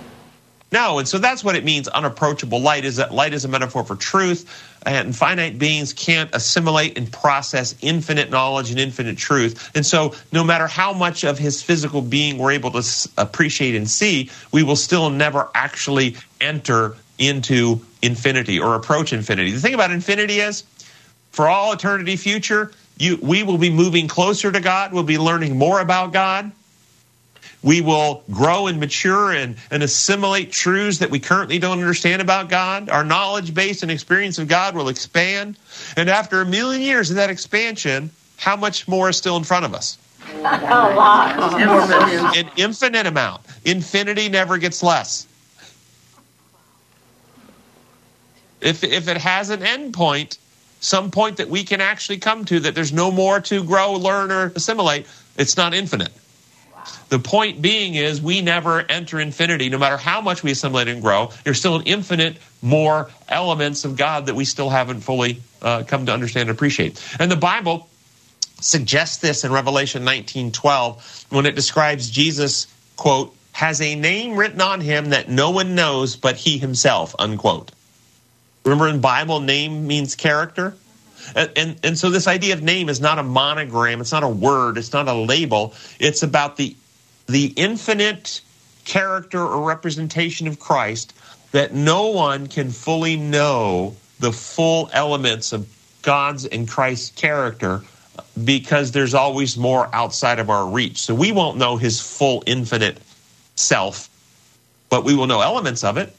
and 0.99 1.09
so 1.09 1.19
that's 1.19 1.43
what 1.43 1.57
it 1.57 1.65
means. 1.65 1.89
Unapproachable 1.89 2.61
light 2.61 2.85
is 2.85 2.97
that 2.97 3.13
light 3.13 3.33
is 3.33 3.45
a 3.45 3.49
metaphor 3.49 3.83
for 3.85 3.97
truth, 3.97 4.49
and 4.87 5.15
finite 5.15 5.59
beings 5.59 5.93
can't 5.93 6.33
assimilate 6.35 6.97
and 6.97 7.13
process 7.13 7.75
infinite 7.83 8.31
knowledge 8.31 8.71
and 8.71 8.79
infinite 8.79 9.19
truth. 9.19 9.71
And 9.75 9.85
so, 9.85 10.15
no 10.33 10.45
matter 10.45 10.69
how 10.69 10.93
much 10.93 11.25
of 11.25 11.39
his 11.39 11.63
physical 11.63 12.03
being 12.03 12.39
we're 12.39 12.53
able 12.53 12.71
to 12.71 13.09
appreciate 13.19 13.75
and 13.75 13.91
see, 13.91 14.31
we 14.53 14.63
will 14.63 14.77
still 14.77 15.11
never 15.11 15.49
actually 15.55 16.17
enter 16.41 16.97
into 17.19 17.81
infinity 18.01 18.61
or 18.61 18.77
approach 18.77 19.13
infinity. 19.13 19.51
The 19.51 19.61
thing 19.61 19.75
about 19.75 19.91
infinity 19.91 20.41
is, 20.41 20.63
for 21.33 21.49
all 21.49 21.73
eternity 21.73 22.17
future, 22.17 22.73
you, 22.97 23.19
we 23.21 23.43
will 23.43 23.59
be 23.59 23.71
moving 23.71 24.09
closer 24.09 24.53
to 24.53 24.61
God. 24.61 24.93
We'll 24.93 25.03
be 25.03 25.19
learning 25.19 25.57
more 25.57 25.81
about 25.81 26.13
God. 26.13 26.53
We 27.63 27.83
will 27.83 28.23
grow 28.31 28.69
and 28.69 28.81
mature 28.81 29.33
and, 29.33 29.57
and 29.71 29.83
assimilate 29.83 30.51
truths 30.51 30.99
that 30.99 31.11
we 31.11 31.21
currently 31.21 31.59
don't 31.59 31.79
understand 31.79 32.23
about 32.23 32.49
God. 32.49 32.89
Our 32.89 33.05
knowledge 33.05 33.53
base 33.53 33.83
and 33.83 33.91
experience 33.91 34.39
of 34.39 34.49
God 34.49 34.75
will 34.75 34.89
expand. 34.89 35.59
And 35.97 36.09
after 36.09 36.41
a 36.41 36.47
million 36.47 36.81
years 36.81 37.11
of 37.11 37.17
that 37.17 37.29
expansion, 37.29 38.11
how 38.39 38.57
much 38.57 38.89
more 38.89 39.11
is 39.11 39.17
still 39.19 39.37
in 39.37 39.45
front 39.45 39.67
of 39.67 39.75
us? 39.75 39.99
A 40.33 40.95
lot. 40.95 42.37
An 42.37 42.51
infinite 42.57 43.07
amount. 43.07 43.43
Infinity 43.65 44.31
never 44.31 44.57
gets 44.57 44.83
less. 44.83 45.27
If, 48.61 48.85
if 48.85 49.09
it 49.09 49.17
has 49.19 49.51
an 49.51 49.63
end 49.63 49.95
point, 49.95 50.39
some 50.81 51.11
point 51.11 51.39
that 51.39 51.49
we 51.49 51.65
can 51.65 51.81
actually 51.81 52.19
come 52.19 52.45
to 52.47 52.61
that 52.61 52.75
there's 52.75 52.93
no 52.93 53.11
more 53.11 53.41
to 53.41 53.65
grow, 53.65 53.95
learn, 53.95 54.31
or 54.31 54.53
assimilate, 54.55 55.07
it's 55.37 55.57
not 55.57 55.75
infinite. 55.75 56.13
The 57.09 57.19
point 57.19 57.61
being 57.61 57.95
is 57.95 58.23
we 58.23 58.41
never 58.41 58.81
enter 58.81 59.21
infinity. 59.21 59.69
No 59.69 59.79
matter 59.79 59.97
how 59.97 60.21
much 60.21 60.43
we 60.43 60.53
assimilate 60.53 60.89
and 60.89 61.03
grow, 61.03 61.31
there's 61.45 61.59
still 61.59 61.77
an 61.77 61.83
infinite 61.83 62.37
more 62.63 63.11
elements 63.29 63.85
of 63.85 63.97
God 63.97 64.27
that 64.27 64.35
we 64.35 64.45
still 64.45 64.71
haven't 64.71 65.01
fully 65.01 65.41
uh, 65.63 65.83
come 65.87 66.07
to 66.07 66.13
understand 66.13 66.49
and 66.49 66.57
appreciate. 66.57 67.03
And 67.19 67.31
the 67.31 67.37
Bible 67.37 67.89
suggests 68.61 69.19
this 69.19 69.45
in 69.45 69.53
Revelation 69.53 70.05
19:12 70.05 71.27
when 71.31 71.47
it 71.47 71.55
describes 71.55 72.11
Jesus, 72.11 72.67
quote, 72.97 73.35
has 73.53 73.81
a 73.81 73.95
name 73.95 74.37
written 74.37 74.61
on 74.61 74.81
him 74.81 75.11
that 75.11 75.29
no 75.29 75.51
one 75.51 75.75
knows 75.75 76.17
but 76.17 76.37
he 76.37 76.59
himself, 76.59 77.15
unquote. 77.19 77.73
Remember 78.65 78.89
in 78.89 79.01
Bible, 79.01 79.41
name 79.41 79.87
means 79.87 80.15
character? 80.15 80.77
And, 81.35 81.51
and, 81.57 81.81
and 81.85 81.99
so 81.99 82.11
this 82.11 82.27
idea 82.27 82.55
of 82.55 82.63
name 82.63 82.89
is 82.89 83.01
not 83.01 83.19
a 83.19 83.23
monogram, 83.23 84.01
it's 84.01 84.13
not 84.13 84.23
a 84.23 84.29
word, 84.29 84.79
it's 84.79 84.93
not 84.93 85.09
a 85.09 85.15
label. 85.15 85.75
It's 85.99 86.23
about 86.23 86.57
the 86.57 86.77
the 87.27 87.53
infinite 87.57 88.41
character 88.85 89.41
or 89.41 89.67
representation 89.67 90.49
of 90.49 90.59
Christ 90.59 91.15
that 91.53 91.73
no 91.73 92.09
one 92.09 92.49
can 92.49 92.71
fully 92.71 93.17
know 93.17 93.97
the 94.19 94.33
full 94.33 94.91
elements 94.93 95.53
of 95.53 95.69
God's 96.03 96.47
and 96.47 96.69
Christ's 96.69 97.11
character 97.11 97.83
because 98.45 98.93
there's 98.93 99.15
always 99.15 99.57
more 99.57 99.89
outside 99.95 100.39
of 100.39 100.51
our 100.51 100.67
reach. 100.67 100.99
So 100.99 101.15
we 101.15 101.33
won't 101.33 101.57
know 101.57 101.77
his 101.77 102.01
full 102.01 102.43
infinite 102.47 102.99
self, 103.55 104.09
but 104.89 105.05
we 105.05 105.15
will 105.15 105.27
know 105.27 105.41
elements 105.41 105.85
of 105.85 105.97
it. 105.97 106.15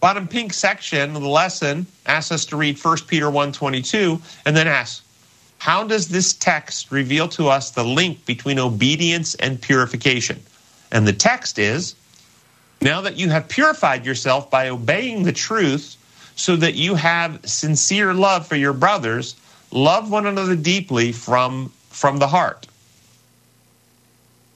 Bottom 0.00 0.26
pink 0.26 0.52
section 0.54 1.14
of 1.14 1.22
the 1.22 1.28
lesson 1.28 1.86
asks 2.06 2.32
us 2.32 2.44
to 2.46 2.56
read 2.56 2.82
1 2.82 2.96
Peter 3.06 3.26
1:22 3.26 4.20
and 4.46 4.56
then 4.56 4.66
asks, 4.66 5.02
how 5.58 5.84
does 5.84 6.08
this 6.08 6.32
text 6.32 6.90
reveal 6.90 7.28
to 7.28 7.48
us 7.48 7.70
the 7.70 7.84
link 7.84 8.24
between 8.24 8.58
obedience 8.58 9.34
and 9.34 9.60
purification? 9.60 10.40
And 10.90 11.06
the 11.06 11.12
text 11.12 11.58
is, 11.58 11.94
now 12.80 13.02
that 13.02 13.18
you 13.18 13.28
have 13.28 13.46
purified 13.46 14.06
yourself 14.06 14.50
by 14.50 14.70
obeying 14.70 15.24
the 15.24 15.32
truth, 15.32 15.96
so 16.34 16.56
that 16.56 16.74
you 16.74 16.94
have 16.94 17.38
sincere 17.44 18.14
love 18.14 18.46
for 18.46 18.56
your 18.56 18.72
brothers, 18.72 19.36
love 19.70 20.10
one 20.10 20.24
another 20.24 20.56
deeply 20.56 21.12
from, 21.12 21.70
from 21.90 22.18
the 22.18 22.26
heart. 22.26 22.66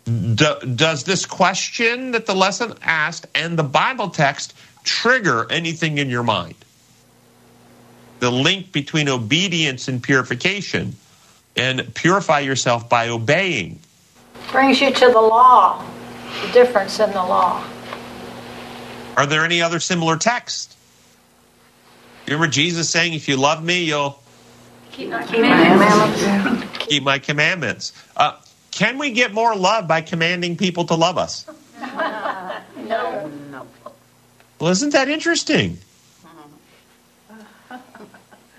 Do, 0.06 0.54
does 0.74 1.04
this 1.04 1.26
question 1.26 2.12
that 2.12 2.24
the 2.24 2.34
lesson 2.34 2.72
asked 2.82 3.26
and 3.34 3.58
the 3.58 3.62
Bible 3.62 4.08
text 4.08 4.54
trigger 4.84 5.50
anything 5.50 5.98
in 5.98 6.08
your 6.08 6.22
mind? 6.22 6.54
The 8.20 8.30
link 8.30 8.72
between 8.72 9.08
obedience 9.08 9.88
and 9.88 10.02
purification, 10.02 10.96
and 11.56 11.94
purify 11.94 12.40
yourself 12.40 12.88
by 12.88 13.08
obeying. 13.08 13.80
Brings 14.50 14.80
you 14.80 14.92
to 14.92 15.06
the 15.06 15.20
law, 15.20 15.84
the 16.42 16.52
difference 16.52 17.00
in 17.00 17.10
the 17.10 17.16
law. 17.16 17.64
Are 19.16 19.26
there 19.26 19.44
any 19.44 19.62
other 19.62 19.80
similar 19.80 20.16
texts? 20.16 20.76
Remember 22.26 22.46
Jesus 22.46 22.88
saying, 22.88 23.14
If 23.14 23.28
you 23.28 23.36
love 23.36 23.62
me, 23.62 23.84
you'll 23.84 24.18
Keep 24.92 25.10
my 25.10 25.22
commandments. 25.24 26.64
keep 26.78 27.02
my 27.02 27.18
commandments. 27.18 27.92
Uh, 28.16 28.36
can 28.70 28.98
we 28.98 29.10
get 29.10 29.32
more 29.32 29.56
love 29.56 29.88
by 29.88 30.00
commanding 30.00 30.56
people 30.56 30.84
to 30.84 30.94
love 30.94 31.18
us? 31.18 31.46
Well, 34.64 34.72
isn't 34.72 34.94
that 34.94 35.10
interesting? 35.10 35.76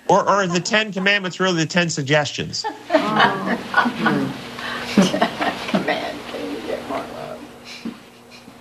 Or, 0.08 0.20
are 0.20 0.45
the 0.45 0.60
Ten 0.60 0.93
Commandments 0.93 1.39
really 1.39 1.58
the 1.58 1.66
Ten 1.66 1.89
Suggestions? 1.89 2.62
Command, 2.62 3.60
can 4.93 6.51
you 6.51 6.62
get 6.68 6.88
more 6.88 6.99
love? 6.99 7.41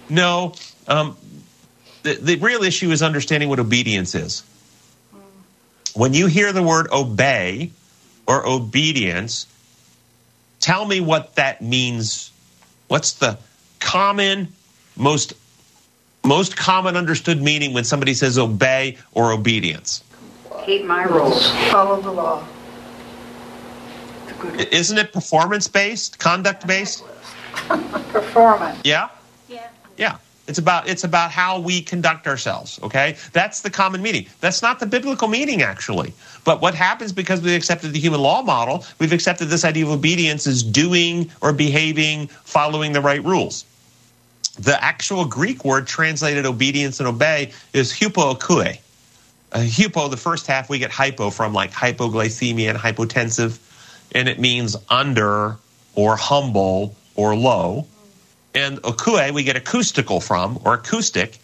No. 0.09 0.55
Um, 0.89 1.19
the, 2.03 2.15
the 2.15 2.37
real 2.37 2.63
issue 2.63 2.91
is 2.93 3.03
understanding 3.03 3.51
what 3.51 3.59
obedience 3.59 4.15
is. 4.15 4.43
When 5.93 6.15
you 6.15 6.29
hear 6.29 6.51
the 6.55 6.63
word 6.63 6.89
obey 6.91 7.73
or 8.27 8.49
obedience, 8.49 9.47
tell 10.61 10.87
me 10.87 11.03
what 11.03 11.35
that 11.35 11.61
means. 11.61 12.33
What's 12.89 13.13
the 13.13 13.37
common, 13.81 14.55
most 14.97 15.35
most 16.25 16.57
common 16.57 16.97
understood 16.97 17.43
meaning 17.43 17.73
when 17.73 17.85
somebody 17.85 18.15
says 18.15 18.39
obey 18.39 18.97
or 19.13 19.33
obedience? 19.33 20.03
Keep 20.65 20.85
my 20.87 21.05
rules. 21.05 21.51
Follow 21.71 22.01
the 22.01 22.11
law. 22.11 22.45
I- 24.43 24.69
Isn't 24.73 24.99
it 24.99 25.13
performance 25.13 25.69
based, 25.69 26.19
conduct 26.19 26.67
based? 26.67 27.05
Performance. 28.13 28.81
Yeah. 28.85 29.09
Yeah. 29.49 29.69
Yeah. 29.97 30.17
It's 30.47 30.59
about 30.59 30.89
it's 30.89 31.05
about 31.05 31.31
how 31.31 31.59
we 31.61 31.81
conduct 31.81 32.27
ourselves, 32.27 32.79
okay? 32.83 33.17
That's 33.33 33.63
the 33.63 33.71
common 33.71 34.03
meaning. 34.03 34.27
That's 34.41 34.61
not 34.61 34.79
the 34.81 34.87
biblical 34.87 35.29
meaning 35.29 35.63
actually. 35.63 36.13
But 36.45 36.61
what 36.61 36.75
happens 36.75 37.13
because 37.13 37.41
we've 37.41 37.57
accepted 37.57 37.93
the 37.95 37.99
human 38.01 38.21
law 38.21 38.43
model, 38.43 38.85
we've 38.99 39.13
accepted 39.13 39.47
this 39.47 39.65
idea 39.65 39.85
of 39.87 39.91
obedience 39.93 40.47
as 40.47 40.63
doing 40.63 41.31
or 41.41 41.53
behaving, 41.55 42.27
following 42.27 42.93
the 42.93 43.01
right 43.01 43.25
rules. 43.25 43.65
The 44.59 44.83
actual 44.83 45.25
Greek 45.25 45.65
word 45.65 45.87
translated 45.87 46.47
obedience 46.47 47.01
and 47.01 47.09
obey 47.09 47.53
is 47.73 47.93
hupoakue. 47.93 48.79
Uh, 49.53 49.65
hypo, 49.65 50.09
the 50.09 50.17
first 50.17 50.47
half 50.47 50.69
we 50.69 50.79
get 50.79 50.91
hypo 50.91 51.31
from 51.31 51.53
like 51.53 51.73
hypoglycemia 51.73 52.71
and 52.71 52.79
hypotensive, 52.79 53.59
and 54.13 54.29
it 54.29 54.39
means 54.39 54.77
under 54.89 55.57
or 55.95 56.17
humble 56.17 56.97
or 57.15 57.37
low. 57.37 57.87
And 58.55 58.79
okue, 58.83 59.33
we 59.33 59.43
get 59.43 59.57
acoustical 59.57 60.21
from, 60.21 60.61
or 60.65 60.75
acoustic, 60.75 61.39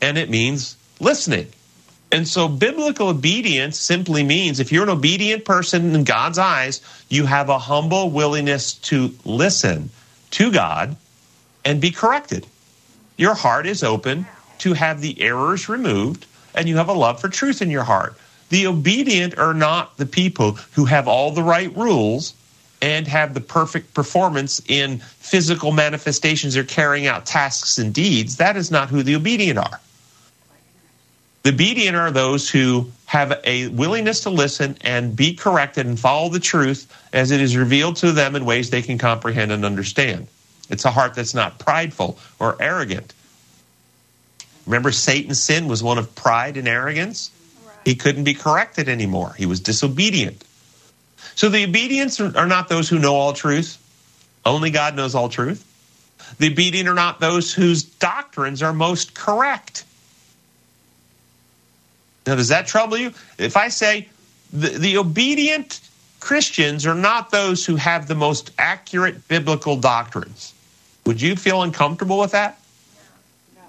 and 0.00 0.16
it 0.16 0.30
means 0.30 0.76
listening. 1.00 1.48
And 2.10 2.28
so 2.28 2.48
biblical 2.48 3.08
obedience 3.08 3.78
simply 3.78 4.22
means 4.22 4.60
if 4.60 4.70
you're 4.70 4.84
an 4.84 4.88
obedient 4.88 5.44
person 5.44 5.94
in 5.94 6.04
God's 6.04 6.38
eyes, 6.38 6.80
you 7.08 7.26
have 7.26 7.48
a 7.48 7.58
humble 7.58 8.10
willingness 8.10 8.74
to 8.74 9.14
listen 9.24 9.90
to 10.32 10.52
God 10.52 10.96
and 11.64 11.80
be 11.80 11.90
corrected. 11.90 12.46
Your 13.16 13.34
heart 13.34 13.66
is 13.66 13.82
open 13.82 14.26
to 14.58 14.72
have 14.72 15.00
the 15.00 15.20
errors 15.20 15.68
removed, 15.68 16.26
and 16.54 16.68
you 16.68 16.76
have 16.76 16.88
a 16.88 16.92
love 16.92 17.20
for 17.20 17.28
truth 17.28 17.62
in 17.62 17.70
your 17.70 17.84
heart. 17.84 18.16
The 18.48 18.66
obedient 18.66 19.38
are 19.38 19.54
not 19.54 19.96
the 19.96 20.06
people 20.06 20.52
who 20.72 20.84
have 20.84 21.08
all 21.08 21.30
the 21.30 21.42
right 21.42 21.74
rules 21.76 22.34
and 22.82 23.06
have 23.06 23.34
the 23.34 23.40
perfect 23.40 23.94
performance 23.94 24.60
in 24.68 24.98
physical 24.98 25.72
manifestations 25.72 26.56
or 26.56 26.64
carrying 26.64 27.06
out 27.06 27.24
tasks 27.24 27.78
and 27.78 27.94
deeds. 27.94 28.36
That 28.36 28.56
is 28.56 28.70
not 28.70 28.90
who 28.90 29.02
the 29.02 29.14
obedient 29.14 29.58
are. 29.58 29.80
The 31.44 31.50
obedient 31.50 31.96
are 31.96 32.10
those 32.10 32.48
who 32.48 32.90
have 33.06 33.40
a 33.44 33.68
willingness 33.68 34.20
to 34.20 34.30
listen 34.30 34.76
and 34.80 35.14
be 35.14 35.34
corrected 35.34 35.86
and 35.86 35.98
follow 35.98 36.28
the 36.28 36.40
truth 36.40 36.90
as 37.12 37.30
it 37.30 37.40
is 37.40 37.56
revealed 37.56 37.96
to 37.96 38.12
them 38.12 38.34
in 38.34 38.44
ways 38.44 38.70
they 38.70 38.82
can 38.82 38.98
comprehend 38.98 39.52
and 39.52 39.64
understand. 39.64 40.26
It's 40.70 40.84
a 40.84 40.90
heart 40.90 41.14
that's 41.14 41.34
not 41.34 41.58
prideful 41.58 42.18
or 42.38 42.56
arrogant. 42.60 43.12
Remember, 44.66 44.92
Satan's 44.92 45.42
sin 45.42 45.68
was 45.68 45.82
one 45.82 45.98
of 45.98 46.14
pride 46.14 46.56
and 46.56 46.66
arrogance? 46.66 47.30
He 47.84 47.94
couldn't 47.94 48.24
be 48.24 48.34
corrected 48.34 48.88
anymore. 48.88 49.34
He 49.36 49.44
was 49.44 49.60
disobedient. 49.60 50.42
So 51.34 51.48
the 51.48 51.64
obedients 51.64 52.20
are 52.20 52.46
not 52.46 52.68
those 52.68 52.88
who 52.88 52.98
know 52.98 53.14
all 53.14 53.32
truth. 53.32 53.78
Only 54.44 54.70
God 54.70 54.96
knows 54.96 55.14
all 55.14 55.28
truth. 55.28 55.70
The 56.38 56.50
obedient 56.50 56.88
are 56.88 56.94
not 56.94 57.20
those 57.20 57.52
whose 57.52 57.82
doctrines 57.82 58.62
are 58.62 58.72
most 58.72 59.14
correct. 59.14 59.84
Now, 62.26 62.36
does 62.36 62.48
that 62.48 62.66
trouble 62.66 62.96
you? 62.96 63.12
If 63.36 63.56
I 63.56 63.68
say 63.68 64.08
the, 64.52 64.68
the 64.68 64.96
obedient 64.96 65.80
Christians 66.24 66.86
are 66.86 66.94
not 66.94 67.30
those 67.30 67.66
who 67.66 67.76
have 67.76 68.08
the 68.08 68.14
most 68.14 68.50
accurate 68.56 69.28
biblical 69.28 69.76
doctrines, 69.76 70.54
would 71.04 71.20
you 71.20 71.36
feel 71.36 71.62
uncomfortable 71.62 72.18
with 72.18 72.32
that? 72.32 72.58
No, 73.54 73.60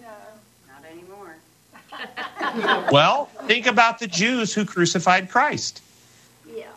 no, 0.00 0.08
no. 0.08 0.72
not 0.72 0.90
anymore. 0.90 2.88
Well, 2.90 3.26
think 3.44 3.66
about 3.66 3.98
the 3.98 4.06
Jews 4.06 4.54
who 4.54 4.64
crucified 4.64 5.28
Christ. 5.28 5.82
Yeah. 6.56 6.68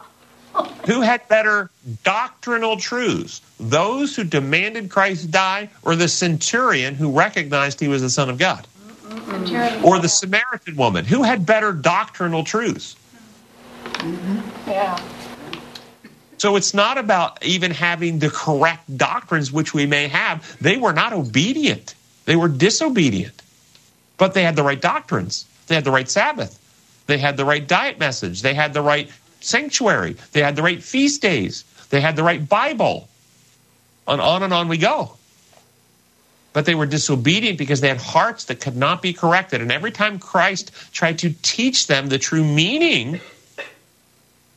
Who 0.88 1.00
had 1.00 1.26
better 1.30 1.70
doctrinal 2.04 2.76
truths? 2.76 3.40
Those 3.62 4.18
who 4.18 4.26
demanded 4.26 4.90
Christ 4.90 5.32
die, 5.32 5.70
or 5.84 5.96
the 5.96 6.10
centurion 6.10 6.96
who 6.96 7.10
recognized 7.10 7.80
he 7.80 7.88
was 7.88 8.02
the 8.02 8.10
Son 8.10 8.30
of 8.30 8.38
God? 8.38 8.68
Centurion. 9.08 9.84
Or 9.86 10.00
the 10.00 10.10
Samaritan 10.10 10.76
woman? 10.76 11.06
Who 11.06 11.24
had 11.24 11.46
better 11.46 11.72
doctrinal 11.72 12.44
truths? 12.44 12.98
Yeah. 14.68 15.02
So 16.44 16.58
it's 16.58 16.74
not 16.74 16.98
about 16.98 17.46
even 17.46 17.72
having 17.72 18.20
the 18.20 18.30
correct 18.30 18.98
doctrines, 18.98 19.50
which 19.50 19.74
we 19.74 19.86
may 19.86 20.10
have. 20.10 20.58
They 20.60 20.76
were 20.76 20.92
not 20.92 21.14
obedient, 21.14 21.96
they 22.26 22.36
were 22.36 22.50
disobedient. 22.50 23.42
But 24.18 24.34
they 24.34 24.44
had 24.44 24.58
the 24.58 24.64
right 24.64 24.82
doctrines, 24.82 25.46
they 25.68 25.76
had 25.76 25.86
the 25.86 25.92
right 25.92 26.10
Sabbath, 26.10 26.60
they 27.08 27.18
had 27.18 27.38
the 27.38 27.46
right 27.46 27.66
diet 27.66 27.98
message, 27.98 28.42
they 28.42 28.54
had 28.56 28.74
the 28.74 28.82
right 28.82 29.10
sanctuary, 29.40 30.18
they 30.34 30.42
had 30.42 30.58
the 30.58 30.64
right 30.64 30.84
feast 30.84 31.22
days, 31.22 31.64
they 31.92 32.02
had 32.02 32.18
the 32.18 32.24
right 32.24 32.46
Bible. 32.50 33.08
And 34.06 34.20
on 34.20 34.44
and 34.44 34.54
on 34.54 34.68
we 34.68 34.78
go. 34.78 35.14
But 36.52 36.66
they 36.66 36.76
were 36.76 36.86
disobedient 36.86 37.58
because 37.58 37.80
they 37.80 37.88
had 37.88 38.02
hearts 38.02 38.44
that 38.46 38.60
could 38.60 38.76
not 38.76 39.02
be 39.02 39.14
corrected. 39.14 39.62
And 39.62 39.72
every 39.72 39.92
time 39.92 40.20
Christ 40.20 40.74
tried 40.92 41.20
to 41.20 41.34
teach 41.42 41.88
them 41.88 42.10
the 42.10 42.20
true 42.20 42.44
meaning, 42.44 43.22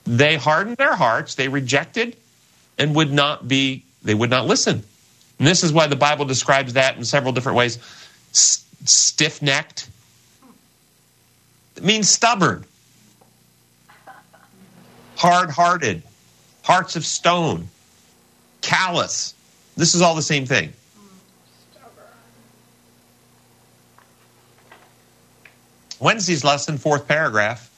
they 0.06 0.36
hardened 0.36 0.76
their 0.76 0.94
hearts, 0.94 1.34
they 1.34 1.48
rejected, 1.48 2.16
and 2.78 2.94
would 2.94 3.12
not 3.12 3.48
be, 3.48 3.84
they 4.02 4.14
would 4.14 4.30
not 4.30 4.46
listen. 4.46 4.82
And 5.38 5.46
this 5.46 5.64
is 5.64 5.72
why 5.72 5.86
the 5.86 5.96
Bible 5.96 6.24
describes 6.24 6.74
that 6.74 6.96
in 6.96 7.04
several 7.04 7.32
different 7.32 7.58
ways. 7.58 7.78
S- 8.30 8.64
Stiff 8.84 9.42
necked. 9.42 9.88
It 11.76 11.82
means 11.84 12.08
stubborn. 12.08 12.64
Hard 15.16 15.50
hearted. 15.50 16.02
Hearts 16.62 16.96
of 16.96 17.04
stone. 17.04 17.68
Callous. 18.60 19.34
This 19.76 19.94
is 19.94 20.02
all 20.02 20.14
the 20.14 20.22
same 20.22 20.46
thing. 20.46 20.72
Wednesday's 25.98 26.44
lesson, 26.44 26.78
fourth 26.78 27.08
paragraph. 27.08 27.70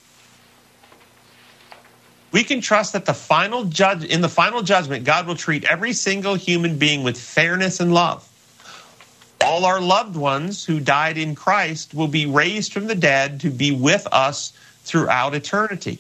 We 2.31 2.45
can 2.45 2.61
trust 2.61 2.93
that 2.93 3.07
the 3.07 3.15
final 3.15 3.65
judge 3.65 4.05
in 4.05 4.21
the 4.21 4.29
final 4.29 4.63
judgment, 4.63 5.05
God 5.05 5.27
will 5.27 5.35
treat 5.35 5.65
every 5.65 5.93
single 5.93 6.35
human 6.35 6.79
being 6.79 7.03
with 7.03 7.19
fairness 7.19 7.81
and 7.81 7.95
love. 7.95 8.29
All 9.41 9.65
our 9.65 9.81
loved 9.81 10.17
ones 10.17 10.65
who 10.65 10.81
died 10.81 11.17
in 11.17 11.35
Christ 11.35 11.95
will 11.95 12.09
be 12.09 12.27
raised 12.27 12.73
from 12.73 12.87
the 12.87 12.95
dead 12.95 13.41
to 13.41 13.51
be 13.51 13.71
with 13.71 14.07
us 14.13 14.53
throughout 14.85 15.35
eternity. 15.35 15.99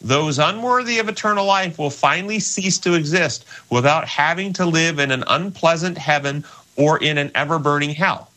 Those 0.00 0.38
unworthy 0.38 0.98
of 0.98 1.08
eternal 1.08 1.44
life 1.44 1.78
will 1.78 1.90
finally 1.90 2.40
cease 2.40 2.78
to 2.78 2.94
exist 2.94 3.44
without 3.68 4.08
having 4.08 4.54
to 4.54 4.64
live 4.64 4.98
in 4.98 5.10
an 5.10 5.24
unpleasant 5.26 5.98
heaven 5.98 6.44
or 6.76 6.98
in 6.98 7.18
an 7.18 7.30
ever 7.34 7.58
burning 7.58 7.90
hell. 7.90 8.30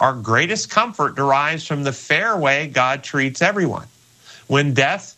Our 0.00 0.12
greatest 0.12 0.70
comfort 0.70 1.14
derives 1.14 1.64
from 1.64 1.84
the 1.84 1.92
fair 1.92 2.36
way 2.36 2.66
God 2.66 3.04
treats 3.04 3.40
everyone. 3.40 3.86
When 4.48 4.74
death 4.74 5.16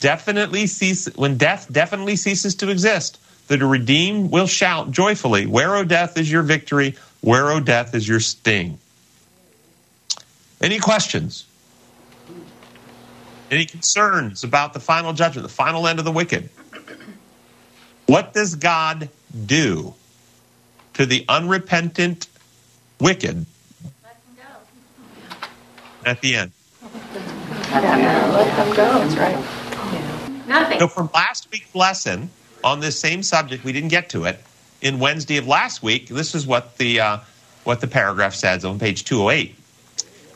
definitely 0.00 0.66
cease, 0.66 1.06
when 1.16 1.36
death 1.36 1.66
definitely 1.70 2.16
ceases 2.16 2.54
to 2.56 2.70
exist, 2.70 3.18
the 3.48 3.58
redeemed 3.58 4.30
will 4.30 4.46
shout 4.46 4.90
joyfully, 4.90 5.46
"Where, 5.46 5.76
O 5.76 5.84
death, 5.84 6.16
is 6.18 6.30
your 6.30 6.42
victory? 6.42 6.96
Where, 7.20 7.50
O 7.50 7.60
death, 7.60 7.94
is 7.94 8.06
your 8.06 8.20
sting?" 8.20 8.78
Any 10.60 10.78
questions? 10.78 11.44
Any 13.50 13.64
concerns 13.64 14.42
about 14.42 14.72
the 14.72 14.80
final 14.80 15.12
judgment, 15.12 15.46
the 15.46 15.54
final 15.54 15.86
end 15.86 15.98
of 15.98 16.04
the 16.04 16.12
wicked? 16.12 16.48
What 18.06 18.32
does 18.32 18.54
God 18.56 19.08
do 19.46 19.94
to 20.94 21.06
the 21.06 21.24
unrepentant 21.28 22.26
wicked 23.00 23.46
at 26.04 26.20
the 26.20 26.36
end? 26.36 26.52
Let 26.82 27.82
them 28.56 28.74
go. 28.74 28.98
That's 28.98 29.14
right. 29.16 29.55
Nothing. 30.46 30.78
So, 30.78 30.88
from 30.88 31.10
last 31.12 31.48
week's 31.50 31.74
lesson 31.74 32.30
on 32.62 32.80
this 32.80 32.98
same 32.98 33.22
subject, 33.22 33.64
we 33.64 33.72
didn't 33.72 33.88
get 33.88 34.10
to 34.10 34.24
it. 34.24 34.40
In 34.80 34.98
Wednesday 34.98 35.38
of 35.38 35.46
last 35.46 35.82
week, 35.82 36.08
this 36.08 36.34
is 36.34 36.46
what 36.46 36.76
the 36.78 37.00
uh, 37.00 37.18
what 37.64 37.80
the 37.80 37.86
paragraph 37.86 38.34
says 38.34 38.64
on 38.64 38.78
page 38.78 39.04
208. 39.04 39.54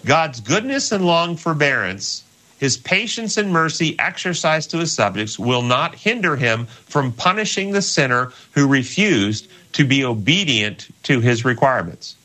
God's 0.04 0.40
goodness 0.40 0.92
and 0.92 1.04
long 1.04 1.36
forbearance, 1.36 2.24
his 2.58 2.76
patience 2.76 3.36
and 3.36 3.52
mercy 3.52 3.98
exercised 3.98 4.70
to 4.70 4.78
his 4.78 4.92
subjects, 4.92 5.38
will 5.38 5.62
not 5.62 5.94
hinder 5.94 6.36
him 6.36 6.66
from 6.66 7.12
punishing 7.12 7.70
the 7.70 7.82
sinner 7.82 8.32
who 8.52 8.66
refused 8.66 9.48
to 9.74 9.84
be 9.84 10.04
obedient 10.04 10.88
to 11.04 11.20
his 11.20 11.44
requirements. 11.44 12.16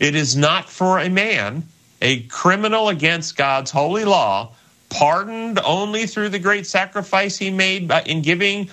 It 0.00 0.14
is 0.14 0.36
not 0.36 0.68
for 0.68 0.98
a 0.98 1.08
man, 1.08 1.64
a 2.00 2.20
criminal 2.22 2.88
against 2.88 3.36
God's 3.36 3.70
holy 3.70 4.04
law, 4.04 4.52
pardoned 4.92 5.58
only 5.64 6.06
through 6.06 6.28
the 6.28 6.38
great 6.38 6.66
sacrifice 6.66 7.38
he 7.38 7.50
made 7.50 7.90
in 8.06 8.22
giving 8.22 8.70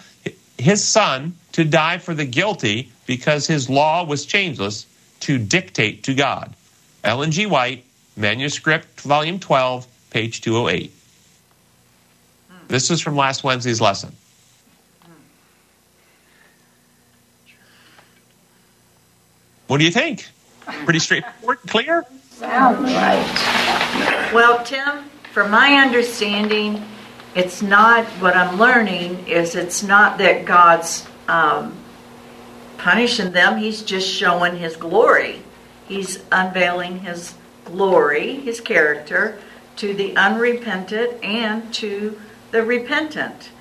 his 0.58 0.84
son 0.84 1.34
to 1.54 1.64
die 1.64 1.98
for 1.98 2.14
the 2.14 2.26
guilty 2.26 2.92
because 3.06 3.48
his 3.48 3.70
law 3.70 4.04
was 4.04 4.26
changeless, 4.26 4.86
to 5.22 5.38
dictate 5.38 6.04
to 6.04 6.14
God. 6.14 6.54
Ellen 7.04 7.32
G. 7.32 7.46
White, 7.46 7.84
Manuscript, 8.16 9.02
Volume 9.02 9.40
12, 9.40 9.88
page 10.10 10.42
208. 10.42 10.94
This 12.68 12.92
is 12.92 13.02
from 13.02 13.16
last 13.16 13.44
Wednesday's 13.44 13.82
lesson. 13.82 14.16
What 19.68 19.78
do 19.78 19.86
you 19.86 19.92
think? 19.92 20.28
Pretty 20.84 21.00
straightforward, 21.00 21.60
clear? 21.68 22.06
Sounds 22.32 22.94
right. 22.94 24.32
Well, 24.34 24.64
Tim, 24.64 25.06
from 25.32 25.52
my 25.52 25.74
understanding, 25.76 26.84
it's 27.36 27.62
not, 27.62 28.06
what 28.20 28.36
I'm 28.36 28.58
learning 28.58 29.28
is 29.28 29.56
it's 29.56 29.84
not 29.84 30.18
that 30.18 30.46
God's 30.46 31.08
um, 31.28 31.76
punishing 32.78 33.32
them, 33.32 33.58
He's 33.58 33.84
just 33.84 34.10
showing 34.10 34.58
His 34.58 34.76
glory. 34.76 35.42
He's 35.88 36.24
unveiling 36.32 37.00
His 37.00 37.36
glory, 37.66 38.36
His 38.36 38.60
character, 38.60 39.40
to 39.78 39.94
the 39.94 40.16
unrepentant 40.16 41.24
and 41.24 41.72
to 41.76 42.20
the 42.52 42.64
repentant. 42.64 43.52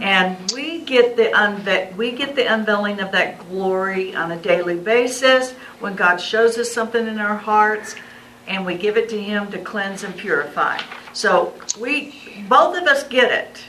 And 0.00 0.52
we 0.52 0.82
get 0.82 1.16
the 1.16 1.24
unve- 1.24 1.96
we 1.96 2.12
get 2.12 2.36
the 2.36 2.52
unveiling 2.52 3.00
of 3.00 3.10
that 3.12 3.40
glory 3.48 4.14
on 4.14 4.30
a 4.30 4.36
daily 4.36 4.76
basis 4.76 5.52
when 5.80 5.96
God 5.96 6.18
shows 6.18 6.56
us 6.56 6.70
something 6.70 7.08
in 7.08 7.18
our 7.18 7.36
hearts 7.36 7.96
and 8.46 8.64
we 8.64 8.76
give 8.76 8.96
it 8.96 9.08
to 9.10 9.20
him 9.20 9.50
to 9.50 9.58
cleanse 9.58 10.04
and 10.04 10.16
purify. 10.16 10.80
So 11.12 11.54
we 11.78 12.44
both 12.48 12.76
of 12.76 12.84
us 12.84 13.04
get 13.04 13.30
it. 13.32 13.62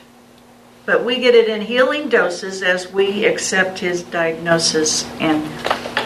But 0.86 1.04
we 1.04 1.20
get 1.20 1.36
it 1.36 1.50
in 1.50 1.62
healing 1.62 2.08
doses 2.08 2.64
as 2.64 2.92
we 2.94 3.26
accept 3.26 3.80
his 3.80 4.04
diagnosis 4.04 5.04
and 5.20 5.46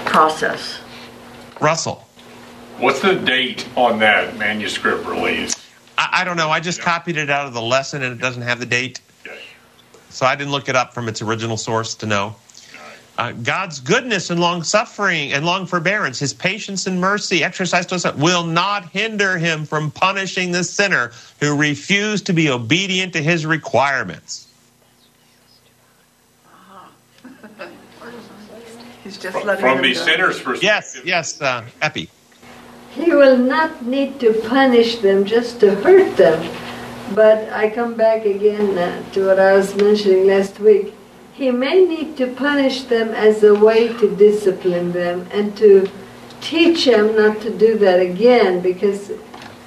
process. 0.07 0.79
Russell. 1.59 2.07
What's 2.79 2.99
the 2.99 3.13
date 3.13 3.67
on 3.75 3.99
that 3.99 4.37
manuscript 4.37 5.05
release? 5.05 5.53
I, 5.99 6.21
I 6.21 6.23
don't 6.23 6.35
know. 6.35 6.49
I 6.49 6.59
just 6.59 6.81
copied 6.81 7.17
it 7.17 7.29
out 7.29 7.45
of 7.45 7.53
the 7.53 7.61
lesson 7.61 8.01
and 8.01 8.11
it 8.11 8.19
doesn't 8.19 8.41
have 8.41 8.59
the 8.59 8.65
date. 8.65 9.01
Okay. 9.23 9.37
So 10.09 10.25
I 10.25 10.35
didn't 10.35 10.51
look 10.51 10.67
it 10.67 10.75
up 10.75 10.95
from 10.95 11.07
its 11.07 11.21
original 11.21 11.57
source 11.57 11.93
to 11.95 12.07
know. 12.07 12.35
Uh, 13.21 13.31
God's 13.33 13.79
goodness 13.79 14.31
and 14.31 14.39
long 14.39 14.63
suffering 14.63 15.31
and 15.31 15.45
long 15.45 15.67
forbearance, 15.67 16.17
his 16.17 16.33
patience 16.33 16.87
and 16.87 16.99
mercy 16.99 17.43
exercised 17.43 17.89
to 17.89 17.95
us 17.95 18.15
will 18.15 18.43
not 18.43 18.89
hinder 18.89 19.37
him 19.37 19.63
from 19.63 19.91
punishing 19.91 20.51
the 20.51 20.63
sinner 20.63 21.11
who 21.39 21.55
refused 21.55 22.25
to 22.25 22.33
be 22.33 22.49
obedient 22.49 23.13
to 23.13 23.21
his 23.21 23.45
requirements. 23.45 24.47
He's 29.03 29.19
just 29.19 29.37
From, 29.37 29.45
letting 29.45 29.65
from 29.65 29.83
the 29.83 29.93
go. 29.93 29.99
sinner's 29.99 30.41
perspective. 30.41 30.63
Yes, 30.63 30.99
yes, 31.05 31.39
uh, 31.43 31.63
Epi. 31.79 32.09
He 32.95 33.13
will 33.13 33.37
not 33.37 33.85
need 33.85 34.19
to 34.21 34.33
punish 34.49 34.95
them 34.97 35.25
just 35.25 35.59
to 35.59 35.75
hurt 35.75 36.17
them. 36.17 36.41
But 37.13 37.53
I 37.53 37.69
come 37.69 37.93
back 37.93 38.25
again 38.25 38.75
uh, 38.79 39.03
to 39.11 39.27
what 39.27 39.39
I 39.39 39.53
was 39.53 39.75
mentioning 39.75 40.25
last 40.25 40.59
week. 40.59 40.95
He 41.41 41.49
may 41.49 41.83
need 41.83 42.17
to 42.17 42.27
punish 42.27 42.83
them 42.83 43.15
as 43.15 43.41
a 43.43 43.55
way 43.55 43.87
to 43.97 44.15
discipline 44.15 44.91
them 44.91 45.27
and 45.31 45.57
to 45.57 45.89
teach 46.39 46.85
them 46.85 47.15
not 47.15 47.41
to 47.41 47.49
do 47.49 47.79
that 47.79 47.99
again 47.99 48.59
because 48.59 49.11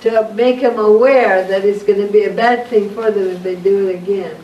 to 0.03 0.33
make 0.35 0.61
them 0.61 0.79
aware 0.79 1.43
that 1.49 1.64
it's 1.64 1.83
going 1.83 2.07
to 2.07 2.12
be 2.12 2.27
a 2.27 2.33
bad 2.33 2.68
thing 2.68 2.91
for 2.91 3.11
them 3.11 3.27
if 3.27 3.43
they 3.43 3.57
do 3.57 3.89
it 3.89 3.97
again. 3.97 4.37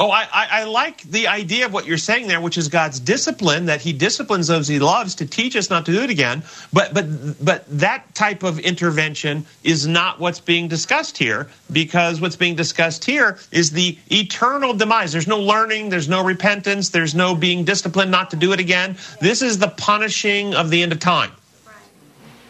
Oh, 0.00 0.10
I, 0.12 0.28
I, 0.32 0.64
like 0.64 1.02
the 1.02 1.26
idea 1.26 1.66
of 1.66 1.72
what 1.72 1.84
you're 1.84 1.98
saying 1.98 2.28
there, 2.28 2.40
which 2.40 2.56
is 2.56 2.68
God's 2.68 3.00
discipline, 3.00 3.66
that 3.66 3.80
He 3.80 3.92
disciplines 3.92 4.46
those 4.46 4.68
He 4.68 4.78
loves 4.78 5.16
to 5.16 5.26
teach 5.26 5.56
us 5.56 5.70
not 5.70 5.86
to 5.86 5.92
do 5.92 6.02
it 6.02 6.10
again. 6.10 6.44
But 6.72 6.94
but 6.94 7.44
but 7.44 7.64
that 7.80 8.14
type 8.14 8.44
of 8.44 8.60
intervention 8.60 9.44
is 9.64 9.88
not 9.88 10.20
what's 10.20 10.38
being 10.38 10.68
discussed 10.68 11.18
here, 11.18 11.48
because 11.72 12.20
what's 12.20 12.36
being 12.36 12.54
discussed 12.54 13.04
here 13.04 13.38
is 13.50 13.72
the 13.72 13.98
eternal 14.08 14.72
demise. 14.72 15.10
There's 15.10 15.26
no 15.26 15.40
learning, 15.40 15.88
there's 15.88 16.08
no 16.08 16.22
repentance, 16.22 16.90
there's 16.90 17.16
no 17.16 17.34
being 17.34 17.64
disciplined 17.64 18.12
not 18.12 18.30
to 18.30 18.36
do 18.36 18.52
it 18.52 18.60
again. 18.60 18.96
This 19.20 19.42
is 19.42 19.58
the 19.58 19.68
punishing 19.68 20.54
of 20.54 20.70
the 20.70 20.80
end 20.82 20.92
of 20.92 21.00
time. 21.00 21.32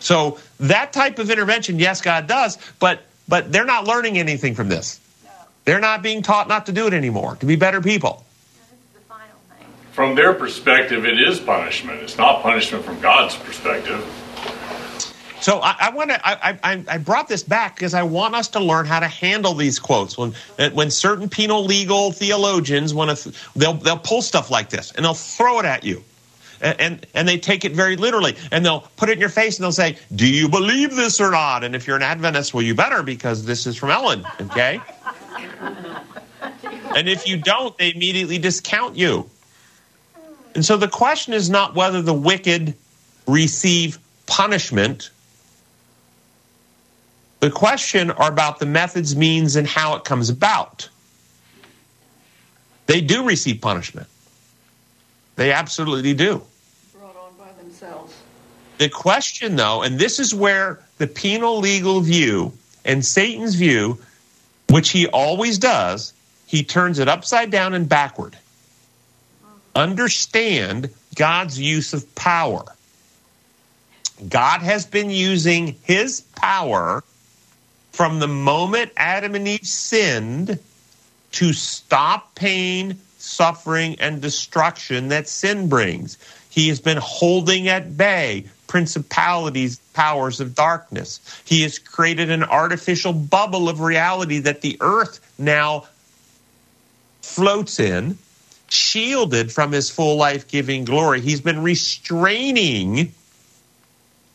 So 0.01 0.39
that 0.61 0.93
type 0.93 1.19
of 1.19 1.31
intervention, 1.31 1.79
yes, 1.79 2.03
God 2.03 2.27
does, 2.27 2.59
but 2.79 3.01
but 3.27 3.51
they're 3.53 3.65
not 3.65 3.87
learning 3.87 4.19
anything 4.19 4.55
from 4.55 4.69
this. 4.69 5.01
They're 5.69 5.81
not 5.81 6.03
being 6.03 6.23
taught 6.23 6.49
not 6.49 6.65
to 6.65 6.73
do 6.73 6.87
it 6.87 6.95
anymore, 6.95 7.37
to 7.41 7.45
be 7.45 7.55
better 7.55 7.83
people. 7.83 8.25
The. 9.51 9.93
From 9.93 10.15
their 10.15 10.33
perspective, 10.33 11.05
it 11.05 11.21
is 11.21 11.39
punishment. 11.39 12.01
It's 12.01 12.17
not 12.17 12.41
punishment 12.41 12.87
from 12.87 12.99
God's 13.01 13.37
perspective. 13.37 14.03
So 15.43 15.61
I, 15.61 15.77
I 15.79 15.91
want 15.91 16.09
to. 16.09 16.27
I, 16.27 16.59
I, 16.65 16.85
I 16.89 16.97
brought 16.97 17.29
this 17.29 17.43
back 17.43 17.75
because 17.75 17.93
I 17.93 18.03
want 18.03 18.35
us 18.35 18.49
to 18.49 18.61
learn 18.61 18.87
how 18.87 19.01
to 19.01 19.09
handle 19.09 19.53
these 19.53 19.79
quotes. 19.79 20.17
When 20.17 20.33
eh, 20.59 20.71
when 20.71 20.91
certain 20.91 21.29
penal 21.29 21.63
legal 21.67 22.13
theologians 22.13 22.95
want 22.95 23.19
to, 23.19 23.35
they'll 23.55 23.75
they'll 23.75 23.99
pull 23.99 24.23
stuff 24.23 24.51
like 24.51 24.71
this 24.71 24.93
and 24.93 25.05
they'll 25.05 25.13
throw 25.13 25.59
it 25.59 25.67
at 25.67 25.85
you, 25.85 26.03
and, 26.63 26.81
and 26.81 27.07
and 27.13 27.29
they 27.29 27.37
take 27.37 27.67
it 27.67 27.73
very 27.73 27.97
literally, 27.97 28.37
and 28.53 28.65
they'll 28.65 28.89
put 28.97 29.11
it 29.11 29.13
in 29.13 29.21
your 29.21 29.29
face 29.29 29.59
and 29.59 29.65
they'll 29.65 29.73
say, 29.73 29.99
"Do 30.17 30.27
you 30.27 30.49
believe 30.49 30.97
this 30.97 31.21
or 31.21 31.31
not?" 31.31 31.63
And 31.63 31.77
if 31.77 31.87
you're 31.87 31.97
an 31.97 32.03
Adventist, 32.03 32.55
well, 32.55 32.65
you 32.65 32.75
better 32.75 33.03
because 33.03 33.45
this 33.45 33.67
is 33.67 33.77
from 33.77 33.91
Ellen. 33.91 34.25
Okay. 34.41 34.81
And 36.99 37.09
if 37.09 37.29
you 37.29 37.37
don't, 37.37 37.79
they 37.79 37.93
immediately 37.95 38.39
discount 38.39 38.97
you. 38.97 39.31
And 40.57 40.65
so 40.65 40.77
the 40.77 40.89
question 40.89 41.33
is 41.33 41.49
not 41.49 41.77
whether 41.77 42.03
the 42.03 42.13
wicked 42.13 42.75
receive 43.25 44.01
punishment. 44.27 45.13
The 47.39 47.53
question 47.53 48.11
are 48.11 48.29
about 48.29 48.59
the 48.59 48.67
methods, 48.67 49.15
means, 49.15 49.55
and 49.55 49.65
how 49.65 49.95
it 49.95 50.03
comes 50.03 50.29
about. 50.29 50.89
They 52.87 53.01
do 53.01 53.25
receive 53.25 53.61
punishment. 53.61 54.09
They 55.37 55.53
absolutely 55.53 56.15
do. 56.15 56.43
Brought 56.99 57.15
on 57.15 57.33
by 57.39 57.53
themselves. 57.63 58.13
The 58.79 58.89
question, 58.89 59.55
though, 59.55 59.83
and 59.83 60.01
this 60.01 60.19
is 60.19 60.35
where 60.35 60.81
the 60.97 61.07
penal 61.07 61.61
legal 61.61 62.01
view 62.01 62.55
and 62.85 63.07
Satan's 63.07 63.55
view, 63.55 64.01
which 64.69 64.91
he 64.91 65.07
always 65.07 65.59
does, 65.59 66.13
he 66.49 66.65
turns 66.65 66.99
it 66.99 67.09
upside 67.09 67.51
down 67.51 67.75
and 67.75 67.89
backward. 67.89 68.37
Understand 69.75 70.89
God's 71.15 71.61
use 71.61 71.93
of 71.93 72.15
power. 72.15 72.65
God 74.27 74.63
has 74.63 74.87
been 74.87 75.11
using 75.11 75.77
his 75.83 76.23
power 76.23 77.05
from 77.93 78.19
the 78.19 78.27
moment 78.27 78.93
Adam 78.97 79.35
and 79.35 79.47
Eve 79.47 79.67
sinned 79.67 80.59
to 81.33 81.53
stop 81.53 82.35
pain, 82.35 82.99
suffering, 83.19 83.97
and 84.01 84.23
destruction 84.23 85.09
that 85.09 85.29
sin 85.29 85.69
brings. 85.69 86.17
He 86.49 86.69
has 86.71 86.81
been 86.81 86.99
holding 86.99 87.69
at 87.69 87.95
bay 87.95 88.47
principalities, 88.69 89.79
powers 89.93 90.41
of 90.41 90.55
darkness. 90.55 91.21
He 91.45 91.63
has 91.63 91.79
created 91.79 92.31
an 92.31 92.45
artificial 92.45 93.13
bubble 93.13 93.69
of 93.69 93.81
reality 93.81 94.39
that 94.41 94.63
the 94.63 94.79
earth 94.81 95.21
now 95.39 95.87
floats 97.29 97.79
in, 97.79 98.19
shielded 98.69 99.53
from 99.53 99.73
his 99.73 99.91
full 99.91 100.17
life 100.17 100.49
giving 100.49 100.85
glory. 100.85 101.21
He's 101.21 101.41
been 101.41 101.63
restraining, 101.63 103.13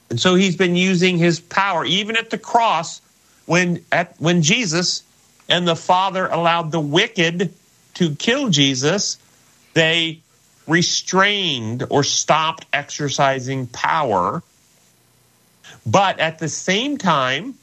and 0.09 0.19
so 0.19 0.35
he's 0.35 0.55
been 0.55 0.75
using 0.75 1.17
his 1.17 1.39
power, 1.39 1.83
even 1.85 2.15
at 2.15 2.29
the 2.29 2.37
cross, 2.37 3.01
when 3.45 3.83
at 3.91 4.15
when 4.19 4.41
Jesus 4.41 5.03
and 5.49 5.67
the 5.67 5.75
Father 5.75 6.27
allowed 6.27 6.71
the 6.71 6.79
wicked 6.79 7.53
to 7.95 8.15
kill 8.15 8.49
Jesus, 8.49 9.17
they 9.73 10.21
restrained 10.67 11.85
or 11.89 12.03
stopped 12.03 12.65
exercising 12.71 13.67
power. 13.67 14.41
But 15.85 16.19
at 16.19 16.39
the 16.39 16.47
same 16.47 16.97
time, 16.97 17.55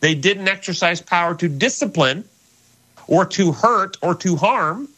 they 0.00 0.16
didn't 0.16 0.48
exercise 0.48 1.00
power 1.00 1.36
to 1.36 1.48
discipline 1.48 2.24
or 3.06 3.24
to 3.26 3.52
hurt 3.52 3.96
or 4.02 4.14
to 4.16 4.36
harm. 4.36 4.88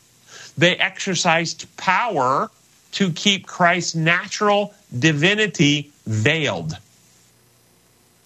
They 0.56 0.76
exercised 0.76 1.74
power 1.76 2.50
to 2.92 3.10
keep 3.10 3.46
Christ's 3.46 3.94
natural 3.94 4.74
divinity 4.96 5.92
veiled. 6.06 6.76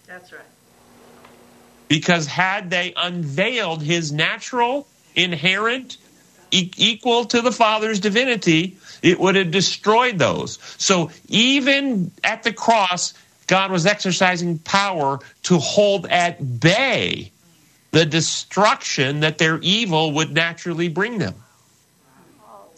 That's 0.07 0.33
right. 0.33 0.43
Because 1.89 2.26
had 2.26 2.68
they 2.68 2.93
unveiled 2.97 3.83
his 3.83 4.12
natural, 4.12 4.87
inherent, 5.14 5.97
e- 6.51 6.70
equal 6.76 7.24
to 7.26 7.41
the 7.41 7.53
Father's 7.53 7.99
divinity, 7.99 8.76
it 9.03 9.18
would 9.18 9.37
have 9.37 9.51
destroyed 9.51 10.18
those. 10.18 10.59
So 10.76 11.11
even 11.29 12.11
at 12.22 12.43
the 12.43 12.53
cross, 12.53 13.14
God 13.47 13.70
was 13.70 13.87
exercising 13.87 14.59
power 14.59 15.20
to 15.45 15.59
hold 15.59 16.07
at 16.07 16.61
bay 16.61 17.33
the 17.91 18.05
destruction 18.05 19.20
that 19.20 19.39
their 19.39 19.59
evil 19.61 20.12
would 20.12 20.32
naturally 20.32 20.89
bring 20.89 21.18
them. 21.18 21.34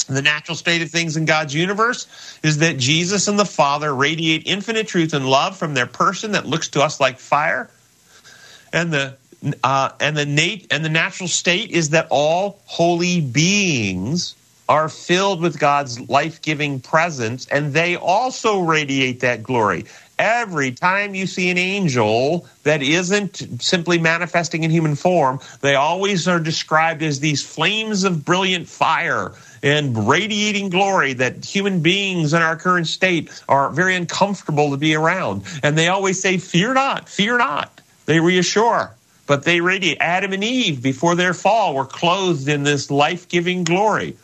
The 0.09 0.23
natural 0.23 0.57
state 0.57 0.83
of 0.83 0.91
things 0.91 1.17
in 1.17 1.25
God's 1.25 1.55
universe 1.55 2.39
is 2.43 2.59
that 2.59 2.79
Jesus 2.79 3.29
and 3.29 3.39
the 3.39 3.45
Father 3.45 3.95
radiate 3.95 4.43
infinite 4.45 4.89
truth 4.89 5.15
and 5.15 5.29
love 5.29 5.57
from 5.57 5.75
their 5.75 5.87
person 5.87 6.33
that 6.33 6.47
looks 6.47 6.69
to 6.71 6.83
us 6.83 6.99
like 6.99 7.19
fire. 7.19 7.71
And 8.73 8.93
the 8.93 9.17
uh, 9.63 9.91
and 10.01 10.17
the 10.17 10.27
nat- 10.27 10.67
and 10.71 10.85
the 10.85 10.89
natural 10.89 11.29
state 11.29 11.71
is 11.71 11.91
that 11.91 12.09
all 12.11 12.61
holy 12.67 13.21
beings 13.21 14.35
are 14.69 14.89
filled 14.89 15.41
with 15.41 15.59
God's 15.59 16.09
life-giving 16.09 16.81
presence, 16.81 17.47
and 17.49 17.73
they 17.73 17.97
also 17.97 18.61
radiate 18.61 19.21
that 19.21 19.43
glory. 19.43 19.87
Every 20.21 20.73
time 20.73 21.15
you 21.15 21.27
see 21.27 21.49
an 21.51 21.57
angel 21.57 22.47
that 22.65 22.83
isn't 22.83 23.63
simply 23.63 23.99
manifesting 23.99 24.65
in 24.65 24.71
human 24.71 24.95
form, 24.95 25.41
they 25.63 25.77
always 25.77 26.29
are 26.29 26.39
described 26.39 27.03
as 27.03 27.21
these 27.21 27.43
flames 27.43 28.05
of 28.05 28.23
brilliant 28.23 28.69
fire 28.69 29.33
and 29.63 30.07
radiating 30.07 30.69
glory 30.69 31.15
that 31.15 31.43
human 31.45 31.81
beings 31.81 32.35
in 32.35 32.43
our 32.43 32.57
current 32.57 32.87
state 32.87 33.31
are 33.49 33.71
very 33.71 33.95
uncomfortable 33.97 34.71
to 34.73 34.77
be 34.77 34.95
around. 34.95 35.43
And 35.63 35.77
they 35.79 35.89
always 35.89 36.21
say, 36.21 36.37
Fear 36.37 36.75
not, 36.75 37.09
fear 37.09 37.39
not. 37.39 37.81
They 38.05 38.21
reassure. 38.21 38.93
but 39.27 39.45
they 39.45 39.61
radiate. 39.63 39.99
Adam 40.01 40.33
and 40.35 40.45
Eve, 40.45 40.83
before 40.83 41.15
their 41.15 41.33
fall, 41.33 41.75
were 41.75 41.87
clothed 41.87 42.49
in 42.49 42.65
this 42.65 42.91
life 42.91 43.29
giving 43.29 43.65
glory. 43.65 44.17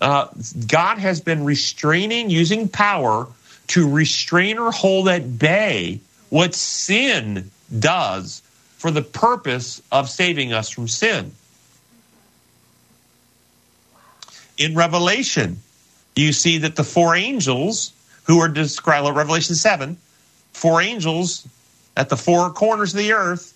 Uh, 0.00 0.28
God 0.66 0.98
has 0.98 1.20
been 1.20 1.44
restraining, 1.44 2.30
using 2.30 2.68
power 2.68 3.26
to 3.68 3.88
restrain 3.88 4.58
or 4.58 4.70
hold 4.70 5.08
at 5.08 5.38
bay 5.38 6.00
what 6.30 6.54
sin 6.54 7.50
does 7.78 8.42
for 8.76 8.90
the 8.90 9.02
purpose 9.02 9.82
of 9.92 10.08
saving 10.08 10.52
us 10.52 10.68
from 10.68 10.88
sin. 10.88 11.32
In 14.58 14.74
Revelation, 14.74 15.58
you 16.16 16.32
see 16.32 16.58
that 16.58 16.76
the 16.76 16.84
four 16.84 17.14
angels 17.14 17.92
who 18.24 18.40
are 18.40 18.48
described, 18.48 19.06
in 19.06 19.14
Revelation 19.14 19.54
7, 19.54 19.96
four 20.52 20.82
angels 20.82 21.46
at 21.96 22.08
the 22.08 22.16
four 22.16 22.50
corners 22.50 22.92
of 22.92 22.98
the 22.98 23.12
earth 23.12 23.54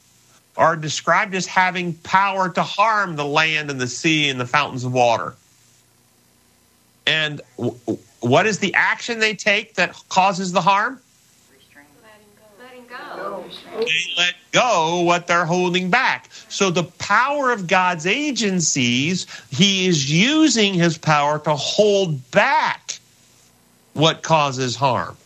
are 0.56 0.76
described 0.76 1.34
as 1.34 1.46
having 1.46 1.94
power 1.94 2.48
to 2.48 2.62
harm 2.62 3.16
the 3.16 3.24
land 3.24 3.70
and 3.70 3.80
the 3.80 3.86
sea 3.86 4.30
and 4.30 4.40
the 4.40 4.46
fountains 4.46 4.84
of 4.84 4.92
water. 4.92 5.34
And 7.06 7.40
what 8.20 8.46
is 8.46 8.58
the 8.58 8.74
action 8.74 9.18
they 9.18 9.34
take 9.34 9.74
that 9.74 9.96
causes 10.08 10.52
the 10.52 10.60
harm? 10.60 11.00
Letting 12.58 12.86
go. 12.86 13.44
They 13.78 14.14
let 14.16 14.34
go 14.52 15.00
what 15.02 15.26
they're 15.26 15.44
holding 15.44 15.90
back. 15.90 16.30
So 16.48 16.70
the 16.70 16.84
power 16.84 17.52
of 17.52 17.66
God's 17.66 18.06
agencies, 18.06 19.26
he 19.50 19.86
is 19.86 20.10
using 20.10 20.74
his 20.74 20.98
power 20.98 21.38
to 21.40 21.54
hold 21.54 22.30
back 22.30 22.98
what 23.92 24.22
causes 24.22 24.76
harm, 24.76 25.16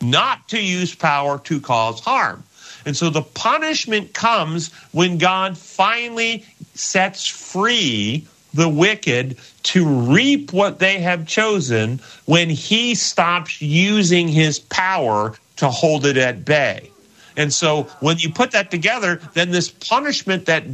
not 0.00 0.48
to 0.48 0.62
use 0.62 0.94
power 0.94 1.38
to 1.40 1.60
cause 1.60 2.00
harm. 2.00 2.42
And 2.84 2.96
so 2.96 3.10
the 3.10 3.22
punishment 3.22 4.14
comes 4.14 4.72
when 4.92 5.18
God 5.18 5.58
finally 5.58 6.44
sets 6.74 7.26
free 7.26 8.26
the 8.56 8.68
wicked 8.68 9.36
to 9.64 9.86
reap 9.86 10.52
what 10.52 10.78
they 10.78 10.98
have 10.98 11.26
chosen 11.26 12.00
when 12.24 12.50
he 12.50 12.94
stops 12.94 13.60
using 13.62 14.28
his 14.28 14.58
power 14.58 15.34
to 15.56 15.68
hold 15.68 16.06
it 16.06 16.16
at 16.16 16.44
bay. 16.44 16.90
And 17.36 17.52
so 17.52 17.84
when 18.00 18.18
you 18.18 18.32
put 18.32 18.52
that 18.52 18.70
together, 18.70 19.20
then 19.34 19.50
this 19.50 19.68
punishment 19.68 20.46
that 20.46 20.64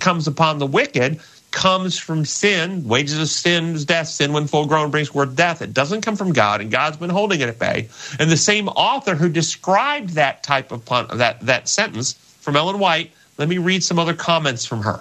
comes 0.00 0.26
upon 0.26 0.58
the 0.58 0.66
wicked 0.66 1.20
comes 1.52 1.98
from 1.98 2.24
sin. 2.24 2.86
Wages 2.86 3.18
of 3.18 3.28
sin 3.28 3.74
is 3.74 3.84
death. 3.84 4.08
Sin, 4.08 4.32
when 4.32 4.46
full 4.46 4.66
grown, 4.66 4.90
brings 4.90 5.08
forth 5.08 5.36
death. 5.36 5.62
It 5.62 5.72
doesn't 5.72 6.00
come 6.00 6.16
from 6.16 6.32
God, 6.32 6.60
and 6.60 6.70
God's 6.70 6.96
been 6.96 7.10
holding 7.10 7.40
it 7.40 7.48
at 7.48 7.58
bay. 7.58 7.88
And 8.18 8.30
the 8.30 8.36
same 8.36 8.68
author 8.68 9.14
who 9.14 9.28
described 9.28 10.10
that 10.10 10.42
type 10.42 10.72
of 10.72 10.84
pun- 10.84 11.06
that 11.18 11.40
that 11.42 11.68
sentence 11.68 12.14
from 12.40 12.56
Ellen 12.56 12.78
White. 12.78 13.12
Let 13.38 13.48
me 13.48 13.58
read 13.58 13.84
some 13.84 13.98
other 13.98 14.14
comments 14.14 14.64
from 14.64 14.82
her. 14.82 15.00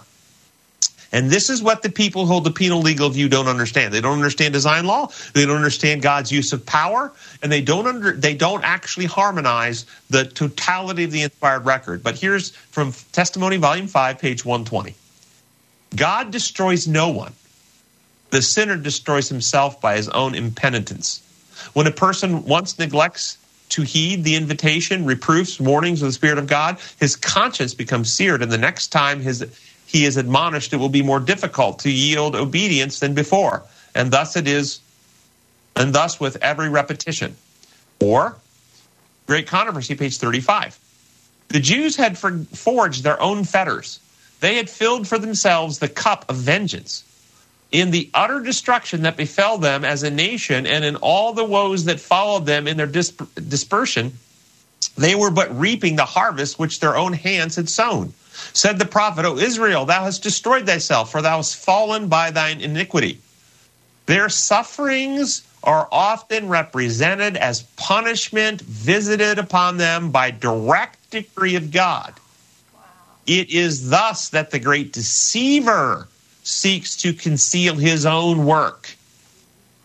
And 1.14 1.30
this 1.30 1.50
is 1.50 1.62
what 1.62 1.82
the 1.82 1.90
people 1.90 2.26
who 2.26 2.32
hold 2.32 2.46
the 2.46 2.52
penal 2.52 2.80
legal 2.80 3.10
view 3.10 3.28
don't 3.28 3.48
understand. 3.48 3.94
They 3.94 4.00
don't 4.00 4.16
understand 4.18 4.54
design 4.54 4.86
law. 4.86 5.10
They 5.34 5.46
don't 5.46 5.58
understand 5.58 6.02
God's 6.02 6.32
use 6.32 6.54
of 6.54 6.66
power, 6.66 7.12
and 7.44 7.52
they 7.52 7.62
don't 7.62 7.86
under, 7.86 8.14
they 8.14 8.34
don't 8.34 8.64
actually 8.64 9.08
harmonize 9.08 9.86
the 10.10 10.24
totality 10.24 11.04
of 11.04 11.12
the 11.12 11.24
inspired 11.24 11.66
record. 11.66 12.02
But 12.02 12.18
here's 12.18 12.52
from 12.52 12.94
Testimony, 13.12 13.58
Volume 13.58 13.88
Five, 13.88 14.20
page 14.20 14.46
one 14.46 14.64
twenty. 14.64 14.96
God 15.96 16.32
destroys 16.32 16.88
no 16.88 17.10
one. 17.10 17.34
The 18.30 18.42
sinner 18.42 18.78
destroys 18.78 19.28
himself 19.28 19.82
by 19.82 19.98
his 19.98 20.08
own 20.08 20.36
impenitence. 20.36 21.22
When 21.74 21.88
a 21.88 21.92
person 21.92 22.46
once 22.46 22.80
neglects 22.80 23.38
to 23.70 23.82
heed 23.82 24.24
the 24.24 24.36
invitation, 24.36 25.06
reproofs, 25.06 25.60
warnings 25.60 26.02
of 26.02 26.08
the 26.08 26.14
Spirit 26.14 26.38
of 26.38 26.48
God, 26.48 26.78
his 27.00 27.18
conscience 27.18 27.74
becomes 27.74 28.12
seared, 28.12 28.42
and 28.42 28.50
the 28.50 28.58
next 28.58 28.88
time 28.88 29.20
his 29.20 29.42
he 29.92 30.06
is 30.06 30.16
admonished, 30.16 30.72
it 30.72 30.78
will 30.78 30.88
be 30.88 31.02
more 31.02 31.20
difficult 31.20 31.80
to 31.80 31.92
yield 31.92 32.34
obedience 32.34 33.00
than 33.00 33.14
before. 33.14 33.64
And 33.94 34.10
thus 34.10 34.38
it 34.38 34.48
is, 34.48 34.80
and 35.76 35.94
thus 35.94 36.18
with 36.18 36.38
every 36.42 36.70
repetition. 36.70 37.36
Or, 38.00 38.38
Great 39.28 39.48
Controversy, 39.48 39.96
page 39.96 40.18
35. 40.18 40.80
The 41.50 41.60
Jews 41.60 41.98
had 41.98 42.18
forged 42.18 43.04
their 43.04 43.22
own 43.22 43.44
fetters. 43.44 44.00
They 44.40 44.56
had 44.56 44.70
filled 44.70 45.10
for 45.10 45.18
themselves 45.18 45.80
the 45.80 45.90
cup 45.90 46.24
of 46.30 46.38
vengeance. 46.38 47.04
In 47.74 47.92
the 47.92 48.10
utter 48.14 48.40
destruction 48.40 49.02
that 49.02 49.18
befell 49.18 49.58
them 49.58 49.84
as 49.84 50.04
a 50.04 50.10
nation 50.10 50.66
and 50.66 50.86
in 50.86 50.96
all 50.96 51.34
the 51.34 51.44
woes 51.44 51.84
that 51.86 52.00
followed 52.00 52.46
them 52.46 52.66
in 52.66 52.78
their 52.78 52.88
dispersion, 52.88 54.14
they 54.98 55.16
were 55.16 55.32
but 55.32 55.58
reaping 55.60 55.98
the 55.98 56.06
harvest 56.06 56.58
which 56.58 56.80
their 56.80 56.96
own 56.96 57.12
hands 57.12 57.58
had 57.58 57.68
sown. 57.68 58.14
Said 58.54 58.80
the 58.80 58.86
prophet, 58.86 59.26
O 59.26 59.38
Israel, 59.38 59.86
thou 59.86 60.04
hast 60.04 60.24
destroyed 60.24 60.66
thyself, 60.66 61.12
for 61.12 61.22
thou 61.22 61.38
hast 61.38 61.56
fallen 61.56 62.08
by 62.08 62.32
thine 62.32 62.62
iniquity. 62.62 63.20
Their 64.06 64.30
sufferings 64.30 65.44
are 65.64 65.88
often 65.92 66.50
represented 66.50 67.38
as 67.38 67.64
punishment 67.78 68.62
visited 68.62 69.38
upon 69.38 69.78
them 69.78 70.12
by 70.12 70.32
direct 70.32 71.12
decree 71.12 71.56
of 71.56 71.72
God. 71.72 72.14
It 73.28 73.52
is 73.52 73.90
thus 73.90 74.30
that 74.30 74.52
the 74.52 74.60
great 74.60 74.92
deceiver 74.92 76.08
seeks 76.44 76.98
to 76.98 77.14
conceal 77.14 77.76
his 77.76 78.06
own 78.06 78.46
work. 78.46 78.96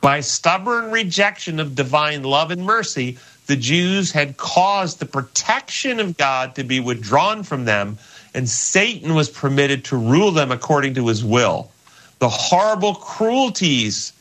By 0.00 0.20
stubborn 0.20 0.90
rejection 0.90 1.60
of 1.60 1.74
divine 1.74 2.22
love 2.22 2.50
and 2.50 2.64
mercy, 2.64 3.18
the 3.46 3.56
Jews 3.56 4.12
had 4.12 4.36
caused 4.36 4.98
the 4.98 5.06
protection 5.06 6.00
of 6.00 6.16
God 6.16 6.54
to 6.54 6.64
be 6.64 6.80
withdrawn 6.80 7.42
from 7.42 7.64
them 7.64 7.98
and 8.36 8.46
Satan 8.46 9.14
was 9.14 9.30
permitted 9.30 9.86
to 9.86 9.96
rule 9.96 10.30
them 10.30 10.52
according 10.52 10.92
to 10.94 11.06
his 11.08 11.24
will. 11.24 11.70
The 12.18 12.28
horrible 12.28 12.94
cruelties 12.94 14.12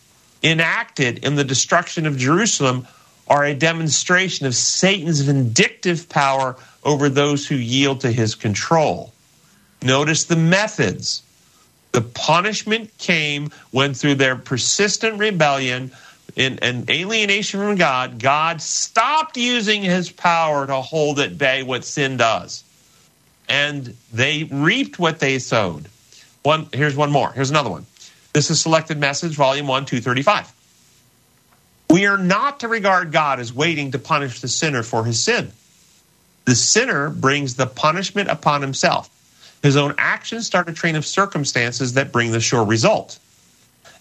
enacted 0.41 1.25
in 1.25 1.35
the 1.35 1.43
destruction 1.43 2.05
of 2.05 2.17
Jerusalem 2.17 2.87
are 3.27 3.43
a 3.43 3.53
demonstration 3.53 4.45
of 4.45 4.55
Satan's 4.55 5.19
vindictive 5.19 6.07
power 6.07 6.55
over 6.85 7.09
those 7.09 7.45
who 7.45 7.55
yield 7.55 8.01
to 8.01 8.11
his 8.11 8.35
control. 8.35 9.11
Notice 9.83 10.23
the 10.23 10.37
methods. 10.37 11.21
The 11.91 12.01
punishment 12.01 12.97
came 12.97 13.49
when, 13.71 13.93
through 13.93 14.15
their 14.15 14.37
persistent 14.37 15.19
rebellion 15.19 15.91
and, 16.37 16.63
and 16.63 16.89
alienation 16.89 17.59
from 17.59 17.75
God, 17.75 18.19
God 18.19 18.61
stopped 18.61 19.35
using 19.35 19.81
his 19.81 20.09
power 20.09 20.65
to 20.67 20.75
hold 20.75 21.19
at 21.19 21.37
bay 21.37 21.63
what 21.63 21.83
sin 21.83 22.15
does 22.15 22.64
and 23.47 23.95
they 24.13 24.43
reaped 24.45 24.99
what 24.99 25.19
they 25.19 25.39
sowed. 25.39 25.87
One 26.43 26.67
here's 26.73 26.95
one 26.95 27.11
more. 27.11 27.31
Here's 27.31 27.49
another 27.49 27.69
one. 27.69 27.85
This 28.33 28.49
is 28.49 28.59
selected 28.59 28.99
message, 28.99 29.35
volume 29.35 29.67
1, 29.67 29.85
235. 29.85 30.51
We 31.89 32.05
are 32.07 32.17
not 32.17 32.59
to 32.59 32.67
regard 32.67 33.11
God 33.11 33.39
as 33.39 33.53
waiting 33.53 33.91
to 33.91 33.99
punish 33.99 34.41
the 34.41 34.47
sinner 34.47 34.83
for 34.83 35.05
his 35.05 35.21
sin. 35.21 35.51
The 36.45 36.55
sinner 36.55 37.09
brings 37.09 37.55
the 37.55 37.67
punishment 37.67 38.29
upon 38.29 38.61
himself. 38.61 39.09
His 39.63 39.77
own 39.77 39.95
actions 39.97 40.45
start 40.45 40.69
a 40.69 40.73
train 40.73 40.95
of 40.95 41.05
circumstances 41.05 41.93
that 41.93 42.11
bring 42.11 42.31
the 42.31 42.39
sure 42.39 42.63
result. 42.63 43.17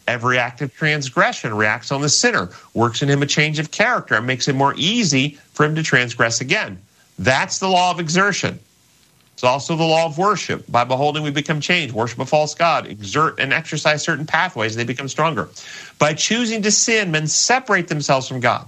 Every 0.06 0.38
act 0.38 0.60
of 0.60 0.74
transgression 0.74 1.54
reacts 1.54 1.90
on 1.90 2.02
the 2.02 2.10
sinner, 2.10 2.50
works 2.74 3.00
in 3.00 3.08
him 3.08 3.22
a 3.22 3.26
change 3.26 3.58
of 3.58 3.70
character, 3.70 4.16
and 4.16 4.26
makes 4.26 4.48
it 4.48 4.54
more 4.54 4.74
easy 4.76 5.38
for 5.54 5.64
him 5.64 5.76
to 5.76 5.82
transgress 5.82 6.42
again. 6.42 6.82
That's 7.18 7.58
the 7.58 7.68
law 7.68 7.90
of 7.90 8.00
exertion. 8.00 8.58
It's 9.34 9.44
also 9.44 9.74
the 9.74 9.84
law 9.84 10.06
of 10.06 10.16
worship. 10.16 10.64
By 10.70 10.84
beholding, 10.84 11.24
we 11.24 11.30
become 11.30 11.60
changed. 11.60 11.92
Worship 11.92 12.20
a 12.20 12.24
false 12.24 12.54
God. 12.54 12.86
Exert 12.86 13.40
and 13.40 13.52
exercise 13.52 14.02
certain 14.02 14.26
pathways, 14.26 14.76
they 14.76 14.84
become 14.84 15.08
stronger. 15.08 15.48
By 15.98 16.14
choosing 16.14 16.62
to 16.62 16.70
sin, 16.70 17.10
men 17.10 17.26
separate 17.26 17.88
themselves 17.88 18.28
from 18.28 18.38
God. 18.38 18.66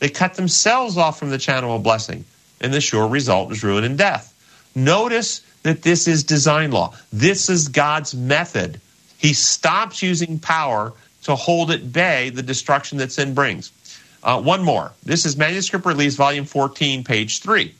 They 0.00 0.08
cut 0.08 0.34
themselves 0.34 0.96
off 0.96 1.18
from 1.18 1.30
the 1.30 1.38
channel 1.38 1.74
of 1.74 1.84
blessing, 1.84 2.24
and 2.60 2.74
the 2.74 2.80
sure 2.80 3.06
result 3.06 3.52
is 3.52 3.62
ruin 3.62 3.84
and 3.84 3.96
death. 3.96 4.34
Notice 4.74 5.42
that 5.62 5.82
this 5.82 6.08
is 6.08 6.24
design 6.24 6.72
law. 6.72 6.94
This 7.12 7.48
is 7.48 7.68
God's 7.68 8.14
method. 8.14 8.80
He 9.18 9.32
stops 9.32 10.02
using 10.02 10.38
power 10.38 10.92
to 11.24 11.36
hold 11.36 11.70
at 11.70 11.92
bay 11.92 12.30
the 12.30 12.42
destruction 12.42 12.98
that 12.98 13.12
sin 13.12 13.34
brings. 13.34 13.72
Uh, 14.22 14.40
one 14.40 14.62
more. 14.62 14.92
This 15.04 15.26
is 15.26 15.36
Manuscript 15.36 15.86
Release, 15.86 16.16
Volume 16.16 16.44
14, 16.44 17.04
page 17.04 17.40
3. 17.40 17.74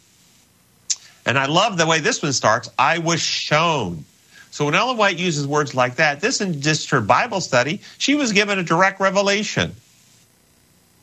And 1.28 1.38
I 1.38 1.44
love 1.44 1.76
the 1.76 1.86
way 1.86 2.00
this 2.00 2.22
one 2.22 2.32
starts. 2.32 2.70
I 2.78 3.00
was 3.00 3.20
shown. 3.20 4.06
So 4.50 4.64
when 4.64 4.74
Ellen 4.74 4.96
White 4.96 5.18
uses 5.18 5.46
words 5.46 5.74
like 5.74 5.96
that, 5.96 6.22
this 6.22 6.40
isn't 6.40 6.62
just 6.62 6.88
her 6.88 7.02
Bible 7.02 7.42
study. 7.42 7.82
She 7.98 8.14
was 8.14 8.32
given 8.32 8.58
a 8.58 8.62
direct 8.62 8.98
revelation. 8.98 9.74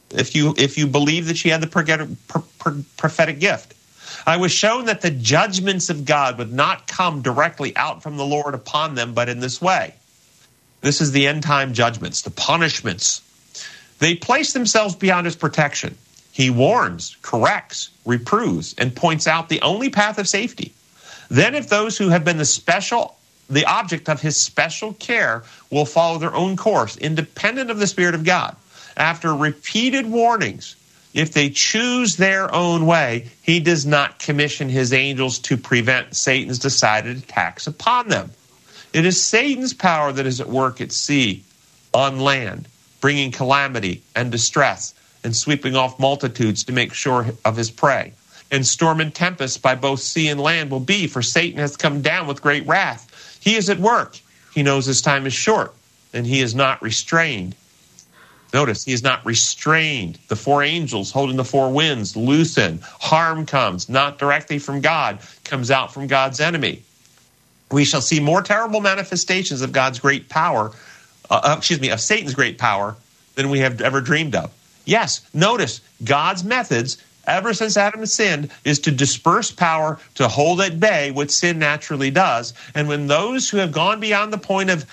If 0.10 0.34
you 0.34 0.56
if 0.58 0.80
you 0.80 0.88
believe 0.88 1.28
that 1.28 1.38
she 1.38 1.50
had 1.50 1.62
the 1.62 1.68
prophetic 2.98 3.40
gift, 3.40 3.76
I 4.26 4.38
was 4.38 4.52
shown 4.52 4.86
that 4.86 5.02
the 5.02 5.12
judgments 5.12 5.92
of 5.92 6.06
God 6.06 6.40
would 6.40 6.52
not 6.52 6.88
come 6.88 7.22
directly 7.22 7.78
out 7.78 8.02
from 8.02 8.18
the 8.18 8.26
Lord 8.26 8.56
upon 8.56 8.96
them, 8.96 9.14
but 9.14 9.30
in 9.30 9.40
this 9.40 9.62
way. 9.62 9.94
This 10.82 11.02
is 11.02 11.12
the 11.12 11.28
end 11.28 11.44
time 11.44 11.74
judgments, 11.74 12.24
the 12.24 12.32
punishments. 12.32 13.22
They 14.00 14.16
place 14.16 14.54
themselves 14.54 14.96
beyond 14.96 15.26
his 15.28 15.36
protection. 15.36 15.96
He 16.36 16.50
warns, 16.50 17.16
corrects, 17.22 17.92
reproves, 18.04 18.76
and 18.78 18.94
points 18.94 19.26
out 19.26 19.48
the 19.48 19.62
only 19.62 19.90
path 19.90 20.18
of 20.18 20.28
safety. 20.28 20.74
Then, 21.30 21.56
if 21.56 21.70
those 21.70 21.98
who 21.98 22.10
have 22.10 22.26
been 22.26 22.38
the 22.38 22.44
special, 22.44 23.16
the 23.50 23.64
object 23.64 24.10
of 24.10 24.20
his 24.20 24.36
special 24.36 24.92
care, 24.96 25.44
will 25.70 25.86
follow 25.86 26.18
their 26.18 26.36
own 26.36 26.58
course, 26.58 26.98
independent 26.98 27.72
of 27.72 27.80
the 27.80 27.88
Spirit 27.88 28.16
of 28.16 28.26
God, 28.26 28.54
after 28.98 29.34
repeated 29.34 30.08
warnings, 30.08 30.76
if 31.14 31.32
they 31.32 31.50
choose 31.52 32.18
their 32.18 32.54
own 32.54 32.86
way, 32.86 33.30
he 33.42 33.62
does 33.62 33.86
not 33.86 34.20
commission 34.20 34.68
his 34.68 34.92
angels 34.92 35.40
to 35.40 35.56
prevent 35.56 36.18
Satan's 36.18 36.60
decided 36.60 37.16
attacks 37.16 37.66
upon 37.66 38.10
them. 38.10 38.32
It 38.92 39.06
is 39.06 39.24
Satan's 39.24 39.74
power 39.74 40.12
that 40.12 40.26
is 40.26 40.42
at 40.42 40.50
work 40.50 40.82
at 40.82 40.92
sea, 40.92 41.46
on 41.94 42.20
land, 42.20 42.68
bringing 43.00 43.32
calamity 43.32 44.02
and 44.18 44.34
distress, 44.34 44.94
and 45.26 45.36
sweeping 45.36 45.76
off 45.76 46.00
multitudes 46.00 46.64
to 46.64 46.72
make 46.72 46.94
sure 46.94 47.26
of 47.44 47.58
his 47.58 47.72
prey. 47.72 48.14
And 48.52 48.66
storm 48.66 49.02
and 49.02 49.14
tempest 49.14 49.62
by 49.62 49.74
both 49.74 50.00
sea 50.00 50.30
and 50.30 50.40
land 50.40 50.70
will 50.70 50.80
be, 50.80 51.08
for 51.08 51.24
Satan 51.24 51.60
has 51.60 51.76
come 51.76 52.02
down 52.02 52.28
with 52.28 52.44
great 52.44 52.66
wrath. 52.68 53.40
He 53.42 53.56
is 53.56 53.70
at 53.70 53.80
work. 53.80 54.20
He 54.54 54.62
knows 54.64 54.86
his 54.86 55.02
time 55.02 55.26
is 55.26 55.34
short, 55.34 55.74
and 56.14 56.26
he 56.26 56.42
is 56.42 56.54
not 56.54 56.82
restrained. 56.82 57.56
Notice 58.54 58.86
he 58.86 58.94
is 58.94 59.04
not 59.04 59.26
restrained. 59.26 60.20
The 60.28 60.36
four 60.36 60.64
angels 60.64 61.12
holding 61.12 61.36
the 61.36 61.44
four 61.44 61.72
winds 61.72 62.16
loosen. 62.16 62.80
Harm 62.84 63.46
comes, 63.46 63.90
not 63.90 64.20
directly 64.20 64.60
from 64.60 64.80
God, 64.80 65.20
comes 65.44 65.72
out 65.72 65.92
from 65.92 66.08
God's 66.08 66.40
enemy. 66.40 66.84
We 67.72 67.84
shall 67.84 68.00
see 68.00 68.20
more 68.20 68.44
terrible 68.44 68.80
manifestations 68.80 69.62
of 69.62 69.72
God's 69.72 70.00
great 70.00 70.30
power, 70.30 70.72
uh, 71.30 71.42
uh 71.44 71.56
excuse 71.58 71.82
me, 71.82 71.90
of 71.90 72.00
Satan's 72.00 72.36
great 72.36 72.60
power 72.60 72.96
than 73.34 73.50
we 73.50 73.60
have 73.60 73.82
ever 73.82 74.00
dreamed 74.00 74.36
of. 74.36 74.52
Yes, 74.86 75.22
notice 75.34 75.82
God's 76.04 76.44
methods 76.44 76.98
ever 77.28 77.54
since 77.54 77.76
Adam 77.76 78.06
sinned 78.06 78.52
is 78.64 78.80
to 78.80 78.92
disperse 78.92 79.52
power, 79.52 80.00
to 80.14 80.28
hold 80.28 80.62
at 80.62 80.80
bay 80.80 81.12
what 81.12 81.32
sin 81.32 81.60
naturally 81.60 82.12
does. 82.12 82.54
And 82.76 82.88
when 82.88 83.08
those 83.08 83.50
who 83.50 83.58
have 83.58 83.72
gone 83.72 84.00
beyond 84.00 84.32
the 84.32 84.38
point 84.38 84.70
of 84.70 84.86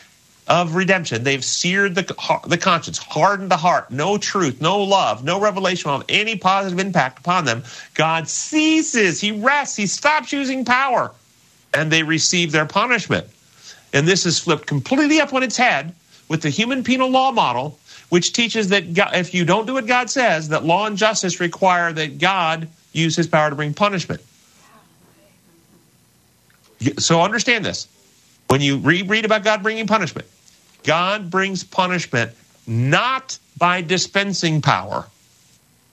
of 0.49 0.75
redemption. 0.75 1.23
They've 1.23 1.45
seared 1.45 1.95
the, 1.95 2.43
the 2.47 2.59
conscience, 2.59 2.99
hardened 2.99 3.51
the 3.51 3.57
heart, 3.57 3.91
no 3.91 4.19
truth, 4.19 4.61
no 4.61 4.83
love, 4.83 5.25
no 5.25 5.41
revelation 5.41 5.91
will 5.91 5.99
have 5.99 6.07
any 6.09 6.37
positive 6.37 6.79
impact 6.79 7.21
upon 7.21 7.45
them. 7.45 7.63
God 7.95 8.29
ceases, 8.29 9.21
He 9.21 9.33
rests, 9.33 9.77
He 9.77 9.87
stops 9.87 10.33
using 10.33 10.65
power, 10.65 11.13
and 11.73 11.91
they 11.91 12.03
receive 12.03 12.53
their 12.53 12.67
punishment. 12.67 13.27
And 13.93 14.07
this 14.07 14.27
is 14.27 14.39
flipped 14.39 14.67
completely 14.67 15.21
up 15.21 15.33
on 15.33 15.43
its 15.43 15.57
head 15.57 15.95
with 16.29 16.43
the 16.43 16.51
human 16.51 16.83
penal 16.83 17.09
law 17.09 17.31
model, 17.31 17.79
which 18.13 18.35
teaches 18.35 18.69
that 18.69 18.93
God, 18.93 19.17
if 19.17 19.33
you 19.33 19.47
don't 19.47 19.67
do 19.67 19.73
what 19.73 19.87
God 19.87 20.11
says, 20.11 20.51
that 20.51 20.67
law 20.67 20.85
and 20.85 20.99
justice 20.99 21.41
require 21.41 21.91
that 21.95 22.19
God 22.19 22.69
use 22.93 23.17
His 23.17 23.27
power 23.27 23.49
to 23.49 23.57
bring 23.57 23.73
punishment. 23.73 24.21
So 26.99 27.23
understand 27.23 27.65
this. 27.65 27.89
When 28.49 28.61
you 28.61 28.77
read 28.77 29.25
about 29.25 29.45
God 29.45 29.63
bringing 29.63 29.87
punishment, 29.87 30.29
God 30.83 31.31
brings 31.31 31.65
punishment 31.65 32.33
not 32.67 33.39
by 33.57 33.81
dispensing 33.81 34.61
power, 34.61 35.07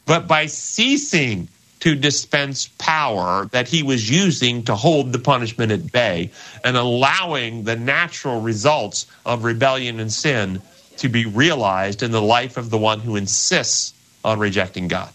but 0.05 0.28
by 0.28 0.47
ceasing 0.47 1.47
to 1.80 1.95
dispense 1.95 2.67
power 2.78 3.45
that 3.53 3.70
he 3.70 3.82
was 3.82 4.09
using 4.09 4.63
to 4.63 4.76
hold 4.76 5.13
the 5.13 5.20
punishment 5.20 5.72
at 5.72 5.89
bay 5.89 6.32
and 6.65 6.76
allowing 6.76 7.63
the 7.63 7.78
natural 7.78 8.41
results 8.41 9.05
of 9.26 9.45
rebellion 9.45 10.01
and 10.01 10.11
sin 10.11 10.61
to 11.00 11.10
be 11.10 11.26
realized 11.26 12.04
in 12.04 12.12
the 12.12 12.22
life 12.22 12.58
of 12.58 12.70
the 12.70 12.78
one 12.78 13.00
who 13.00 13.16
insists 13.16 13.93
on 14.24 14.39
rejecting 14.39 14.88
God. 14.88 15.10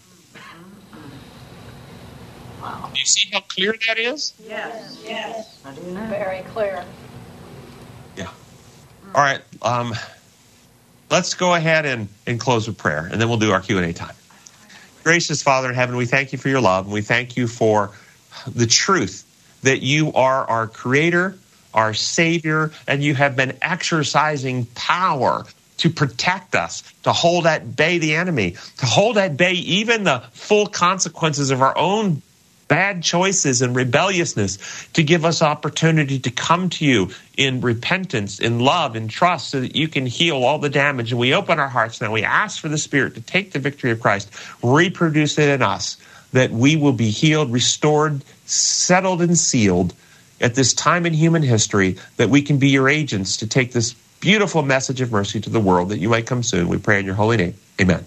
Wow. 2.61 2.89
Do 2.93 2.99
you 2.99 3.05
see 3.05 3.29
how 3.31 3.41
clear 3.41 3.75
that 3.87 3.99
is? 3.99 4.33
Yes, 4.47 5.03
yes. 5.05 5.61
Very 5.63 6.41
clear. 6.53 6.83
Yeah. 8.17 8.29
All 9.13 9.21
right. 9.21 9.41
Um, 9.61 9.93
let's 11.11 11.35
go 11.35 11.53
ahead 11.53 11.85
and, 11.85 12.09
and 12.25 12.39
close 12.39 12.67
with 12.67 12.77
prayer, 12.77 13.07
and 13.11 13.21
then 13.21 13.29
we'll 13.29 13.37
do 13.37 13.51
our 13.51 13.61
Q&A 13.61 13.93
time. 13.93 14.15
Gracious 15.03 15.43
Father 15.43 15.69
in 15.69 15.75
heaven, 15.75 15.95
we 15.95 16.07
thank 16.07 16.31
you 16.31 16.39
for 16.39 16.49
your 16.49 16.61
love, 16.61 16.85
and 16.85 16.93
we 16.93 17.01
thank 17.01 17.37
you 17.37 17.47
for 17.47 17.91
the 18.47 18.65
truth 18.65 19.21
that 19.61 19.83
you 19.83 20.13
are 20.13 20.45
our 20.45 20.67
creator, 20.67 21.37
our 21.75 21.93
savior, 21.93 22.71
and 22.87 23.03
you 23.03 23.13
have 23.13 23.35
been 23.35 23.55
exercising 23.61 24.65
power 24.73 25.45
to 25.77 25.89
protect 25.89 26.55
us, 26.55 26.83
to 27.03 27.11
hold 27.11 27.45
at 27.45 27.75
bay 27.75 27.97
the 27.97 28.15
enemy, 28.15 28.55
to 28.77 28.85
hold 28.85 29.17
at 29.17 29.37
bay 29.37 29.53
even 29.53 30.03
the 30.03 30.23
full 30.31 30.67
consequences 30.67 31.51
of 31.51 31.61
our 31.61 31.77
own 31.77 32.21
bad 32.67 33.03
choices 33.03 33.61
and 33.61 33.75
rebelliousness 33.75 34.87
to 34.93 35.03
give 35.03 35.23
us 35.23 35.41
opportunity 35.41 36.19
to 36.19 36.31
come 36.31 36.69
to 36.69 36.85
you 36.85 37.09
in 37.37 37.61
repentance, 37.61 38.39
in 38.39 38.59
love, 38.59 38.95
in 38.95 39.07
trust, 39.07 39.49
so 39.49 39.61
that 39.61 39.75
you 39.75 39.87
can 39.87 40.05
heal 40.05 40.43
all 40.43 40.57
the 40.57 40.69
damage. 40.69 41.11
And 41.11 41.19
we 41.19 41.33
open 41.33 41.59
our 41.59 41.69
hearts 41.69 42.01
now. 42.01 42.11
We 42.11 42.23
ask 42.23 42.59
for 42.59 42.69
the 42.69 42.77
Spirit 42.77 43.15
to 43.15 43.21
take 43.21 43.51
the 43.51 43.59
victory 43.59 43.91
of 43.91 44.01
Christ, 44.01 44.31
reproduce 44.63 45.37
it 45.37 45.49
in 45.49 45.61
us, 45.61 45.97
that 46.33 46.51
we 46.51 46.75
will 46.75 46.93
be 46.93 47.11
healed, 47.11 47.51
restored, 47.51 48.23
settled, 48.45 49.21
and 49.21 49.37
sealed 49.37 49.93
at 50.41 50.55
this 50.55 50.73
time 50.73 51.05
in 51.05 51.13
human 51.13 51.43
history, 51.43 51.97
that 52.17 52.29
we 52.29 52.41
can 52.41 52.57
be 52.57 52.69
your 52.69 52.89
agents 52.89 53.37
to 53.37 53.47
take 53.47 53.71
this 53.71 53.95
beautiful 54.25 54.63
message 54.63 55.01
of 55.01 55.11
mercy 55.11 55.39
to 55.39 55.51
the 55.51 55.59
world, 55.59 55.89
that 55.89 55.99
you 55.99 56.09
might 56.09 56.25
come 56.25 56.41
soon. 56.41 56.67
We 56.67 56.79
pray 56.79 56.99
in 56.99 57.05
your 57.05 57.13
holy 57.13 57.37
name. 57.37 57.53
Amen. 57.79 58.03